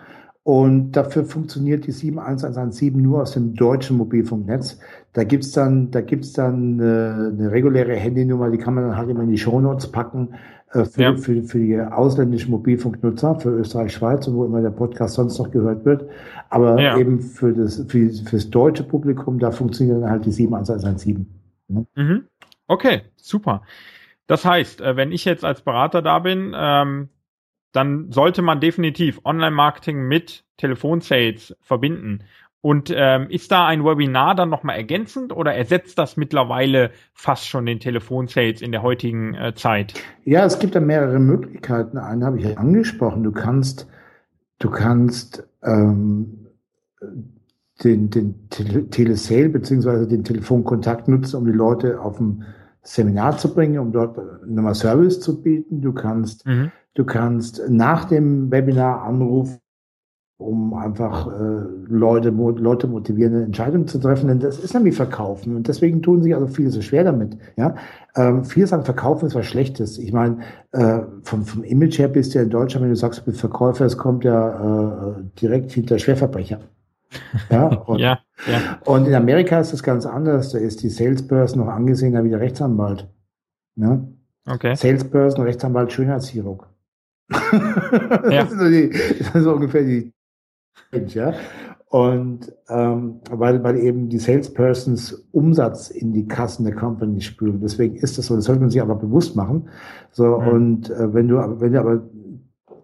Und 0.43 0.91
dafür 0.91 1.25
funktioniert 1.25 1.88
die 1.88 1.91
71117 1.91 3.01
nur 3.01 3.23
aus 3.23 3.31
dem 3.31 3.55
deutschen 3.55 3.97
Mobilfunknetz. 3.97 4.79
Da 5.13 5.23
gibt's 5.23 5.53
dann, 5.53 5.89
da 5.89 6.01
gibt's 6.01 6.34
dann 6.34 6.79
eine, 6.79 7.34
eine 7.34 7.51
reguläre 7.51 7.95
Handynummer, 7.95 8.51
die 8.51 8.60
kann 8.60 8.75
man 8.75 8.84
dann 8.84 8.95
halt 8.95 9.10
immer 9.10 9.23
in 9.23 9.31
die 9.31 9.39
Shownotes 9.39 9.91
packen 9.91 10.36
äh, 10.73 10.86
für, 10.86 11.01
ja. 11.01 11.15
für, 11.15 11.41
für 11.41 11.58
die 11.58 11.79
ausländischen 11.79 12.51
Mobilfunknutzer, 12.51 13.39
für 13.39 13.49
Österreich, 13.49 13.93
Schweiz 13.93 14.27
und 14.27 14.36
wo 14.36 14.45
immer 14.45 14.62
der 14.62 14.69
Podcast 14.69 15.15
sonst 15.15 15.39
noch 15.39 15.49
gehört 15.49 15.84
wird. 15.84 16.08
Aber 16.51 16.79
ja. 16.79 16.95
eben 16.95 17.21
für 17.21 17.51
das, 17.51 17.84
für, 17.88 18.12
fürs 18.12 18.47
deutsche 18.51 18.84
Publikum, 18.84 19.39
da 19.39 19.49
funktioniert 19.49 20.03
dann 20.03 20.12
halt 20.12 20.27
die 20.27 20.31
71117. 20.31 21.25
Ne? 21.69 21.88
Mhm. 21.95 22.25
Okay, 22.67 23.01
super. 23.15 23.63
Das 24.28 24.46
heißt, 24.46 24.82
äh, 24.82 24.96
wenn 24.96 25.12
ich 25.12 25.26
jetzt 25.26 25.46
als 25.46 25.62
Berater 25.62 26.02
da 26.02 26.20
bin, 26.20 26.54
ähm, 26.56 27.10
dann 27.72 28.12
sollte 28.12 28.42
man 28.42 28.62
definitiv 28.62 29.20
Online-Marketing 29.26 30.08
mit 30.08 30.46
Telefonsales 30.58 31.56
verbinden. 31.62 32.24
Und 32.62 32.92
ähm, 32.96 33.30
ist 33.30 33.52
da 33.52 33.68
ein 33.68 33.86
Webinar 33.86 34.34
dann 34.34 34.50
nochmal 34.50 34.78
ergänzend 34.78 35.32
oder 35.32 35.54
ersetzt 35.54 36.00
das 36.00 36.18
mittlerweile 36.18 36.90
fast 37.14 37.48
schon 37.48 37.68
den 37.68 37.80
Telefonsales 37.80 38.62
in 38.62 38.72
der 38.72 38.82
heutigen 38.82 39.36
äh, 39.36 39.54
Zeit? 39.54 39.94
Ja, 40.24 40.46
es 40.46 40.58
gibt 40.58 40.74
da 40.74 40.80
mehrere 40.80 41.20
Möglichkeiten. 41.20 42.00
Eine 42.00 42.26
habe 42.26 42.40
ich 42.40 42.46
ja 42.46 42.56
angesprochen. 42.56 43.22
Du 43.22 43.32
kannst, 43.32 43.88
du 44.58 44.72
kannst 44.72 45.48
ähm, 45.62 46.48
den, 47.84 48.10
den 48.10 48.50
Tele 48.50 48.90
Telesale 48.90 49.50
beziehungsweise 49.50 50.08
den 50.08 50.24
Telefonkontakt 50.24 51.08
nutzen, 51.08 51.36
um 51.36 51.46
die 51.46 51.52
Leute 51.52 52.02
auf 52.02 52.18
dem 52.18 52.46
Seminar 52.86 53.38
zu 53.38 53.54
bringen, 53.54 53.80
um 53.80 53.91
dort 53.91 54.17
nochmal 54.45 54.76
Service 54.76 55.19
zu 55.19 55.41
bieten. 55.41 55.82
Du 55.82 55.91
kannst, 55.91 56.45
mhm. 56.45 56.71
du 56.93 57.04
kannst 57.04 57.62
nach 57.67 58.06
dem 58.06 58.52
Webinar 58.52 59.02
anrufen, 59.02 59.58
um 60.38 60.74
einfach 60.74 61.28
äh, 61.28 61.63
Leute, 61.88 62.30
Leute 62.30 62.88
motivieren, 62.88 63.34
eine 63.34 63.45
Entscheidung 63.45 63.88
zu 63.88 64.00
treffen. 64.00 64.28
Denn 64.28 64.39
das 64.39 64.60
ist 64.60 64.74
nämlich 64.74 64.95
Verkaufen. 64.95 65.56
Und 65.56 65.67
deswegen 65.67 66.04
tun 66.04 66.21
sich 66.21 66.36
also 66.36 66.48
viele 66.48 66.69
so 66.69 66.82
schwer 66.82 67.04
damit. 67.04 67.38
Ja? 67.58 67.76
Ähm, 68.15 68.43
viele 68.43 68.67
sagen, 68.67 68.84
Verkaufen 68.84 69.26
ist 69.26 69.36
was 69.36 69.48
Schlechtes. 69.48 69.98
Ich 69.98 70.13
meine, 70.13 70.39
äh, 70.71 71.00
vom, 71.24 71.43
vom 71.45 71.63
Image 71.63 71.98
her 71.98 72.10
bist 72.10 72.34
du 72.34 72.39
ja 72.39 72.43
in 72.43 72.52
Deutschland, 72.52 72.84
wenn 72.84 72.91
du 72.91 72.98
sagst, 72.98 73.21
du 73.21 73.26
bist 73.26 73.39
Verkäufer, 73.39 73.86
es 73.86 73.98
kommt 73.98 74.24
ja 74.24 75.10
äh, 75.10 75.24
direkt 75.39 75.71
hinter 75.71 75.98
Schwerverbrecher. 75.98 76.60
Ja, 77.50 77.68
und, 77.86 78.00
ja, 78.00 78.20
ja. 78.48 78.80
und 78.86 79.08
in 79.08 79.13
Amerika 79.13 79.60
ist 79.60 79.74
das 79.74 79.84
ganz 79.84 80.06
anders. 80.06 80.52
Da 80.52 80.58
ist 80.58 80.84
die 80.84 80.90
Salesperson 80.90 81.60
noch 81.60 81.72
angesehener 81.72 82.24
wie 82.24 82.30
der 82.30 82.40
Rechtsanwalt. 82.40 83.08
Ne? 83.76 84.08
Okay. 84.48 84.76
Salesperson, 84.76 85.44
Rechtsanwalt, 85.44 85.92
Schönheitschirurg. 85.92 86.68
Ja. 88.30 88.44
das, 88.44 88.52
ist 88.52 88.60
so 88.60 88.70
die, 88.70 88.90
das 88.90 89.36
ist 89.36 89.44
so 89.44 89.54
ungefähr 89.54 89.84
die 89.84 90.12
ja. 91.08 91.34
Und 91.90 92.52
ähm, 92.68 93.22
weil, 93.30 93.63
weil 93.63 93.78
eben 93.78 94.10
die 94.10 94.18
Salespersons 94.18 95.28
Umsatz 95.32 95.90
in 95.90 96.13
die 96.13 96.28
Kassen 96.28 96.66
der 96.66 96.76
Company 96.76 97.22
spüren. 97.22 97.62
Deswegen 97.62 97.96
ist 97.96 98.18
das 98.18 98.26
so, 98.26 98.36
das 98.36 98.46
sollte 98.46 98.62
man 98.62 98.70
sich 98.70 98.82
aber 98.82 98.96
bewusst 98.96 99.36
machen. 99.36 99.70
So, 100.12 100.40
mhm. 100.40 100.48
und 100.48 100.90
äh, 100.90 101.13
wenn 101.13 101.28
du, 101.28 101.38
wenn 101.38 101.74
du 101.74 101.80
aber 101.80 102.04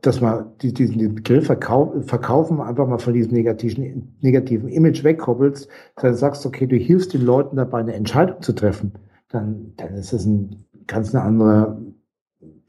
dass 0.01 0.19
man 0.19 0.57
diesen 0.59 1.15
Begriff 1.15 1.45
verkauf, 1.45 1.93
verkaufen 2.07 2.59
einfach 2.59 2.87
mal 2.87 2.97
von 2.97 3.13
diesem 3.13 3.33
negativen, 3.33 4.17
negativen 4.21 4.67
Image 4.69 5.03
wegkoppelst, 5.03 5.69
dann 5.97 6.15
sagst, 6.15 6.45
okay, 6.45 6.65
du 6.65 6.75
hilfst 6.75 7.13
den 7.13 7.23
Leuten 7.23 7.55
dabei, 7.55 7.79
eine 7.79 7.93
Entscheidung 7.93 8.41
zu 8.41 8.53
treffen, 8.53 8.93
dann, 9.29 9.73
dann 9.77 9.93
ist 9.93 10.11
das 10.11 10.25
ein 10.25 10.65
ganz 10.87 11.13
eine 11.13 11.23
andere, 11.23 11.81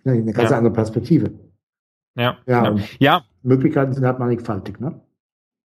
eine 0.05 0.33
ganz 0.33 0.51
ja. 0.51 0.59
andere 0.59 0.75
Perspektive. 0.75 1.31
Ja. 2.15 2.37
Ja. 2.47 2.65
ja. 2.65 2.77
ja. 2.99 3.25
Möglichkeiten 3.43 3.93
sind 3.93 4.05
halt 4.05 4.19
mannigfaltig, 4.19 4.79
ne? 4.79 5.01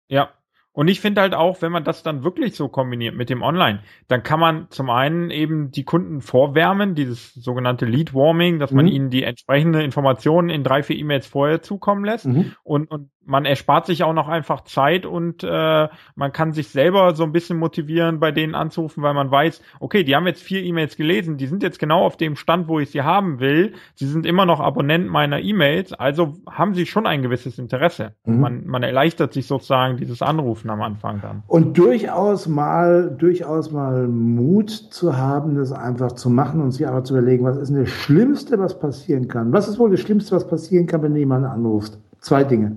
Ja, 0.09 0.31
und 0.77 0.89
ich 0.89 1.01
finde 1.01 1.23
halt 1.23 1.33
auch, 1.33 1.63
wenn 1.63 1.73
man 1.73 1.85
das 1.85 2.03
dann 2.03 2.23
wirklich 2.23 2.55
so 2.55 2.69
kombiniert 2.69 3.15
mit 3.15 3.31
dem 3.31 3.41
Online, 3.41 3.81
dann 4.09 4.23
kann 4.23 4.39
man 4.39 4.67
zum 4.69 4.91
einen 4.91 5.31
eben 5.31 5.71
die 5.71 5.85
Kunden 5.85 6.21
vorwärmen, 6.21 6.95
dieses 6.95 7.33
sogenannte 7.33 7.87
Lead 7.87 8.13
Warming, 8.13 8.59
dass 8.59 8.73
man 8.73 8.85
mhm. 8.85 8.93
ihnen 8.93 9.11
die 9.11 9.23
entsprechende 9.23 9.83
Informationen 9.83 10.51
in 10.51 10.65
drei, 10.65 10.83
vier 10.83 10.99
E-Mails 10.99 11.27
vorher 11.27 11.63
zukommen 11.63 12.05
lässt. 12.05 12.27
Mhm. 12.27 12.53
Und, 12.63 12.91
und 12.91 13.09
man 13.27 13.45
erspart 13.45 13.87
sich 13.87 14.05
auch 14.05 14.13
noch 14.13 14.29
einfach 14.29 14.63
Zeit 14.65 15.05
und 15.05 15.43
äh, 15.43 15.89
man 16.15 16.33
kann 16.33 16.53
sich 16.53 16.69
selber 16.69 17.15
so 17.15 17.25
ein 17.25 17.33
bisschen 17.33 17.59
motivieren, 17.59 18.21
bei 18.21 18.31
denen 18.31 18.55
anzurufen, 18.55 19.03
weil 19.03 19.15
man 19.15 19.31
weiß, 19.31 19.61
okay, 19.81 20.05
die 20.05 20.15
haben 20.15 20.27
jetzt 20.27 20.43
vier 20.43 20.63
E-Mails 20.63 20.97
gelesen, 20.97 21.37
die 21.37 21.47
sind 21.47 21.63
jetzt 21.63 21.79
genau 21.79 22.05
auf 22.05 22.17
dem 22.17 22.37
Stand, 22.37 22.69
wo 22.69 22.79
ich 22.79 22.91
sie 22.91 23.03
haben 23.03 23.41
will. 23.41 23.75
Sie 23.95 24.07
sind 24.07 24.27
immer 24.27 24.47
noch 24.47 24.61
Abonnent 24.61 25.09
meiner 25.09 25.41
E-Mails, 25.41 25.93
also 25.93 26.35
haben 26.49 26.75
sie 26.75 26.87
schon 26.87 27.07
ein 27.07 27.23
gewisses 27.23 27.59
Interesse. 27.59 28.13
Mhm. 28.25 28.41
Man, 28.41 28.67
man 28.67 28.83
erleichtert 28.83 29.33
sich 29.33 29.47
sozusagen 29.47 29.97
dieses 29.97 30.23
Anrufen 30.23 30.71
am 30.71 30.81
Anfang 30.81 31.21
dann. 31.21 31.43
Und 31.49 31.77
durchaus 31.77 32.47
mal, 32.47 33.15
durchaus 33.19 33.73
mal 33.73 34.07
Mut 34.07 34.71
zu 34.71 35.17
haben, 35.17 35.57
das 35.57 35.73
einfach 35.73 36.13
zu 36.13 36.31
machen 36.31 36.61
und 36.61 36.71
sich 36.71 36.87
aber 36.87 37.03
zu 37.03 37.17
überlegen, 37.17 37.45
was 37.45 37.57
ist 37.57 37.71
denn 37.71 37.81
das 37.81 37.91
Schlimmste, 37.91 38.59
was 38.59 38.79
passieren 38.79 39.27
kann? 39.27 39.53
Was 39.53 39.67
ist 39.67 39.79
wohl 39.79 39.91
das 39.91 40.01
Schlimmste, 40.01 40.37
was 40.37 40.47
passieren 40.47 40.87
kann, 40.87 41.03
wenn 41.03 41.15
du 41.15 41.19
jemanden 41.19 41.47
anrufst? 41.47 41.99
Zwei 42.21 42.45
Dinge. 42.45 42.77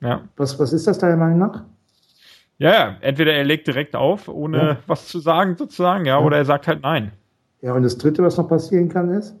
Ja. 0.00 0.22
Was, 0.36 0.58
was 0.58 0.72
ist 0.72 0.86
das 0.86 0.98
deiner 0.98 1.16
Meinung 1.16 1.38
nach? 1.38 1.64
Ja, 2.58 2.72
ja, 2.72 2.96
entweder 3.00 3.32
er 3.32 3.44
legt 3.44 3.66
direkt 3.66 3.96
auf, 3.96 4.28
ohne 4.28 4.58
ja. 4.58 4.76
was 4.86 5.08
zu 5.08 5.18
sagen 5.18 5.56
sozusagen, 5.56 6.04
ja, 6.04 6.18
ja, 6.18 6.24
oder 6.24 6.36
er 6.36 6.44
sagt 6.44 6.66
halt 6.68 6.82
nein. 6.82 7.12
Ja, 7.62 7.74
und 7.74 7.82
das 7.82 7.98
Dritte, 7.98 8.22
was 8.22 8.36
noch 8.36 8.48
passieren 8.48 8.88
kann, 8.88 9.10
ist? 9.10 9.34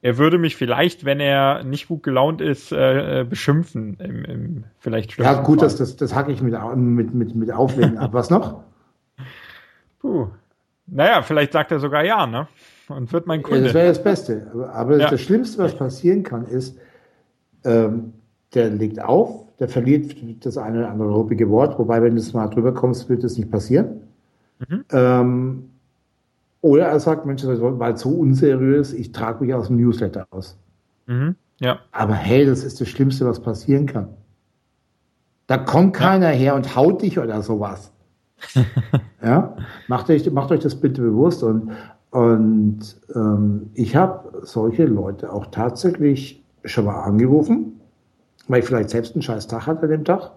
Er 0.00 0.16
würde 0.16 0.38
mich 0.38 0.56
vielleicht, 0.56 1.04
wenn 1.04 1.18
er 1.18 1.64
nicht 1.64 1.88
gut 1.88 2.04
gelaunt 2.04 2.40
ist, 2.40 2.70
äh, 2.70 3.26
beschimpfen. 3.28 3.96
Im, 3.98 4.24
im 4.24 4.64
vielleicht 4.78 5.18
ja, 5.18 5.42
gut, 5.42 5.60
das, 5.60 5.76
das, 5.76 5.96
das 5.96 6.14
hacke 6.14 6.30
ich 6.30 6.40
mit, 6.40 6.54
mit, 6.76 7.14
mit, 7.14 7.34
mit 7.34 7.52
Auflegen 7.52 7.98
ab. 7.98 8.12
Was 8.12 8.30
noch? 8.30 8.62
Puh. 9.98 10.28
Naja, 10.86 11.22
vielleicht 11.22 11.52
sagt 11.52 11.72
er 11.72 11.80
sogar 11.80 12.04
ja, 12.04 12.26
ne? 12.26 12.46
Und 12.88 13.12
wird 13.12 13.26
mein 13.26 13.42
Kunde. 13.42 13.58
Ja, 13.58 13.64
das 13.64 13.74
wäre 13.74 13.88
das 13.88 14.02
Beste. 14.02 14.70
Aber 14.72 14.98
ja. 14.98 15.10
das 15.10 15.20
Schlimmste, 15.20 15.58
was 15.58 15.76
passieren 15.76 16.22
kann, 16.22 16.46
ist, 16.46 16.78
ähm, 17.64 18.14
der 18.54 18.70
legt 18.70 19.00
auf, 19.02 19.44
der 19.58 19.68
verliert 19.68 20.14
das 20.44 20.56
eine 20.56 20.78
oder 20.78 20.90
andere 20.90 21.10
ruppige 21.10 21.50
Wort, 21.50 21.78
wobei, 21.78 22.02
wenn 22.02 22.14
du 22.14 22.20
es 22.20 22.32
mal 22.32 22.48
drüber 22.48 22.72
kommst, 22.72 23.08
wird 23.08 23.24
das 23.24 23.36
nicht 23.36 23.50
passieren. 23.50 24.00
Mhm. 24.68 24.84
Ähm, 24.90 25.70
oder 26.60 26.86
er 26.86 27.00
sagt, 27.00 27.26
Mensch, 27.26 27.42
das 27.42 27.60
war 27.60 27.96
so 27.96 28.10
unseriös, 28.10 28.92
ich 28.92 29.12
trage 29.12 29.44
mich 29.44 29.54
aus 29.54 29.68
dem 29.68 29.76
Newsletter 29.76 30.26
aus. 30.30 30.56
Mhm. 31.06 31.36
Ja. 31.60 31.80
Aber 31.92 32.14
hey, 32.14 32.46
das 32.46 32.64
ist 32.64 32.80
das 32.80 32.88
Schlimmste, 32.88 33.26
was 33.26 33.40
passieren 33.40 33.86
kann. 33.86 34.08
Da 35.46 35.58
kommt 35.58 35.94
keiner 35.94 36.30
ja. 36.32 36.36
her 36.36 36.54
und 36.54 36.76
haut 36.76 37.02
dich 37.02 37.18
oder 37.18 37.42
sowas. 37.42 37.92
ja, 39.22 39.56
macht 39.88 40.10
euch, 40.10 40.30
macht 40.30 40.52
euch 40.52 40.60
das 40.60 40.76
bitte 40.76 41.02
bewusst 41.02 41.42
und, 41.42 41.72
und 42.10 42.80
ähm, 43.14 43.70
ich 43.74 43.96
habe 43.96 44.42
solche 44.42 44.84
Leute 44.84 45.32
auch 45.32 45.46
tatsächlich 45.46 46.44
schon 46.64 46.84
mal 46.84 47.02
angerufen 47.02 47.77
weil 48.48 48.60
ich 48.60 48.66
vielleicht 48.66 48.90
selbst 48.90 49.14
einen 49.14 49.22
scheiß 49.22 49.46
Tag 49.46 49.66
hatte 49.66 49.82
an 49.82 49.90
dem 49.90 50.04
Tag 50.04 50.32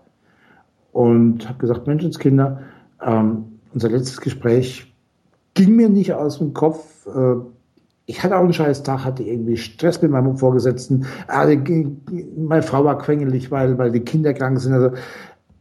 und 0.91 1.47
habe 1.47 1.57
gesagt, 1.57 1.87
Menschenskinder, 1.87 2.61
ähm, 3.01 3.59
unser 3.73 3.89
letztes 3.89 4.19
Gespräch 4.21 4.93
ging 5.53 5.75
mir 5.75 5.89
nicht 5.89 6.13
aus 6.13 6.37
dem 6.37 6.53
Kopf. 6.53 7.07
Äh, 7.07 7.35
ich 8.05 8.23
hatte 8.23 8.35
auch 8.35 8.43
einen 8.43 8.53
scheiß 8.53 8.83
Tag, 8.83 9.05
hatte 9.05 9.23
irgendwie 9.23 9.57
Stress 9.57 10.01
mit 10.01 10.11
meinem 10.11 10.37
Vorgesetzten. 10.37 11.05
Äh, 11.29 11.57
meine 12.37 12.63
Frau 12.63 12.83
war 12.83 12.97
quengelig, 12.97 13.51
weil, 13.51 13.77
weil 13.77 13.91
die 13.91 14.01
Kinder 14.01 14.33
krank 14.33 14.59
sind. 14.59 14.73
Also 14.73 14.91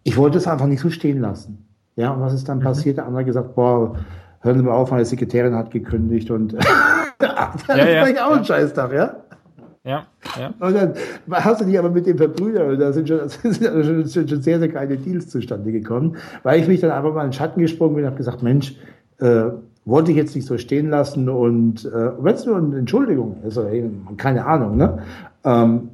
ich 0.02 0.16
wollte 0.16 0.38
es 0.38 0.46
einfach 0.46 0.66
nicht 0.66 0.80
so 0.80 0.90
stehen 0.90 1.20
lassen. 1.20 1.66
Ja, 1.96 2.10
und 2.10 2.20
was 2.20 2.34
ist 2.34 2.48
dann 2.48 2.58
mhm. 2.58 2.62
passiert? 2.62 2.96
Der 2.96 3.06
andere 3.06 3.24
gesagt, 3.24 3.54
boah, 3.54 3.96
hören 4.40 4.58
Sie 4.58 4.64
mal 4.64 4.72
auf, 4.72 4.90
meine 4.90 5.04
Sekretärin 5.04 5.54
hat 5.54 5.70
gekündigt 5.70 6.30
und 6.30 6.54
das 6.54 6.66
ja, 7.68 7.86
ja, 7.86 8.16
war 8.16 8.28
auch 8.28 8.36
ein 8.36 8.44
scheiß 8.44 8.72
Tag, 8.72 8.92
ja? 8.92 9.16
Ja, 9.82 10.06
ja. 10.38 10.52
Und 10.58 10.74
dann 10.74 10.94
hast 11.30 11.62
du 11.62 11.64
dich 11.64 11.78
aber 11.78 11.88
mit 11.88 12.06
dem 12.06 12.18
verbrüdert 12.18 12.70
und 12.70 12.78
da 12.78 12.92
sind 12.92 13.08
schon, 13.08 13.28
sind 13.28 14.12
schon, 14.12 14.42
sehr, 14.42 14.58
sehr 14.58 14.68
kleine 14.68 14.96
Deals 14.98 15.28
zustande 15.28 15.72
gekommen, 15.72 16.16
weil 16.42 16.60
ich 16.60 16.68
mich 16.68 16.80
dann 16.80 16.90
einfach 16.90 17.14
mal 17.14 17.24
in 17.24 17.28
den 17.28 17.32
Schatten 17.32 17.60
gesprungen 17.60 17.94
bin 17.94 18.04
und 18.04 18.10
habe 18.10 18.18
gesagt, 18.18 18.42
Mensch, 18.42 18.76
äh, 19.20 19.44
wollte 19.86 20.10
ich 20.10 20.18
jetzt 20.18 20.34
nicht 20.34 20.46
so 20.46 20.58
stehen 20.58 20.90
lassen 20.90 21.28
und 21.30 21.86
äh, 21.86 22.10
wenn 22.22 22.34
es 22.34 22.44
nur 22.44 22.58
eine 22.58 22.76
Entschuldigung 22.76 23.42
ist 23.42 23.56
oder 23.56 23.72
eben, 23.72 24.06
keine 24.18 24.44
Ahnung, 24.44 24.76
ne? 24.76 25.02
Ähm, 25.44 25.88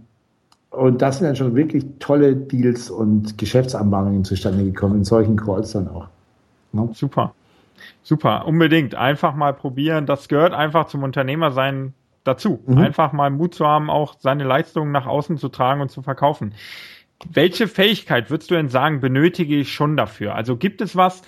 und 0.70 1.00
das 1.00 1.18
sind 1.18 1.28
dann 1.28 1.36
schon 1.36 1.54
wirklich 1.54 1.86
tolle 2.00 2.36
Deals 2.36 2.90
und 2.90 3.38
Geschäftsanbahnungen 3.38 4.24
zustande 4.24 4.64
gekommen, 4.64 4.96
in 4.96 5.04
solchen 5.04 5.36
Calls 5.36 5.72
dann 5.72 5.88
auch. 5.88 6.08
Ne? 6.72 6.90
Super. 6.92 7.32
Super, 8.02 8.46
unbedingt. 8.46 8.94
Einfach 8.94 9.34
mal 9.34 9.54
probieren. 9.54 10.04
Das 10.06 10.28
gehört 10.28 10.52
einfach 10.52 10.86
zum 10.88 11.02
Unternehmersein 11.02 11.94
dazu. 12.26 12.62
Mhm. 12.66 12.78
Einfach 12.78 13.12
mal 13.12 13.30
Mut 13.30 13.54
zu 13.54 13.66
haben, 13.66 13.90
auch 13.90 14.16
seine 14.18 14.44
Leistungen 14.44 14.92
nach 14.92 15.06
außen 15.06 15.38
zu 15.38 15.48
tragen 15.48 15.80
und 15.80 15.90
zu 15.90 16.02
verkaufen. 16.02 16.54
Welche 17.30 17.66
Fähigkeit 17.66 18.30
würdest 18.30 18.50
du 18.50 18.54
denn 18.54 18.68
sagen, 18.68 19.00
benötige 19.00 19.56
ich 19.56 19.72
schon 19.72 19.96
dafür? 19.96 20.34
Also 20.34 20.56
gibt 20.56 20.80
es 20.80 20.96
was, 20.96 21.22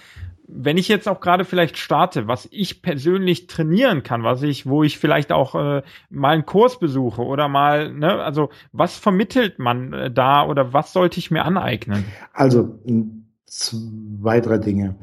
wenn 0.49 0.79
ich 0.79 0.89
jetzt 0.89 1.09
auch 1.09 1.21
gerade 1.21 1.45
vielleicht 1.45 1.77
starte, 1.77 2.27
was 2.27 2.49
ich 2.51 2.81
persönlich 2.81 3.47
trainieren 3.47 4.03
kann, 4.03 4.25
was 4.25 4.43
ich, 4.43 4.67
wo 4.67 4.83
ich 4.83 4.99
vielleicht 4.99 5.31
auch 5.31 5.55
äh, 5.55 5.83
mal 6.09 6.35
einen 6.35 6.47
Kurs 6.47 6.79
besuche 6.79 7.23
oder 7.23 7.49
mal, 7.49 7.93
ne, 7.93 8.23
also 8.23 8.49
was 8.73 8.97
vermittelt 8.97 9.59
man 9.59 9.93
äh, 9.93 10.11
da 10.11 10.47
oder 10.47 10.73
was 10.73 10.93
sollte 10.95 11.19
ich 11.19 11.31
mir 11.31 11.45
aneignen? 11.45 12.05
Also 12.33 12.81
zwei, 13.47 14.41
drei 14.41 14.59
Dinge. 14.59 14.97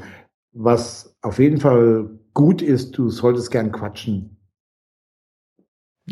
Was 0.53 1.15
auf 1.21 1.37
jeden 1.37 1.59
Fall 1.59 2.09
gut 2.33 2.61
ist, 2.61 2.97
du 2.97 3.09
solltest 3.09 3.51
gern 3.51 3.71
quatschen. 3.71 4.34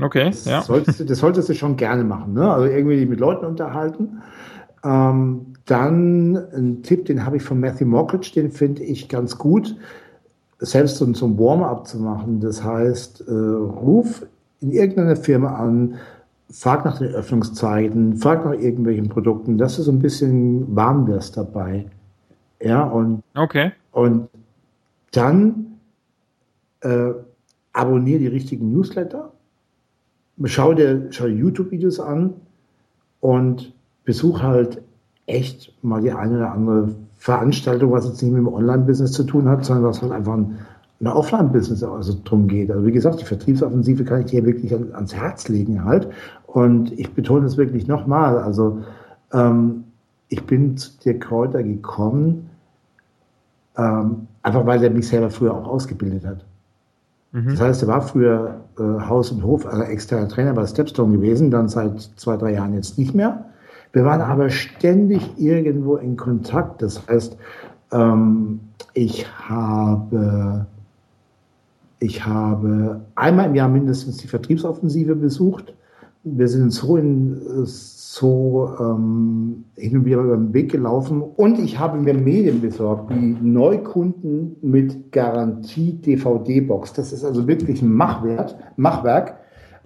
Okay, 0.02 0.26
das 0.26 0.46
ja. 0.46 0.62
Solltest 0.62 1.00
du, 1.00 1.06
das 1.06 1.20
solltest 1.20 1.50
du 1.50 1.54
schon 1.54 1.78
gerne 1.78 2.04
machen, 2.04 2.34
ne? 2.34 2.52
Also 2.52 2.66
irgendwie 2.66 3.06
mit 3.06 3.20
Leuten 3.20 3.46
unterhalten. 3.46 4.22
Ähm, 4.84 5.54
dann 5.66 6.36
ein 6.36 6.84
Tipp, 6.84 7.06
den 7.06 7.26
habe 7.26 7.38
ich 7.38 7.44
von 7.44 7.60
Matthew 7.60 7.86
Mockridge, 7.86 8.32
den 8.36 8.52
finde 8.52 8.84
ich 8.84 9.08
ganz 9.08 9.38
gut, 9.38 9.76
selbst 10.60 10.98
so, 10.98 11.14
so 11.14 11.26
ein 11.28 11.38
Warm-up 11.38 11.88
zu 11.88 12.00
machen. 12.00 12.40
Das 12.42 12.64
heißt, 12.64 13.26
äh, 13.28 13.32
ruf 13.32 14.26
in 14.62 14.72
irgendeiner 14.72 15.16
Firma 15.16 15.56
an, 15.56 15.96
frag 16.50 16.86
nach 16.86 16.98
den 16.98 17.14
Öffnungszeiten, 17.14 18.18
frag 18.18 18.46
nach 18.46 18.54
irgendwelchen 18.54 19.10
Produkten, 19.10 19.58
dass 19.58 19.76
du 19.76 19.84
so 19.84 19.92
ein 19.92 20.00
bisschen 20.00 20.76
warm 20.76 21.08
wirst 21.08 21.38
dabei. 21.38 21.86
Ja, 22.62 22.84
und, 22.84 23.24
okay. 23.36 23.72
und 23.92 24.30
dann 25.12 25.78
äh, 26.82 27.12
abonniere 27.74 28.20
die 28.20 28.28
richtigen 28.28 28.72
Newsletter 28.72 29.32
schau 30.46 30.74
dir, 30.74 31.08
schau 31.12 31.26
YouTube-Videos 31.26 32.00
an 32.00 32.34
und 33.20 33.74
besuch 34.06 34.42
halt 34.42 34.82
echt 35.26 35.74
mal 35.84 36.02
die 36.02 36.12
eine 36.12 36.38
oder 36.38 36.52
andere 36.52 36.96
Veranstaltung, 37.18 37.92
was 37.92 38.06
jetzt 38.06 38.22
nicht 38.22 38.34
mit 38.34 38.42
dem 38.42 38.54
Online-Business 38.54 39.12
zu 39.14 39.24
tun 39.24 39.48
hat, 39.48 39.64
sondern 39.64 39.86
was 39.86 40.02
halt 40.02 40.12
einfach 40.12 40.34
ein, 40.34 40.58
ein 41.00 41.08
Offline-Business 41.08 41.84
also 41.84 42.18
drum 42.24 42.48
geht. 42.48 42.70
Also 42.70 42.86
wie 42.86 42.92
gesagt, 42.92 43.22
die 43.22 43.26
Vertriebsoffensive 43.26 44.04
kann 44.04 44.22
ich 44.22 44.28
dir 44.28 44.46
wirklich 44.46 44.74
ans 44.74 45.16
Herz 45.16 45.48
legen 45.48 45.86
halt. 45.86 46.10
Und 46.48 46.98
ich 47.00 47.14
betone 47.14 47.46
es 47.46 47.58
wirklich 47.58 47.88
nochmal. 47.88 48.38
Also 48.40 48.84
ähm, 49.32 49.86
ich 50.28 50.46
bin 50.46 50.78
zu 50.78 50.92
dir 51.00 51.18
Kräuter 51.20 51.64
gekommen, 51.64 52.50
ähm, 53.78 54.28
einfach 54.42 54.66
weil 54.66 54.84
er 54.84 54.90
mich 54.90 55.08
selber 55.08 55.30
früher 55.30 55.54
auch 55.54 55.68
ausgebildet 55.68 56.26
hat. 56.26 56.46
Mhm. 57.34 57.50
Das 57.50 57.62
heißt, 57.62 57.82
er 57.82 57.88
war 57.90 58.02
früher 58.02 58.62
äh, 58.78 58.84
Haus- 58.84 59.32
und 59.32 59.44
Hof, 59.44 59.66
also 59.66 59.84
externer 59.84 60.30
Trainer 60.30 60.54
bei 60.54 60.66
Stepstone 60.66 61.18
gewesen, 61.18 61.52
dann 61.52 61.68
seit 61.68 62.00
zwei, 62.16 62.38
drei 62.38 62.54
Jahren 62.54 62.74
jetzt 62.74 62.98
nicht 62.98 63.14
mehr. 63.14 63.46
Wir 63.92 64.06
waren 64.06 64.22
aber 64.22 64.50
ständig 64.50 65.38
irgendwo 65.38 65.98
in 65.98 66.16
Kontakt. 66.16 66.82
Das 66.82 67.06
heißt, 67.08 67.38
ähm, 67.92 68.60
ich 68.94 69.28
habe, 69.50 70.66
ich 72.00 72.26
habe 72.26 73.02
einmal 73.16 73.48
im 73.48 73.56
Jahr 73.56 73.70
mindestens 73.70 74.18
die 74.18 74.28
Vertriebsoffensive 74.28 75.16
besucht. 75.16 75.74
Wir 76.24 76.48
sind 76.48 76.72
so 76.72 76.96
in, 76.96 77.66
so 78.14 78.74
ähm, 78.80 79.66
hin 79.76 79.98
und 79.98 80.06
wieder 80.06 80.22
über 80.22 80.38
den 80.38 80.54
Weg 80.54 80.72
gelaufen 80.72 81.22
und 81.22 81.60
ich 81.60 81.80
habe 81.80 81.98
mir 81.98 82.14
Medien 82.14 82.62
besorgt, 82.62 83.10
wie 83.10 83.36
Neukunden 83.42 84.56
mit 84.62 85.12
Garantie 85.12 85.94
DVD-Box. 85.94 86.94
Das 86.94 87.12
ist 87.12 87.26
also 87.26 87.48
wirklich 87.48 87.82
ein 87.82 87.92
Machwert, 87.92 88.56
Machwerk, 88.78 89.38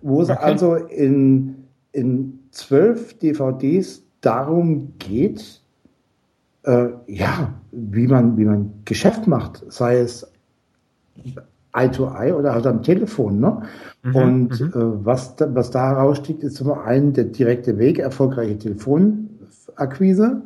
wo 0.02 0.22
es 0.22 0.30
okay. 0.30 0.40
also 0.42 0.76
in, 0.76 1.56
in 1.94 2.40
zwölf 2.52 3.18
DVDs 3.18 4.04
darum 4.22 4.94
geht, 5.00 5.62
äh, 6.64 6.90
ja, 7.08 7.54
wie 7.72 8.08
man, 8.08 8.38
wie 8.38 8.46
man 8.46 8.74
Geschäft 8.86 9.26
macht, 9.26 9.64
sei 9.70 10.00
es 10.00 10.28
Eye-to-Eye 11.78 12.34
oder 12.34 12.54
halt 12.54 12.66
am 12.68 12.82
Telefon. 12.82 13.40
Ne? 13.40 13.62
Mhm, 14.04 14.16
und 14.16 14.60
mhm. 14.60 14.68
äh, 14.68 15.06
was, 15.06 15.36
da, 15.36 15.54
was 15.54 15.72
da 15.72 15.90
heraussticht, 15.90 16.44
ist 16.44 16.56
zum 16.56 16.72
einen 16.72 17.14
der 17.14 17.26
direkte 17.26 17.78
Weg, 17.78 18.00
erfolgreiche 18.00 18.58
Telefonakquise. 18.58 20.42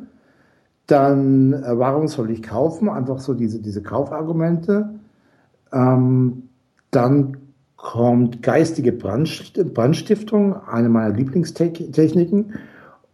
Dann, 0.86 1.52
äh, 1.52 1.78
warum 1.78 2.08
soll 2.08 2.30
ich 2.30 2.42
kaufen? 2.42 2.88
Einfach 2.88 3.18
so 3.18 3.34
diese, 3.34 3.60
diese 3.60 3.82
Kaufargumente. 3.82 4.90
Ähm, 5.72 6.48
dann 6.90 7.36
kommt 7.76 8.42
geistige 8.42 8.92
Brandstiftung, 8.92 10.56
eine 10.68 10.88
meiner 10.88 11.14
Lieblingstechniken. 11.14 12.54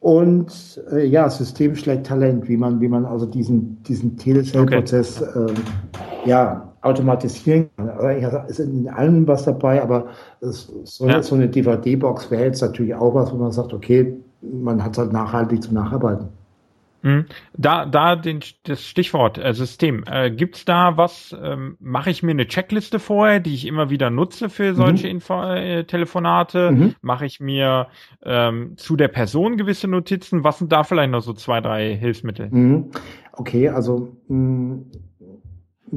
Und 0.01 0.81
äh, 0.93 1.07
ja, 1.07 1.29
System 1.29 1.75
schlägt 1.75 2.07
Talent, 2.07 2.49
wie 2.49 2.57
man, 2.57 2.81
wie 2.81 2.89
man 2.89 3.05
also 3.05 3.27
diesen, 3.27 3.83
diesen 3.83 4.17
Telesale-Prozess 4.17 5.23
okay. 5.23 5.53
äh, 6.25 6.29
ja, 6.29 6.68
automatisieren 6.83 7.71
kann. 7.77 7.89
Also 7.89 8.39
ist 8.49 8.61
in 8.61 8.89
allem 8.89 9.27
was 9.27 9.45
dabei, 9.45 9.83
aber 9.83 10.07
es, 10.41 10.73
so, 10.85 11.09
ja. 11.09 11.23
so 11.23 11.35
eine 11.35 11.49
DVD-Box 11.49 12.31
wäre 12.31 12.45
jetzt 12.45 12.63
natürlich 12.63 12.95
auch 12.95 13.15
was, 13.15 13.33
wo 13.33 13.37
man 13.37 13.53
sagt, 13.53 13.73
okay, 13.73 14.17
man 14.43 14.83
hat 14.83 14.93
es 14.93 14.99
halt 14.99 15.13
nachhaltig 15.13 15.63
zum 15.63 15.75
Nacharbeiten. 15.75 16.29
Mhm. 17.03 17.27
Da, 17.57 17.87
da 17.87 18.17
den, 18.17 18.41
das 18.65 18.85
Stichwort 18.85 19.39
äh, 19.39 19.55
System. 19.55 20.05
Äh, 20.11 20.31
Gibt 20.31 20.69
da 20.69 20.97
was? 20.97 21.37
Ähm, 21.41 21.77
Mache 21.81 22.11
ich 22.11 22.23
mir 22.23 22.33
eine 22.33 22.47
Checkliste 22.47 22.99
vorher, 22.99 23.41
die 23.41 23.55
ich 23.55 23.67
immer 23.67 23.89
wieder 23.91 24.11
nutze 24.11 24.49
für 24.49 24.75
solche 24.75 25.07
mhm. 25.07 25.13
Info 25.13 25.43
äh, 25.43 25.85
Telefonate? 25.85 26.73
Mhm. 26.73 26.95
Mache 27.01 27.27
ich 27.27 27.41
mir 27.41 27.87
ähm, 28.25 28.77
zu 28.77 28.97
der 28.97 29.09
Person 29.09 29.57
gewisse 29.57 29.87
Notizen? 29.87 30.43
Was 30.43 30.59
sind 30.59 30.73
da 30.73 30.83
vielleicht 30.83 31.13
noch 31.13 31.23
so 31.23 31.33
zwei, 31.35 31.61
drei 31.61 31.97
Hilfsmittel? 31.97 32.49
Mhm. 32.51 32.91
Okay, 33.33 33.69
also 33.69 34.17
mh, 34.27 34.37
mm, 34.37 34.85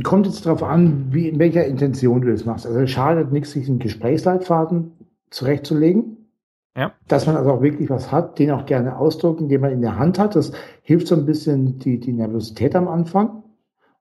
kommt 0.03 0.25
jetzt 0.25 0.45
darauf 0.45 0.63
an, 0.63 1.07
wie 1.11 1.27
in 1.27 1.39
welcher 1.39 1.65
Intention 1.65 2.21
du 2.21 2.31
das 2.31 2.45
machst. 2.45 2.65
Also 2.65 2.79
es 2.79 2.91
schadet 2.91 3.31
nichts, 3.31 3.51
sich 3.51 3.67
einen 3.67 3.79
Gesprächsleitfaden 3.79 4.91
zurechtzulegen. 5.29 6.17
Ja. 6.75 6.93
Dass 7.07 7.27
man 7.27 7.35
also 7.35 7.51
auch 7.51 7.61
wirklich 7.61 7.89
was 7.89 8.11
hat, 8.11 8.39
den 8.39 8.51
auch 8.51 8.65
gerne 8.65 8.97
ausdrucken, 8.97 9.49
den 9.49 9.59
man 9.59 9.71
in 9.71 9.81
der 9.81 9.97
Hand 9.97 10.17
hat. 10.19 10.35
Das 10.35 10.53
hilft 10.83 11.07
so 11.07 11.15
ein 11.15 11.25
bisschen 11.25 11.79
die, 11.79 11.99
die 11.99 12.13
Nervosität 12.13 12.75
am 12.75 12.87
Anfang 12.87 13.43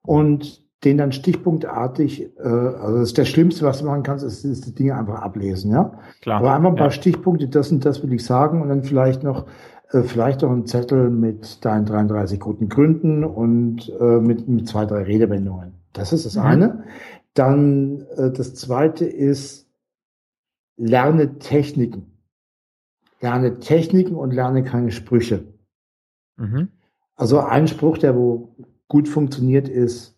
und 0.03 0.61
den 0.83 0.97
dann 0.97 1.11
stichpunktartig, 1.11 2.31
äh, 2.39 2.47
also 2.47 2.99
das 2.99 3.09
ist 3.09 3.17
das 3.17 3.27
Schlimmste, 3.27 3.65
was 3.65 3.79
du 3.79 3.85
machen 3.85 4.03
kannst, 4.03 4.25
ist, 4.25 4.43
ist 4.43 4.65
die 4.65 4.73
Dinge 4.73 4.97
einfach 4.97 5.21
ablesen, 5.21 5.71
ja. 5.71 5.91
Klar. 6.21 6.39
Aber 6.39 6.53
einfach 6.53 6.69
ein 6.69 6.75
paar 6.75 6.87
ja. 6.87 6.91
Stichpunkte, 6.91 7.47
das 7.47 7.71
und 7.71 7.85
das 7.85 8.01
will 8.01 8.13
ich 8.13 8.25
sagen 8.25 8.61
und 8.61 8.69
dann 8.69 8.83
vielleicht 8.83 9.21
noch, 9.21 9.45
äh, 9.91 10.01
vielleicht 10.01 10.41
noch 10.41 10.51
ein 10.51 10.65
Zettel 10.65 11.09
mit 11.09 11.63
deinen 11.63 11.85
33 11.85 12.39
guten 12.39 12.67
Gründen 12.67 13.23
und 13.23 13.91
äh, 13.99 14.19
mit, 14.19 14.47
mit 14.47 14.67
zwei, 14.67 14.85
drei 14.85 15.03
Redewendungen. 15.03 15.80
Das 15.93 16.13
ist 16.13 16.25
das 16.25 16.35
mhm. 16.35 16.41
eine. 16.41 16.83
Dann 17.33 18.01
äh, 18.17 18.31
das 18.31 18.55
zweite 18.55 19.05
ist, 19.05 19.69
lerne 20.77 21.37
Techniken 21.39 22.11
lerne 23.21 23.59
Techniken 23.59 24.15
und 24.15 24.31
lerne 24.31 24.63
keine 24.63 24.91
Sprüche. 24.91 25.45
Mhm. 26.37 26.69
Also 27.15 27.39
ein 27.39 27.67
Spruch, 27.67 27.97
der 27.97 28.15
wo 28.15 28.55
gut 28.87 29.07
funktioniert 29.07 29.69
ist, 29.69 30.17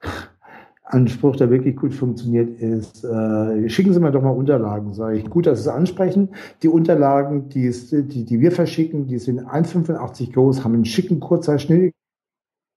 ein 0.84 1.08
Spruch, 1.08 1.36
der 1.36 1.50
wirklich 1.50 1.76
gut 1.76 1.92
funktioniert 1.92 2.60
ist, 2.60 3.04
äh, 3.04 3.68
schicken 3.68 3.92
Sie 3.92 3.98
mir 3.98 4.12
doch 4.12 4.22
mal 4.22 4.30
Unterlagen, 4.30 4.94
sage 4.94 5.18
ich. 5.18 5.28
Gut, 5.28 5.46
dass 5.46 5.64
Sie 5.64 5.68
es 5.68 5.74
ansprechen. 5.74 6.30
Die 6.62 6.68
Unterlagen, 6.68 7.48
die, 7.48 7.64
ist, 7.64 7.90
die, 7.90 8.24
die 8.24 8.40
wir 8.40 8.52
verschicken, 8.52 9.08
die 9.08 9.18
sind 9.18 9.40
1,85 9.40 10.32
groß, 10.32 10.62
haben 10.62 10.74
einen 10.74 10.84
schicken 10.84 11.18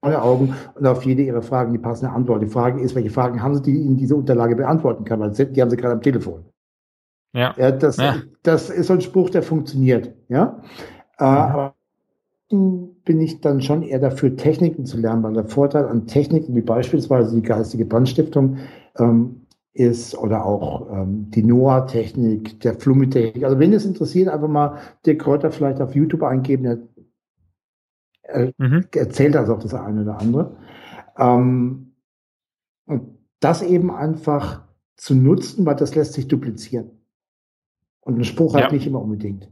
Kurzzeitschnitt, 0.02 0.24
Augen 0.24 0.56
und 0.76 0.88
auf 0.88 1.04
jede 1.04 1.24
Ihrer 1.24 1.42
Fragen 1.42 1.74
die 1.74 1.80
passende 1.80 2.14
Antwort. 2.14 2.42
Die 2.42 2.48
Frage 2.48 2.82
ist, 2.82 2.96
welche 2.96 3.10
Fragen 3.10 3.42
haben 3.42 3.56
Sie, 3.56 3.62
die 3.62 3.78
Ihnen 3.78 3.98
diese 3.98 4.16
Unterlage 4.16 4.56
beantworten 4.56 5.04
kann, 5.04 5.20
weil 5.20 5.32
die 5.32 5.62
haben 5.62 5.70
Sie 5.70 5.78
gerade 5.78 5.96
am 5.96 6.02
Telefon. 6.02 6.46
Ja. 7.34 7.54
ja, 7.58 7.72
das, 7.72 7.98
ja. 7.98 8.16
das 8.42 8.70
ist 8.70 8.88
so 8.88 8.94
ein 8.94 9.02
Spruch, 9.02 9.30
der 9.30 9.44
funktioniert. 9.44 10.14
Ja, 10.30 10.62
äh, 11.20 11.24
aber 11.24 11.76
bin 12.50 13.22
ich 13.22 13.42
dann 13.42 13.62
schon 13.62 13.84
eher 13.84 14.00
dafür, 14.00 14.36
Techniken 14.36 14.86
zu 14.86 14.98
lernen, 14.98 15.22
weil 15.22 15.34
der 15.34 15.46
Vorteil 15.46 15.86
an 15.86 16.08
Techniken 16.08 16.56
wie 16.56 16.62
beispielsweise 16.62 17.36
die 17.36 17.44
geistige 17.44 17.86
Brandstiftung 17.86 18.58
ähm, 18.98 19.46
ist 19.74 20.18
oder 20.18 20.46
auch 20.46 20.92
ähm, 20.92 21.30
die 21.30 21.44
NOAA-Technik, 21.44 22.60
der 22.62 22.74
Flummi-Technik. 22.74 23.44
Also 23.44 23.60
wenn 23.60 23.72
es 23.72 23.86
interessiert, 23.86 24.28
einfach 24.28 24.48
mal 24.48 24.78
der 25.06 25.18
Kräuter 25.18 25.52
vielleicht 25.52 25.80
auf 25.80 25.94
YouTube 25.94 26.24
eingeben, 26.24 26.89
er, 28.32 28.54
mhm. 28.58 28.86
erzählt 28.94 29.36
also 29.36 29.56
auch 29.56 29.60
das 29.60 29.74
eine 29.74 30.02
oder 30.02 30.20
andere. 30.20 30.58
Ähm, 31.18 31.94
und 32.86 33.18
das 33.40 33.62
eben 33.62 33.92
einfach 33.92 34.64
zu 34.96 35.16
nutzen, 35.16 35.66
weil 35.66 35.76
das 35.76 35.96
lässt 35.96 36.14
sich 36.14 36.28
duplizieren. 36.28 36.92
Und 38.02 38.18
ein 38.18 38.24
Spruch 38.24 38.56
ja. 38.58 38.72
nicht 38.72 38.88
immer 38.88 39.02
unbedingt. 39.02 39.50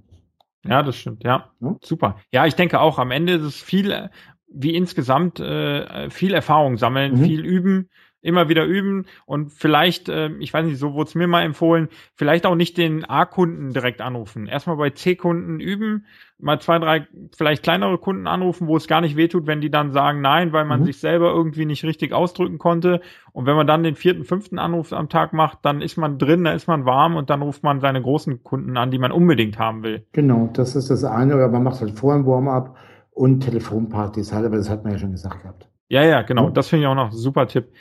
Ja, 0.65 0.83
das 0.83 0.97
stimmt, 0.97 1.23
ja. 1.23 1.51
ja. 1.59 1.75
Super. 1.81 2.17
Ja, 2.31 2.45
ich 2.45 2.55
denke 2.55 2.79
auch, 2.79 2.99
am 2.99 3.11
Ende 3.11 3.33
ist 3.33 3.43
es 3.43 3.61
viel, 3.61 4.09
wie 4.47 4.75
insgesamt, 4.75 5.39
äh, 5.39 6.09
viel 6.09 6.33
Erfahrung 6.33 6.77
sammeln, 6.77 7.19
mhm. 7.19 7.23
viel 7.23 7.45
üben, 7.45 7.89
immer 8.21 8.49
wieder 8.49 8.65
üben 8.65 9.05
und 9.25 9.51
vielleicht, 9.51 10.09
äh, 10.09 10.29
ich 10.39 10.53
weiß 10.53 10.65
nicht, 10.65 10.79
so 10.79 10.93
wurde 10.93 11.07
es 11.09 11.15
mir 11.15 11.27
mal 11.27 11.43
empfohlen, 11.43 11.89
vielleicht 12.15 12.45
auch 12.45 12.55
nicht 12.55 12.77
den 12.77 13.05
A-Kunden 13.05 13.73
direkt 13.73 14.01
anrufen. 14.01 14.47
Erstmal 14.47 14.77
bei 14.77 14.89
C-Kunden 14.89 15.59
üben, 15.59 16.05
mal 16.39 16.59
zwei, 16.59 16.79
drei 16.79 17.07
vielleicht 17.35 17.63
kleinere 17.63 17.97
Kunden 17.97 18.27
anrufen, 18.27 18.67
wo 18.67 18.77
es 18.77 18.87
gar 18.87 19.01
nicht 19.01 19.15
wehtut, 19.15 19.47
wenn 19.47 19.61
die 19.61 19.71
dann 19.71 19.91
sagen 19.91 20.21
nein, 20.21 20.51
weil 20.51 20.65
man 20.65 20.81
mhm. 20.81 20.85
sich 20.85 20.99
selber 20.99 21.31
irgendwie 21.31 21.65
nicht 21.65 21.83
richtig 21.83 22.13
ausdrücken 22.13 22.57
konnte. 22.57 23.01
Und 23.31 23.45
wenn 23.45 23.55
man 23.55 23.67
dann 23.67 23.83
den 23.83 23.95
vierten, 23.95 24.23
fünften 24.23 24.59
Anruf 24.59 24.93
am 24.93 25.09
Tag 25.09 25.33
macht, 25.33 25.59
dann 25.63 25.81
ist 25.81 25.97
man 25.97 26.17
drin, 26.17 26.43
da 26.43 26.53
ist 26.53 26.67
man 26.67 26.85
warm 26.85 27.15
und 27.15 27.29
dann 27.29 27.41
ruft 27.41 27.63
man 27.63 27.79
seine 27.79 28.01
großen 28.01 28.43
Kunden 28.43 28.77
an, 28.77 28.91
die 28.91 28.99
man 28.99 29.11
unbedingt 29.11 29.59
haben 29.59 29.83
will. 29.83 30.05
Genau, 30.11 30.49
das 30.53 30.75
ist 30.75 30.89
das 30.89 31.03
eine, 31.03 31.35
oder 31.35 31.47
man 31.47 31.63
macht 31.63 31.81
halt 31.81 31.91
vorher 31.91 32.21
ein 32.21 32.25
Warm-up 32.25 32.75
und 33.11 33.41
Telefonpartys 33.41 34.33
halt, 34.33 34.45
aber 34.45 34.57
das 34.57 34.69
hat 34.69 34.83
man 34.83 34.93
ja 34.93 34.99
schon 34.99 35.11
gesagt 35.11 35.41
gehabt. 35.41 35.69
Ja, 35.89 36.03
ja, 36.03 36.21
genau. 36.21 36.49
Das 36.49 36.67
finde 36.67 36.85
ich 36.85 36.87
auch 36.87 36.95
noch 36.95 37.11
ein 37.11 37.17
super 37.17 37.47
Tipp. 37.47 37.71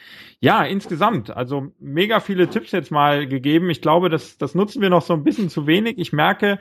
Ja, 0.40 0.62
insgesamt, 0.64 1.30
also 1.30 1.72
mega 1.80 2.20
viele 2.20 2.48
Tipps 2.48 2.72
jetzt 2.72 2.90
mal 2.92 3.26
gegeben. 3.26 3.70
Ich 3.70 3.80
glaube, 3.80 4.10
das, 4.10 4.38
das 4.38 4.54
nutzen 4.54 4.82
wir 4.82 4.90
noch 4.90 5.02
so 5.02 5.14
ein 5.14 5.24
bisschen 5.24 5.48
zu 5.48 5.66
wenig. 5.66 5.98
Ich 5.98 6.12
merke, 6.12 6.58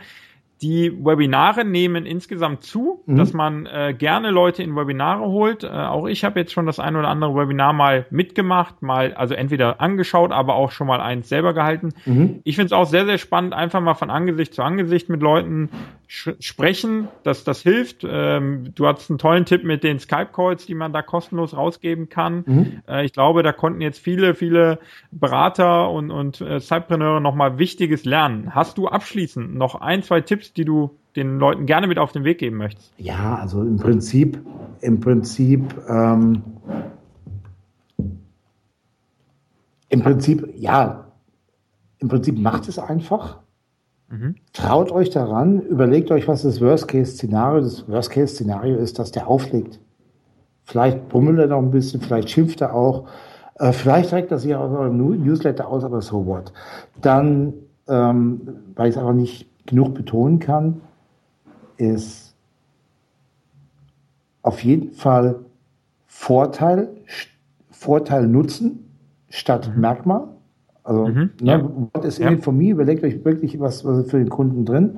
die 0.61 0.91
Webinare 1.03 1.65
nehmen 1.65 2.05
insgesamt 2.05 2.63
zu, 2.63 3.03
mhm. 3.05 3.17
dass 3.17 3.33
man 3.33 3.65
äh, 3.65 3.93
gerne 3.97 4.31
Leute 4.31 4.63
in 4.63 4.75
Webinare 4.75 5.25
holt. 5.25 5.63
Äh, 5.63 5.67
auch 5.67 6.07
ich 6.07 6.23
habe 6.23 6.39
jetzt 6.39 6.53
schon 6.53 6.65
das 6.65 6.79
ein 6.79 6.95
oder 6.95 7.09
andere 7.09 7.35
Webinar 7.35 7.73
mal 7.73 8.05
mitgemacht, 8.09 8.81
mal 8.81 9.13
also 9.13 9.33
entweder 9.33 9.81
angeschaut, 9.81 10.31
aber 10.31 10.55
auch 10.55 10.71
schon 10.71 10.87
mal 10.87 11.01
eins 11.01 11.27
selber 11.27 11.53
gehalten. 11.53 11.93
Mhm. 12.05 12.39
Ich 12.45 12.55
finde 12.55 12.67
es 12.67 12.71
auch 12.71 12.85
sehr, 12.85 13.05
sehr 13.05 13.17
spannend, 13.17 13.53
einfach 13.53 13.81
mal 13.81 13.95
von 13.95 14.09
Angesicht 14.09 14.53
zu 14.53 14.63
Angesicht 14.63 15.09
mit 15.09 15.21
Leuten 15.21 15.69
sprechen, 16.07 17.07
dass 17.23 17.43
das 17.43 17.61
hilft. 17.61 18.05
Ähm, 18.07 18.73
du 18.75 18.87
hattest 18.87 19.09
einen 19.09 19.17
tollen 19.17 19.45
Tipp 19.45 19.63
mit 19.63 19.83
den 19.83 19.99
Skype-Calls, 19.99 20.65
die 20.65 20.75
man 20.75 20.93
da 20.93 21.01
kostenlos 21.01 21.55
rausgeben 21.55 22.09
kann. 22.09 22.43
Mhm. 22.45 22.81
Äh, 22.87 23.05
ich 23.05 23.13
glaube, 23.13 23.43
da 23.43 23.51
konnten 23.51 23.81
jetzt 23.81 23.99
viele, 23.99 24.35
viele 24.35 24.79
Berater 25.11 25.89
und, 25.89 26.11
und 26.11 26.41
äh, 26.41 26.59
Zeitpreneure 26.59 27.21
nochmal 27.21 27.57
Wichtiges 27.57 28.05
lernen. 28.05 28.53
Hast 28.53 28.77
du 28.77 28.87
abschließend 28.87 29.55
noch 29.55 29.75
ein, 29.81 30.03
zwei 30.03 30.21
Tipps, 30.21 30.44
die 30.53 30.65
du 30.65 30.91
den 31.15 31.39
Leuten 31.39 31.65
gerne 31.65 31.87
mit 31.87 31.97
auf 31.97 32.11
den 32.11 32.23
Weg 32.23 32.39
geben 32.39 32.57
möchtest? 32.57 32.93
Ja, 32.97 33.35
also 33.35 33.61
im 33.61 33.77
Prinzip, 33.77 34.39
im 34.81 34.99
Prinzip, 34.99 35.73
ähm, 35.87 36.43
im 39.89 40.01
Prinzip, 40.01 40.47
ja, 40.55 41.07
im 41.99 42.09
Prinzip 42.09 42.37
macht 42.37 42.67
es 42.67 42.77
einfach 42.77 43.39
Mhm. 44.09 44.35
Traut 44.53 44.91
euch 44.91 45.09
daran, 45.09 45.61
überlegt 45.61 46.11
euch, 46.11 46.27
was 46.27 46.43
das 46.43 46.61
Worst-Case-Szenario 46.61 47.61
Das 47.61 47.87
Worst-Case-Szenario 47.89 48.77
ist, 48.77 48.99
dass 48.99 49.11
der 49.11 49.27
auflegt. 49.27 49.79
Vielleicht 50.63 51.09
bummelt 51.09 51.39
er 51.39 51.47
noch 51.47 51.59
ein 51.59 51.71
bisschen, 51.71 52.01
vielleicht 52.01 52.29
schimpft 52.29 52.61
er 52.61 52.73
auch, 52.73 53.07
äh, 53.59 53.71
vielleicht 53.71 54.09
trägt 54.09 54.31
er 54.31 54.39
sich 54.39 54.55
aus 54.55 54.71
eurem 54.71 54.97
Newsletter 54.97 55.67
aus, 55.67 55.83
aber 55.83 56.01
so 56.01 56.25
what. 56.25 56.51
Dann, 57.01 57.53
ähm, 57.87 58.41
weil 58.75 58.89
ich 58.89 58.95
es 58.95 59.01
aber 59.01 59.13
nicht 59.13 59.47
genug 59.65 59.93
betonen 59.93 60.39
kann, 60.39 60.81
ist 61.77 62.35
auf 64.41 64.63
jeden 64.63 64.91
Fall 64.91 65.39
Vorteil, 66.05 66.89
Vorteil 67.71 68.27
nutzen 68.27 68.85
statt 69.29 69.71
mhm. 69.73 69.81
Merkmal. 69.81 70.27
Also, 70.83 71.07
mhm, 71.07 71.31
ne, 71.41 71.51
ja. 71.51 71.69
what 71.93 72.05
is 72.05 72.19
in 72.19 72.33
it 72.33 72.43
for 72.43 72.53
me? 72.53 72.69
Überlegt 72.69 73.03
euch 73.03 73.25
wirklich, 73.25 73.59
was, 73.59 73.83
was 73.85 74.09
für 74.09 74.19
den 74.19 74.29
Kunden 74.29 74.65
drin. 74.65 74.97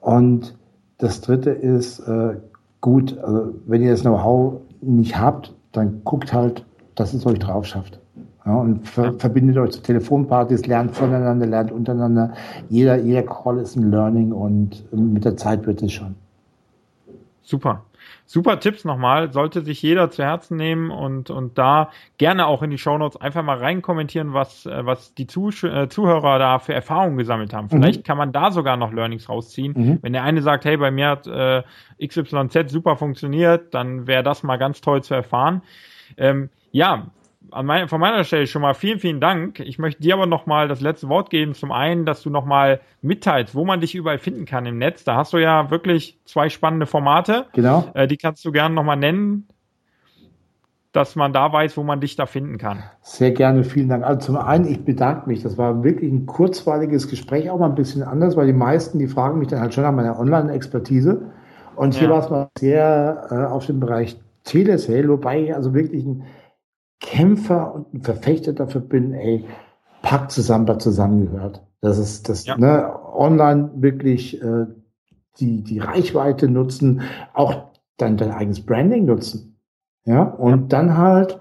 Und 0.00 0.56
das 0.98 1.20
dritte 1.20 1.50
ist, 1.50 1.98
äh, 2.00 2.36
gut, 2.80 3.18
also 3.18 3.54
wenn 3.66 3.82
ihr 3.82 3.90
das 3.90 4.02
Know-how 4.02 4.60
nicht 4.80 5.18
habt, 5.18 5.54
dann 5.72 6.02
guckt 6.04 6.32
halt, 6.32 6.64
dass 6.94 7.12
es 7.12 7.26
euch 7.26 7.38
drauf 7.38 7.66
schafft. 7.66 8.00
Ja, 8.50 8.56
und 8.56 8.88
ver 8.88 9.12
verbindet 9.12 9.56
euch 9.58 9.70
zu 9.70 9.80
Telefonpartys, 9.80 10.66
lernt 10.66 10.96
voneinander, 10.96 11.46
lernt 11.46 11.70
untereinander. 11.70 12.32
Jeder, 12.68 12.96
jeder 12.96 13.22
Call 13.22 13.58
ist 13.58 13.76
ein 13.76 13.92
Learning 13.92 14.32
und 14.32 14.92
mit 14.92 15.24
der 15.24 15.36
Zeit 15.36 15.68
wird 15.68 15.80
es 15.82 15.92
schon. 15.92 16.16
Super. 17.42 17.84
super 18.26 18.58
Tipps 18.58 18.84
nochmal. 18.84 19.32
Sollte 19.32 19.62
sich 19.62 19.80
jeder 19.82 20.10
zu 20.10 20.24
Herzen 20.24 20.56
nehmen 20.56 20.90
und, 20.90 21.30
und 21.30 21.58
da 21.58 21.90
gerne 22.18 22.46
auch 22.46 22.62
in 22.62 22.70
die 22.70 22.78
Shownotes 22.78 23.20
einfach 23.20 23.44
mal 23.44 23.58
rein 23.58 23.82
kommentieren, 23.82 24.34
was, 24.34 24.66
äh, 24.66 24.84
was 24.84 25.14
die 25.14 25.28
Zuh 25.28 25.50
äh, 25.62 25.88
Zuhörer 25.88 26.40
da 26.40 26.58
für 26.58 26.74
Erfahrungen 26.74 27.18
gesammelt 27.18 27.54
haben. 27.54 27.68
Vielleicht 27.68 28.00
mhm. 28.00 28.04
kann 28.04 28.18
man 28.18 28.32
da 28.32 28.50
sogar 28.50 28.76
noch 28.76 28.92
Learnings 28.92 29.28
rausziehen. 29.28 29.74
Mhm. 29.76 29.98
Wenn 30.02 30.12
der 30.12 30.24
eine 30.24 30.42
sagt, 30.42 30.64
hey, 30.64 30.76
bei 30.76 30.90
mir 30.90 31.08
hat 31.08 31.28
äh, 31.28 31.62
XYZ 32.04 32.68
super 32.72 32.96
funktioniert, 32.96 33.74
dann 33.74 34.08
wäre 34.08 34.24
das 34.24 34.42
mal 34.42 34.56
ganz 34.56 34.80
toll 34.80 35.04
zu 35.04 35.14
erfahren. 35.14 35.62
Ähm, 36.16 36.50
ja, 36.72 37.06
an 37.50 37.66
mein, 37.66 37.88
von 37.88 38.00
meiner 38.00 38.24
Stelle 38.24 38.46
schon 38.46 38.62
mal 38.62 38.74
vielen, 38.74 38.98
vielen 38.98 39.20
Dank. 39.20 39.60
Ich 39.60 39.78
möchte 39.78 40.02
dir 40.02 40.14
aber 40.14 40.26
noch 40.26 40.46
mal 40.46 40.68
das 40.68 40.80
letzte 40.80 41.08
Wort 41.08 41.30
geben. 41.30 41.54
Zum 41.54 41.72
einen, 41.72 42.04
dass 42.04 42.22
du 42.22 42.30
noch 42.30 42.44
mal 42.44 42.80
mitteilst, 43.02 43.54
wo 43.54 43.64
man 43.64 43.80
dich 43.80 43.94
überall 43.94 44.18
finden 44.18 44.44
kann 44.44 44.66
im 44.66 44.78
Netz. 44.78 45.04
Da 45.04 45.16
hast 45.16 45.32
du 45.32 45.38
ja 45.38 45.70
wirklich 45.70 46.18
zwei 46.24 46.48
spannende 46.48 46.86
Formate. 46.86 47.46
Genau. 47.52 47.90
Äh, 47.94 48.06
die 48.06 48.16
kannst 48.16 48.44
du 48.44 48.52
gerne 48.52 48.74
noch 48.74 48.84
mal 48.84 48.96
nennen, 48.96 49.48
dass 50.92 51.16
man 51.16 51.32
da 51.32 51.52
weiß, 51.52 51.76
wo 51.76 51.82
man 51.82 52.00
dich 52.00 52.16
da 52.16 52.26
finden 52.26 52.58
kann. 52.58 52.82
Sehr 53.02 53.30
gerne, 53.30 53.64
vielen 53.64 53.88
Dank. 53.88 54.04
Also 54.04 54.32
zum 54.32 54.36
einen, 54.36 54.66
ich 54.66 54.84
bedanke 54.84 55.28
mich. 55.28 55.42
Das 55.42 55.56
war 55.56 55.82
wirklich 55.82 56.12
ein 56.12 56.26
kurzweiliges 56.26 57.08
Gespräch, 57.08 57.48
auch 57.48 57.58
mal 57.58 57.68
ein 57.68 57.74
bisschen 57.74 58.02
anders, 58.02 58.36
weil 58.36 58.46
die 58.46 58.52
meisten, 58.52 58.98
die 58.98 59.06
fragen 59.06 59.38
mich 59.38 59.48
dann 59.48 59.60
halt 59.60 59.72
schon 59.72 59.84
nach 59.84 59.92
meiner 59.92 60.18
Online-Expertise. 60.18 61.22
Und 61.76 61.94
hier 61.94 62.08
ja. 62.08 62.14
war 62.14 62.24
es 62.24 62.30
mal 62.30 62.48
sehr 62.58 63.28
äh, 63.30 63.34
auf 63.50 63.66
dem 63.66 63.80
Bereich 63.80 64.18
Telesale, 64.44 65.08
wobei 65.08 65.44
ich 65.44 65.54
also 65.54 65.74
wirklich 65.74 66.04
ein 66.04 66.24
Kämpfer 67.00 67.74
und 67.74 67.94
ein 67.94 68.02
Verfechter 68.02 68.52
dafür 68.52 68.82
bin, 68.82 69.14
ey, 69.14 69.46
packt 70.02 70.30
zusammen, 70.30 70.68
was 70.68 70.82
zusammengehört. 70.82 71.62
Das 71.80 71.98
ist 71.98 72.28
das, 72.28 72.46
ja. 72.46 72.58
ne, 72.58 72.92
online 73.14 73.70
wirklich 73.76 74.42
äh, 74.42 74.66
die, 75.38 75.62
die 75.62 75.78
Reichweite 75.78 76.48
nutzen, 76.48 77.02
auch 77.32 77.70
dein, 77.96 78.16
dein 78.16 78.32
eigenes 78.32 78.64
Branding 78.64 79.04
nutzen. 79.06 79.56
Ja, 80.04 80.22
und 80.22 80.50
ja. 80.50 80.56
dann 80.68 80.96
halt, 80.96 81.40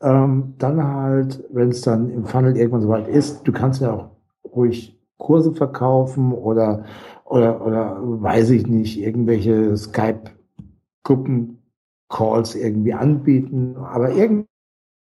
ähm, 0.00 0.54
dann 0.58 0.86
halt, 0.86 1.44
wenn 1.50 1.70
es 1.70 1.80
dann 1.82 2.10
im 2.10 2.24
Funnel 2.24 2.56
irgendwann 2.56 2.82
soweit 2.82 3.08
ist, 3.08 3.46
du 3.46 3.52
kannst 3.52 3.80
ja 3.80 3.92
auch 3.92 4.10
ruhig 4.44 4.98
Kurse 5.18 5.54
verkaufen 5.54 6.32
oder, 6.32 6.84
oder, 7.24 7.64
oder 7.64 7.98
weiß 8.00 8.50
ich 8.50 8.66
nicht, 8.66 9.00
irgendwelche 9.00 9.76
Skype-Gruppen-Calls 9.76 12.54
irgendwie 12.54 12.94
anbieten, 12.94 13.76
aber 13.76 14.12
irgendwie 14.12 14.48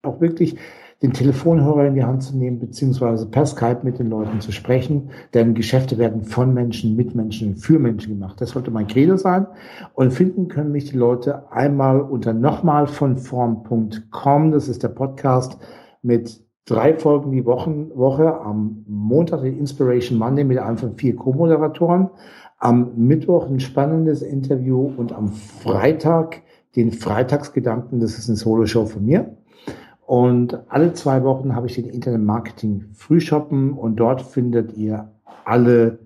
auch 0.02 0.20
wirklich 0.20 0.56
den 1.02 1.12
Telefonhörer 1.12 1.86
in 1.86 1.94
die 1.94 2.04
Hand 2.04 2.24
zu 2.24 2.36
nehmen, 2.36 2.58
beziehungsweise 2.58 3.26
per 3.26 3.46
Skype 3.46 3.80
mit 3.84 4.00
den 4.00 4.10
Leuten 4.10 4.40
zu 4.40 4.50
sprechen. 4.50 5.10
Denn 5.32 5.54
Geschäfte 5.54 5.96
werden 5.96 6.24
von 6.24 6.52
Menschen, 6.52 6.96
mit 6.96 7.14
Menschen, 7.14 7.56
für 7.56 7.78
Menschen 7.78 8.14
gemacht. 8.14 8.40
Das 8.40 8.50
sollte 8.50 8.72
mein 8.72 8.88
Credo 8.88 9.16
sein. 9.16 9.46
Und 9.94 10.12
finden 10.12 10.48
können 10.48 10.72
mich 10.72 10.86
die 10.86 10.96
Leute 10.96 11.52
einmal 11.52 12.00
unter 12.00 12.32
nochmal 12.32 12.88
von 12.88 13.16
form.com. 13.16 14.50
Das 14.50 14.68
ist 14.68 14.82
der 14.82 14.88
Podcast 14.88 15.58
mit 16.02 16.44
drei 16.64 16.94
Folgen 16.94 17.30
die 17.30 17.44
Wochen, 17.44 17.90
Woche. 17.94 18.40
Am 18.40 18.84
Montag 18.88 19.42
die 19.42 19.56
Inspiration 19.56 20.18
Monday 20.18 20.44
mit 20.44 20.58
einem 20.58 20.78
von 20.78 20.96
vier 20.96 21.14
Co-Moderatoren. 21.14 22.10
Am 22.58 22.90
Mittwoch 22.96 23.48
ein 23.48 23.60
spannendes 23.60 24.22
Interview 24.22 24.90
und 24.96 25.12
am 25.12 25.28
Freitag 25.28 26.42
den 26.74 26.90
Freitagsgedanken. 26.90 28.00
Das 28.00 28.18
ist 28.18 28.28
eine 28.28 28.36
Solo-Show 28.36 28.86
von 28.86 29.04
mir. 29.04 29.37
Und 30.08 30.58
alle 30.70 30.94
zwei 30.94 31.22
Wochen 31.22 31.54
habe 31.54 31.66
ich 31.66 31.74
den 31.74 31.84
Internet 31.84 32.22
Marketing 32.22 32.86
Frühshoppen 32.94 33.74
und 33.74 33.96
dort 33.96 34.22
findet 34.22 34.74
ihr 34.74 35.12
alle 35.44 35.98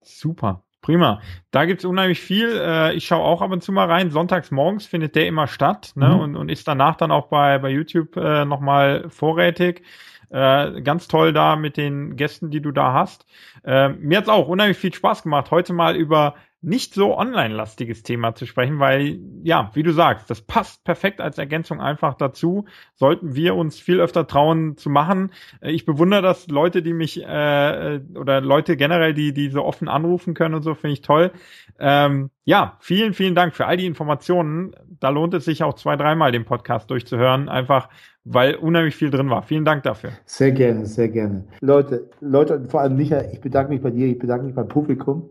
Super. 0.00 0.64
Prima. 0.80 1.20
Da 1.50 1.66
gibt's 1.66 1.84
unheimlich 1.84 2.20
viel. 2.20 2.58
Äh, 2.58 2.94
ich 2.94 3.04
schaue 3.04 3.22
auch 3.22 3.42
ab 3.42 3.52
und 3.52 3.62
zu 3.62 3.70
mal 3.70 3.86
rein. 3.86 4.10
Sonntags 4.10 4.50
morgens 4.50 4.86
findet 4.86 5.14
der 5.14 5.26
immer 5.26 5.46
statt 5.46 5.92
ne? 5.94 6.08
Mhm. 6.08 6.20
und, 6.20 6.36
und 6.36 6.48
ist 6.48 6.66
danach 6.66 6.96
dann 6.96 7.10
auch 7.10 7.26
bei, 7.26 7.58
bei 7.58 7.68
YouTube 7.68 8.16
äh, 8.16 8.46
nochmal 8.46 9.10
vorrätig. 9.10 9.82
Äh, 10.30 10.82
ganz 10.82 11.08
toll 11.08 11.32
da 11.32 11.56
mit 11.56 11.76
den 11.76 12.16
Gästen, 12.16 12.50
die 12.50 12.62
du 12.62 12.70
da 12.70 12.92
hast. 12.92 13.26
Äh, 13.64 13.90
mir 13.90 14.18
hat's 14.18 14.28
auch 14.28 14.48
unheimlich 14.48 14.78
viel 14.78 14.94
Spaß 14.94 15.24
gemacht, 15.24 15.50
heute 15.50 15.72
mal 15.72 15.96
über 15.96 16.34
nicht 16.62 16.92
so 16.92 17.16
online-lastiges 17.16 18.02
Thema 18.02 18.34
zu 18.34 18.44
sprechen, 18.44 18.78
weil, 18.78 19.18
ja, 19.42 19.70
wie 19.72 19.82
du 19.82 19.92
sagst, 19.92 20.28
das 20.28 20.42
passt 20.42 20.84
perfekt 20.84 21.20
als 21.20 21.38
Ergänzung 21.38 21.80
einfach 21.80 22.14
dazu. 22.14 22.66
Sollten 22.94 23.34
wir 23.34 23.54
uns 23.54 23.80
viel 23.80 23.98
öfter 23.98 24.26
trauen 24.26 24.76
zu 24.76 24.90
machen. 24.90 25.32
Äh, 25.62 25.70
ich 25.70 25.86
bewundere 25.86 26.20
das 26.20 26.48
Leute, 26.48 26.82
die 26.82 26.92
mich, 26.92 27.22
äh, 27.22 28.00
oder 28.14 28.42
Leute 28.42 28.76
generell, 28.76 29.14
die, 29.14 29.32
die 29.32 29.48
so 29.48 29.64
offen 29.64 29.88
anrufen 29.88 30.34
können 30.34 30.54
und 30.54 30.62
so, 30.62 30.74
finde 30.74 30.92
ich 30.92 31.00
toll. 31.00 31.32
Ähm, 31.78 32.30
ja, 32.44 32.76
vielen, 32.80 33.14
vielen 33.14 33.34
Dank 33.34 33.54
für 33.54 33.66
all 33.66 33.78
die 33.78 33.86
Informationen. 33.86 34.72
Da 35.00 35.08
lohnt 35.08 35.32
es 35.32 35.46
sich 35.46 35.62
auch 35.62 35.74
zwei, 35.74 35.96
dreimal 35.96 36.30
den 36.30 36.44
Podcast 36.44 36.90
durchzuhören, 36.90 37.48
einfach 37.48 37.88
weil 38.24 38.54
unheimlich 38.56 38.96
viel 38.96 39.10
drin 39.10 39.30
war. 39.30 39.42
Vielen 39.42 39.64
Dank 39.64 39.82
dafür. 39.82 40.10
Sehr 40.24 40.52
gerne, 40.52 40.86
sehr 40.86 41.08
gerne. 41.08 41.44
Leute, 41.60 42.10
Leute 42.20 42.56
und 42.56 42.70
vor 42.70 42.80
allem 42.80 42.96
Michael, 42.96 43.30
ich 43.32 43.40
bedanke 43.40 43.72
mich 43.72 43.82
bei 43.82 43.90
dir, 43.90 44.06
ich 44.06 44.18
bedanke 44.18 44.46
mich 44.46 44.54
beim 44.54 44.68
Publikum 44.68 45.30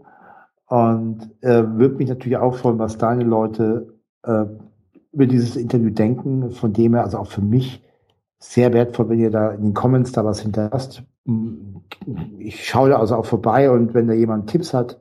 und 0.68 1.30
äh, 1.42 1.64
würde 1.66 1.96
mich 1.96 2.10
natürlich 2.10 2.38
auch 2.38 2.56
freuen, 2.56 2.80
was 2.80 2.98
deine 2.98 3.24
Leute 3.24 3.94
äh, 4.24 4.46
über 5.12 5.26
dieses 5.26 5.56
Interview 5.56 5.90
denken. 5.90 6.52
Von 6.52 6.74
dem 6.74 6.94
her, 6.94 7.04
also 7.04 7.20
auch 7.20 7.28
für 7.28 7.42
mich 7.42 7.84
sehr 8.40 8.74
wertvoll, 8.74 9.10
wenn 9.10 9.20
ihr 9.20 9.32
da 9.32 9.52
in 9.52 9.62
den 9.62 9.74
Comments 9.74 10.12
da 10.12 10.24
was 10.26 10.42
hinterlasst. 10.42 11.04
Ich 12.40 12.68
schaue 12.68 12.90
da 12.90 13.00
also 13.00 13.16
auch 13.16 13.26
vorbei 13.26 13.70
und 13.70 13.94
wenn 13.94 14.08
da 14.08 14.14
jemand 14.14 14.50
Tipps 14.50 14.74
hat, 14.74 15.00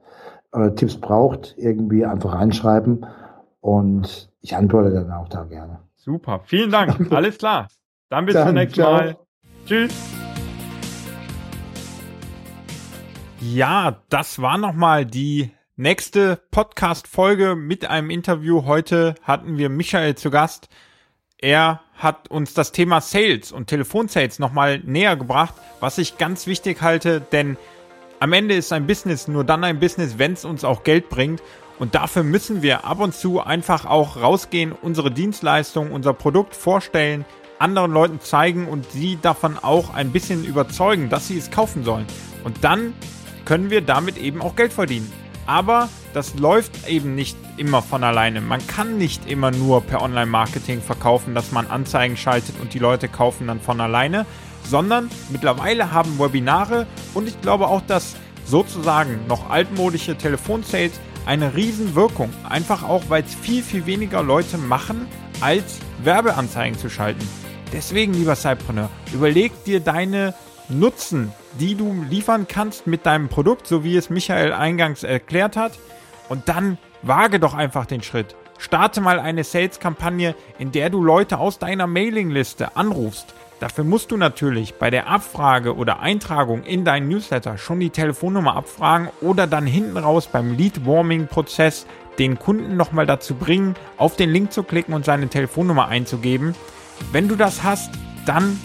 äh, 0.52 0.70
Tipps 0.72 0.96
braucht, 0.96 1.54
irgendwie 1.56 2.04
einfach 2.04 2.34
reinschreiben 2.34 3.06
und 3.60 4.30
ich 4.40 4.56
antworte 4.56 4.92
dann 4.92 5.10
auch 5.12 5.28
da 5.28 5.44
gerne. 5.44 5.80
Super, 5.96 6.40
vielen 6.44 6.70
Dank. 6.70 7.10
Alles 7.12 7.38
klar. 7.38 7.68
Dann 8.10 8.24
bis 8.24 8.36
zum 8.36 8.54
nächsten 8.54 8.80
ciao. 8.80 8.92
Mal. 8.92 9.16
Tschüss. 9.66 9.94
Ja, 13.40 14.02
das 14.08 14.40
war 14.40 14.56
nochmal 14.56 15.04
die 15.04 15.50
nächste 15.76 16.40
Podcast-Folge 16.50 17.54
mit 17.54 17.84
einem 17.84 18.08
Interview. 18.08 18.64
Heute 18.64 19.14
hatten 19.22 19.58
wir 19.58 19.68
Michael 19.68 20.14
zu 20.14 20.30
Gast. 20.30 20.70
Er 21.36 21.82
hat 21.96 22.30
uns 22.30 22.54
das 22.54 22.72
Thema 22.72 23.02
Sales 23.02 23.52
und 23.52 23.66
Telefonsales 23.66 24.38
nochmal 24.38 24.78
näher 24.78 25.16
gebracht, 25.16 25.54
was 25.80 25.98
ich 25.98 26.16
ganz 26.16 26.46
wichtig 26.46 26.80
halte, 26.80 27.20
denn 27.20 27.58
am 28.20 28.32
Ende 28.32 28.54
ist 28.54 28.72
ein 28.72 28.86
Business 28.86 29.28
nur 29.28 29.44
dann 29.44 29.62
ein 29.64 29.80
Business, 29.80 30.18
wenn 30.18 30.32
es 30.32 30.46
uns 30.46 30.64
auch 30.64 30.82
Geld 30.82 31.10
bringt. 31.10 31.42
Und 31.78 31.94
dafür 31.94 32.24
müssen 32.24 32.62
wir 32.62 32.84
ab 32.86 33.00
und 33.00 33.14
zu 33.14 33.40
einfach 33.40 33.84
auch 33.84 34.16
rausgehen, 34.16 34.72
unsere 34.72 35.12
Dienstleistung, 35.12 35.92
unser 35.92 36.14
Produkt 36.14 36.56
vorstellen, 36.56 37.24
anderen 37.58 37.92
Leuten 37.92 38.20
zeigen 38.20 38.66
und 38.66 38.90
sie 38.90 39.18
davon 39.20 39.58
auch 39.58 39.94
ein 39.94 40.12
bisschen 40.12 40.44
überzeugen, 40.44 41.08
dass 41.08 41.28
sie 41.28 41.38
es 41.38 41.50
kaufen 41.50 41.84
sollen. 41.84 42.06
Und 42.44 42.64
dann 42.64 42.94
können 43.44 43.70
wir 43.70 43.80
damit 43.80 44.18
eben 44.18 44.42
auch 44.42 44.56
Geld 44.56 44.72
verdienen. 44.72 45.10
Aber 45.46 45.88
das 46.12 46.34
läuft 46.38 46.88
eben 46.88 47.14
nicht 47.14 47.36
immer 47.56 47.80
von 47.80 48.04
alleine. 48.04 48.40
Man 48.40 48.66
kann 48.66 48.98
nicht 48.98 49.28
immer 49.30 49.50
nur 49.50 49.80
per 49.80 50.02
Online-Marketing 50.02 50.82
verkaufen, 50.82 51.34
dass 51.34 51.52
man 51.52 51.66
Anzeigen 51.66 52.16
schaltet 52.16 52.60
und 52.60 52.74
die 52.74 52.78
Leute 52.78 53.08
kaufen 53.08 53.46
dann 53.46 53.60
von 53.60 53.80
alleine, 53.80 54.26
sondern 54.64 55.10
mittlerweile 55.30 55.92
haben 55.92 56.18
Webinare 56.18 56.86
und 57.14 57.28
ich 57.28 57.40
glaube 57.40 57.68
auch, 57.68 57.80
dass 57.86 58.16
sozusagen 58.44 59.20
noch 59.26 59.48
altmodische 59.48 60.16
Telefonsales 60.16 61.00
eine 61.24 61.54
Riesenwirkung. 61.54 62.30
Einfach 62.48 62.82
auch, 62.82 63.04
weil 63.08 63.22
es 63.22 63.34
viel, 63.34 63.62
viel 63.62 63.86
weniger 63.86 64.22
Leute 64.22 64.58
machen, 64.58 65.06
als 65.40 65.78
Werbeanzeigen 66.02 66.78
zu 66.78 66.90
schalten. 66.90 67.26
Deswegen, 67.72 68.14
lieber 68.14 68.34
Cypreneur, 68.34 68.88
überleg 69.12 69.52
dir 69.64 69.80
deine 69.80 70.34
Nutzen, 70.68 71.32
die 71.58 71.74
du 71.74 72.04
liefern 72.08 72.46
kannst 72.48 72.86
mit 72.86 73.06
deinem 73.06 73.28
Produkt, 73.28 73.66
so 73.66 73.84
wie 73.84 73.96
es 73.96 74.10
Michael 74.10 74.52
eingangs 74.52 75.02
erklärt 75.02 75.56
hat. 75.56 75.78
Und 76.28 76.48
dann 76.48 76.78
wage 77.02 77.40
doch 77.40 77.54
einfach 77.54 77.86
den 77.86 78.02
Schritt. 78.02 78.34
Starte 78.58 79.00
mal 79.00 79.20
eine 79.20 79.44
Sales-Kampagne, 79.44 80.34
in 80.58 80.72
der 80.72 80.90
du 80.90 81.02
Leute 81.02 81.38
aus 81.38 81.58
deiner 81.58 81.86
Mailingliste 81.86 82.76
anrufst. 82.76 83.34
Dafür 83.60 83.84
musst 83.84 84.10
du 84.10 84.16
natürlich 84.16 84.74
bei 84.74 84.90
der 84.90 85.08
Abfrage 85.08 85.76
oder 85.76 86.00
Eintragung 86.00 86.62
in 86.62 86.84
deinen 86.84 87.08
Newsletter 87.08 87.58
schon 87.58 87.80
die 87.80 87.90
Telefonnummer 87.90 88.56
abfragen 88.56 89.08
oder 89.20 89.46
dann 89.46 89.66
hinten 89.66 89.96
raus 89.96 90.28
beim 90.30 90.56
Lead-Warming-Prozess 90.56 91.86
den 92.18 92.38
Kunden 92.38 92.76
nochmal 92.76 93.06
dazu 93.06 93.34
bringen, 93.34 93.74
auf 93.96 94.16
den 94.16 94.30
Link 94.30 94.52
zu 94.52 94.62
klicken 94.62 94.94
und 94.94 95.04
seine 95.04 95.28
Telefonnummer 95.28 95.88
einzugeben. 95.88 96.54
Wenn 97.12 97.28
du 97.28 97.36
das 97.36 97.62
hast, 97.62 97.90
dann 98.26 98.58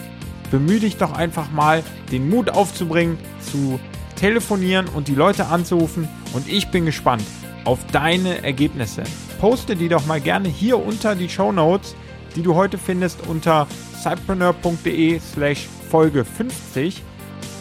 bemühe 0.51 0.79
dich 0.79 0.97
doch 0.97 1.13
einfach 1.13 1.51
mal, 1.51 1.83
den 2.11 2.29
Mut 2.29 2.49
aufzubringen, 2.49 3.17
zu 3.39 3.79
telefonieren 4.15 4.87
und 4.87 5.07
die 5.07 5.15
Leute 5.15 5.47
anzurufen. 5.47 6.07
Und 6.33 6.47
ich 6.47 6.69
bin 6.69 6.85
gespannt 6.85 7.23
auf 7.65 7.79
deine 7.91 8.43
Ergebnisse. 8.43 9.03
Poste 9.39 9.75
die 9.75 9.89
doch 9.89 10.05
mal 10.05 10.21
gerne 10.21 10.47
hier 10.47 10.77
unter 10.77 11.15
die 11.15 11.29
Show 11.29 11.51
Notes, 11.51 11.95
die 12.35 12.41
du 12.41 12.55
heute 12.55 12.77
findest 12.77 13.25
unter 13.27 13.67
cypreneur.de 14.01 15.19
slash 15.19 15.67
Folge 15.89 16.25
50 16.25 17.01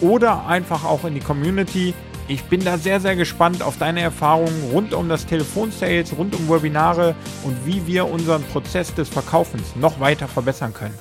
oder 0.01 0.47
einfach 0.47 0.85
auch 0.85 1.05
in 1.05 1.14
die 1.14 1.20
Community. 1.20 1.95
Ich 2.33 2.45
bin 2.45 2.64
da 2.64 2.78
sehr, 2.78 2.99
sehr 2.99 3.14
gespannt 3.14 3.62
auf 3.62 3.76
deine 3.76 4.01
Erfahrungen 4.01 4.70
rund 4.72 4.95
um 4.95 5.11
das 5.11 5.26
Telefonsales, 5.26 6.16
rund 6.16 6.35
um 6.35 6.49
Webinare 6.49 7.14
und 7.45 7.66
wie 7.66 7.87
wir 7.87 8.09
unseren 8.09 8.43
Prozess 8.43 8.95
des 8.95 9.11
Verkaufens 9.11 9.76
noch 9.76 10.01
weiter 10.01 10.26
verbessern 10.28 10.72
können. 10.72 10.99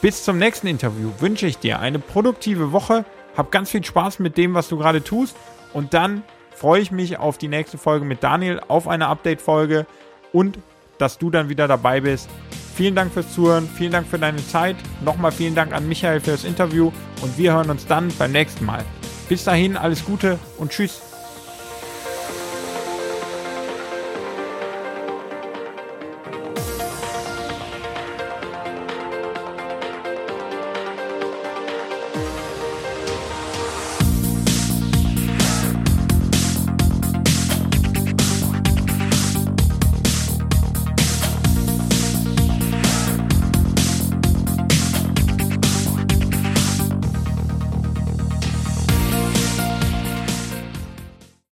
Bis 0.00 0.24
zum 0.24 0.38
nächsten 0.38 0.66
Interview 0.66 1.10
wünsche 1.18 1.46
ich 1.46 1.58
dir 1.58 1.78
eine 1.80 1.98
produktive 1.98 2.72
Woche. 2.72 3.04
Hab 3.36 3.50
ganz 3.50 3.68
viel 3.68 3.84
Spaß 3.84 4.18
mit 4.18 4.38
dem, 4.38 4.54
was 4.54 4.68
du 4.68 4.78
gerade 4.78 5.04
tust. 5.04 5.36
Und 5.74 5.92
dann 5.92 6.22
freue 6.54 6.80
ich 6.80 6.90
mich 6.90 7.18
auf 7.18 7.36
die 7.36 7.48
nächste 7.48 7.76
Folge 7.76 8.06
mit 8.06 8.22
Daniel, 8.22 8.58
auf 8.66 8.88
eine 8.88 9.08
Update-Folge 9.08 9.84
und 10.32 10.58
dass 10.96 11.18
du 11.18 11.28
dann 11.28 11.50
wieder 11.50 11.68
dabei 11.68 12.00
bist. 12.00 12.30
Vielen 12.74 12.94
Dank 12.94 13.12
fürs 13.12 13.30
Zuhören, 13.34 13.68
vielen 13.68 13.92
Dank 13.92 14.06
für 14.06 14.18
deine 14.18 14.38
Zeit. 14.46 14.76
Nochmal 15.04 15.32
vielen 15.32 15.54
Dank 15.54 15.74
an 15.74 15.86
Michael 15.86 16.20
für 16.20 16.30
das 16.30 16.44
Interview 16.44 16.92
und 17.20 17.36
wir 17.36 17.52
hören 17.52 17.68
uns 17.68 17.86
dann 17.86 18.10
beim 18.18 18.32
nächsten 18.32 18.64
Mal. 18.64 18.86
Bis 19.28 19.44
dahin, 19.44 19.76
alles 19.76 20.04
Gute 20.04 20.38
und 20.56 20.70
tschüss. 20.70 21.00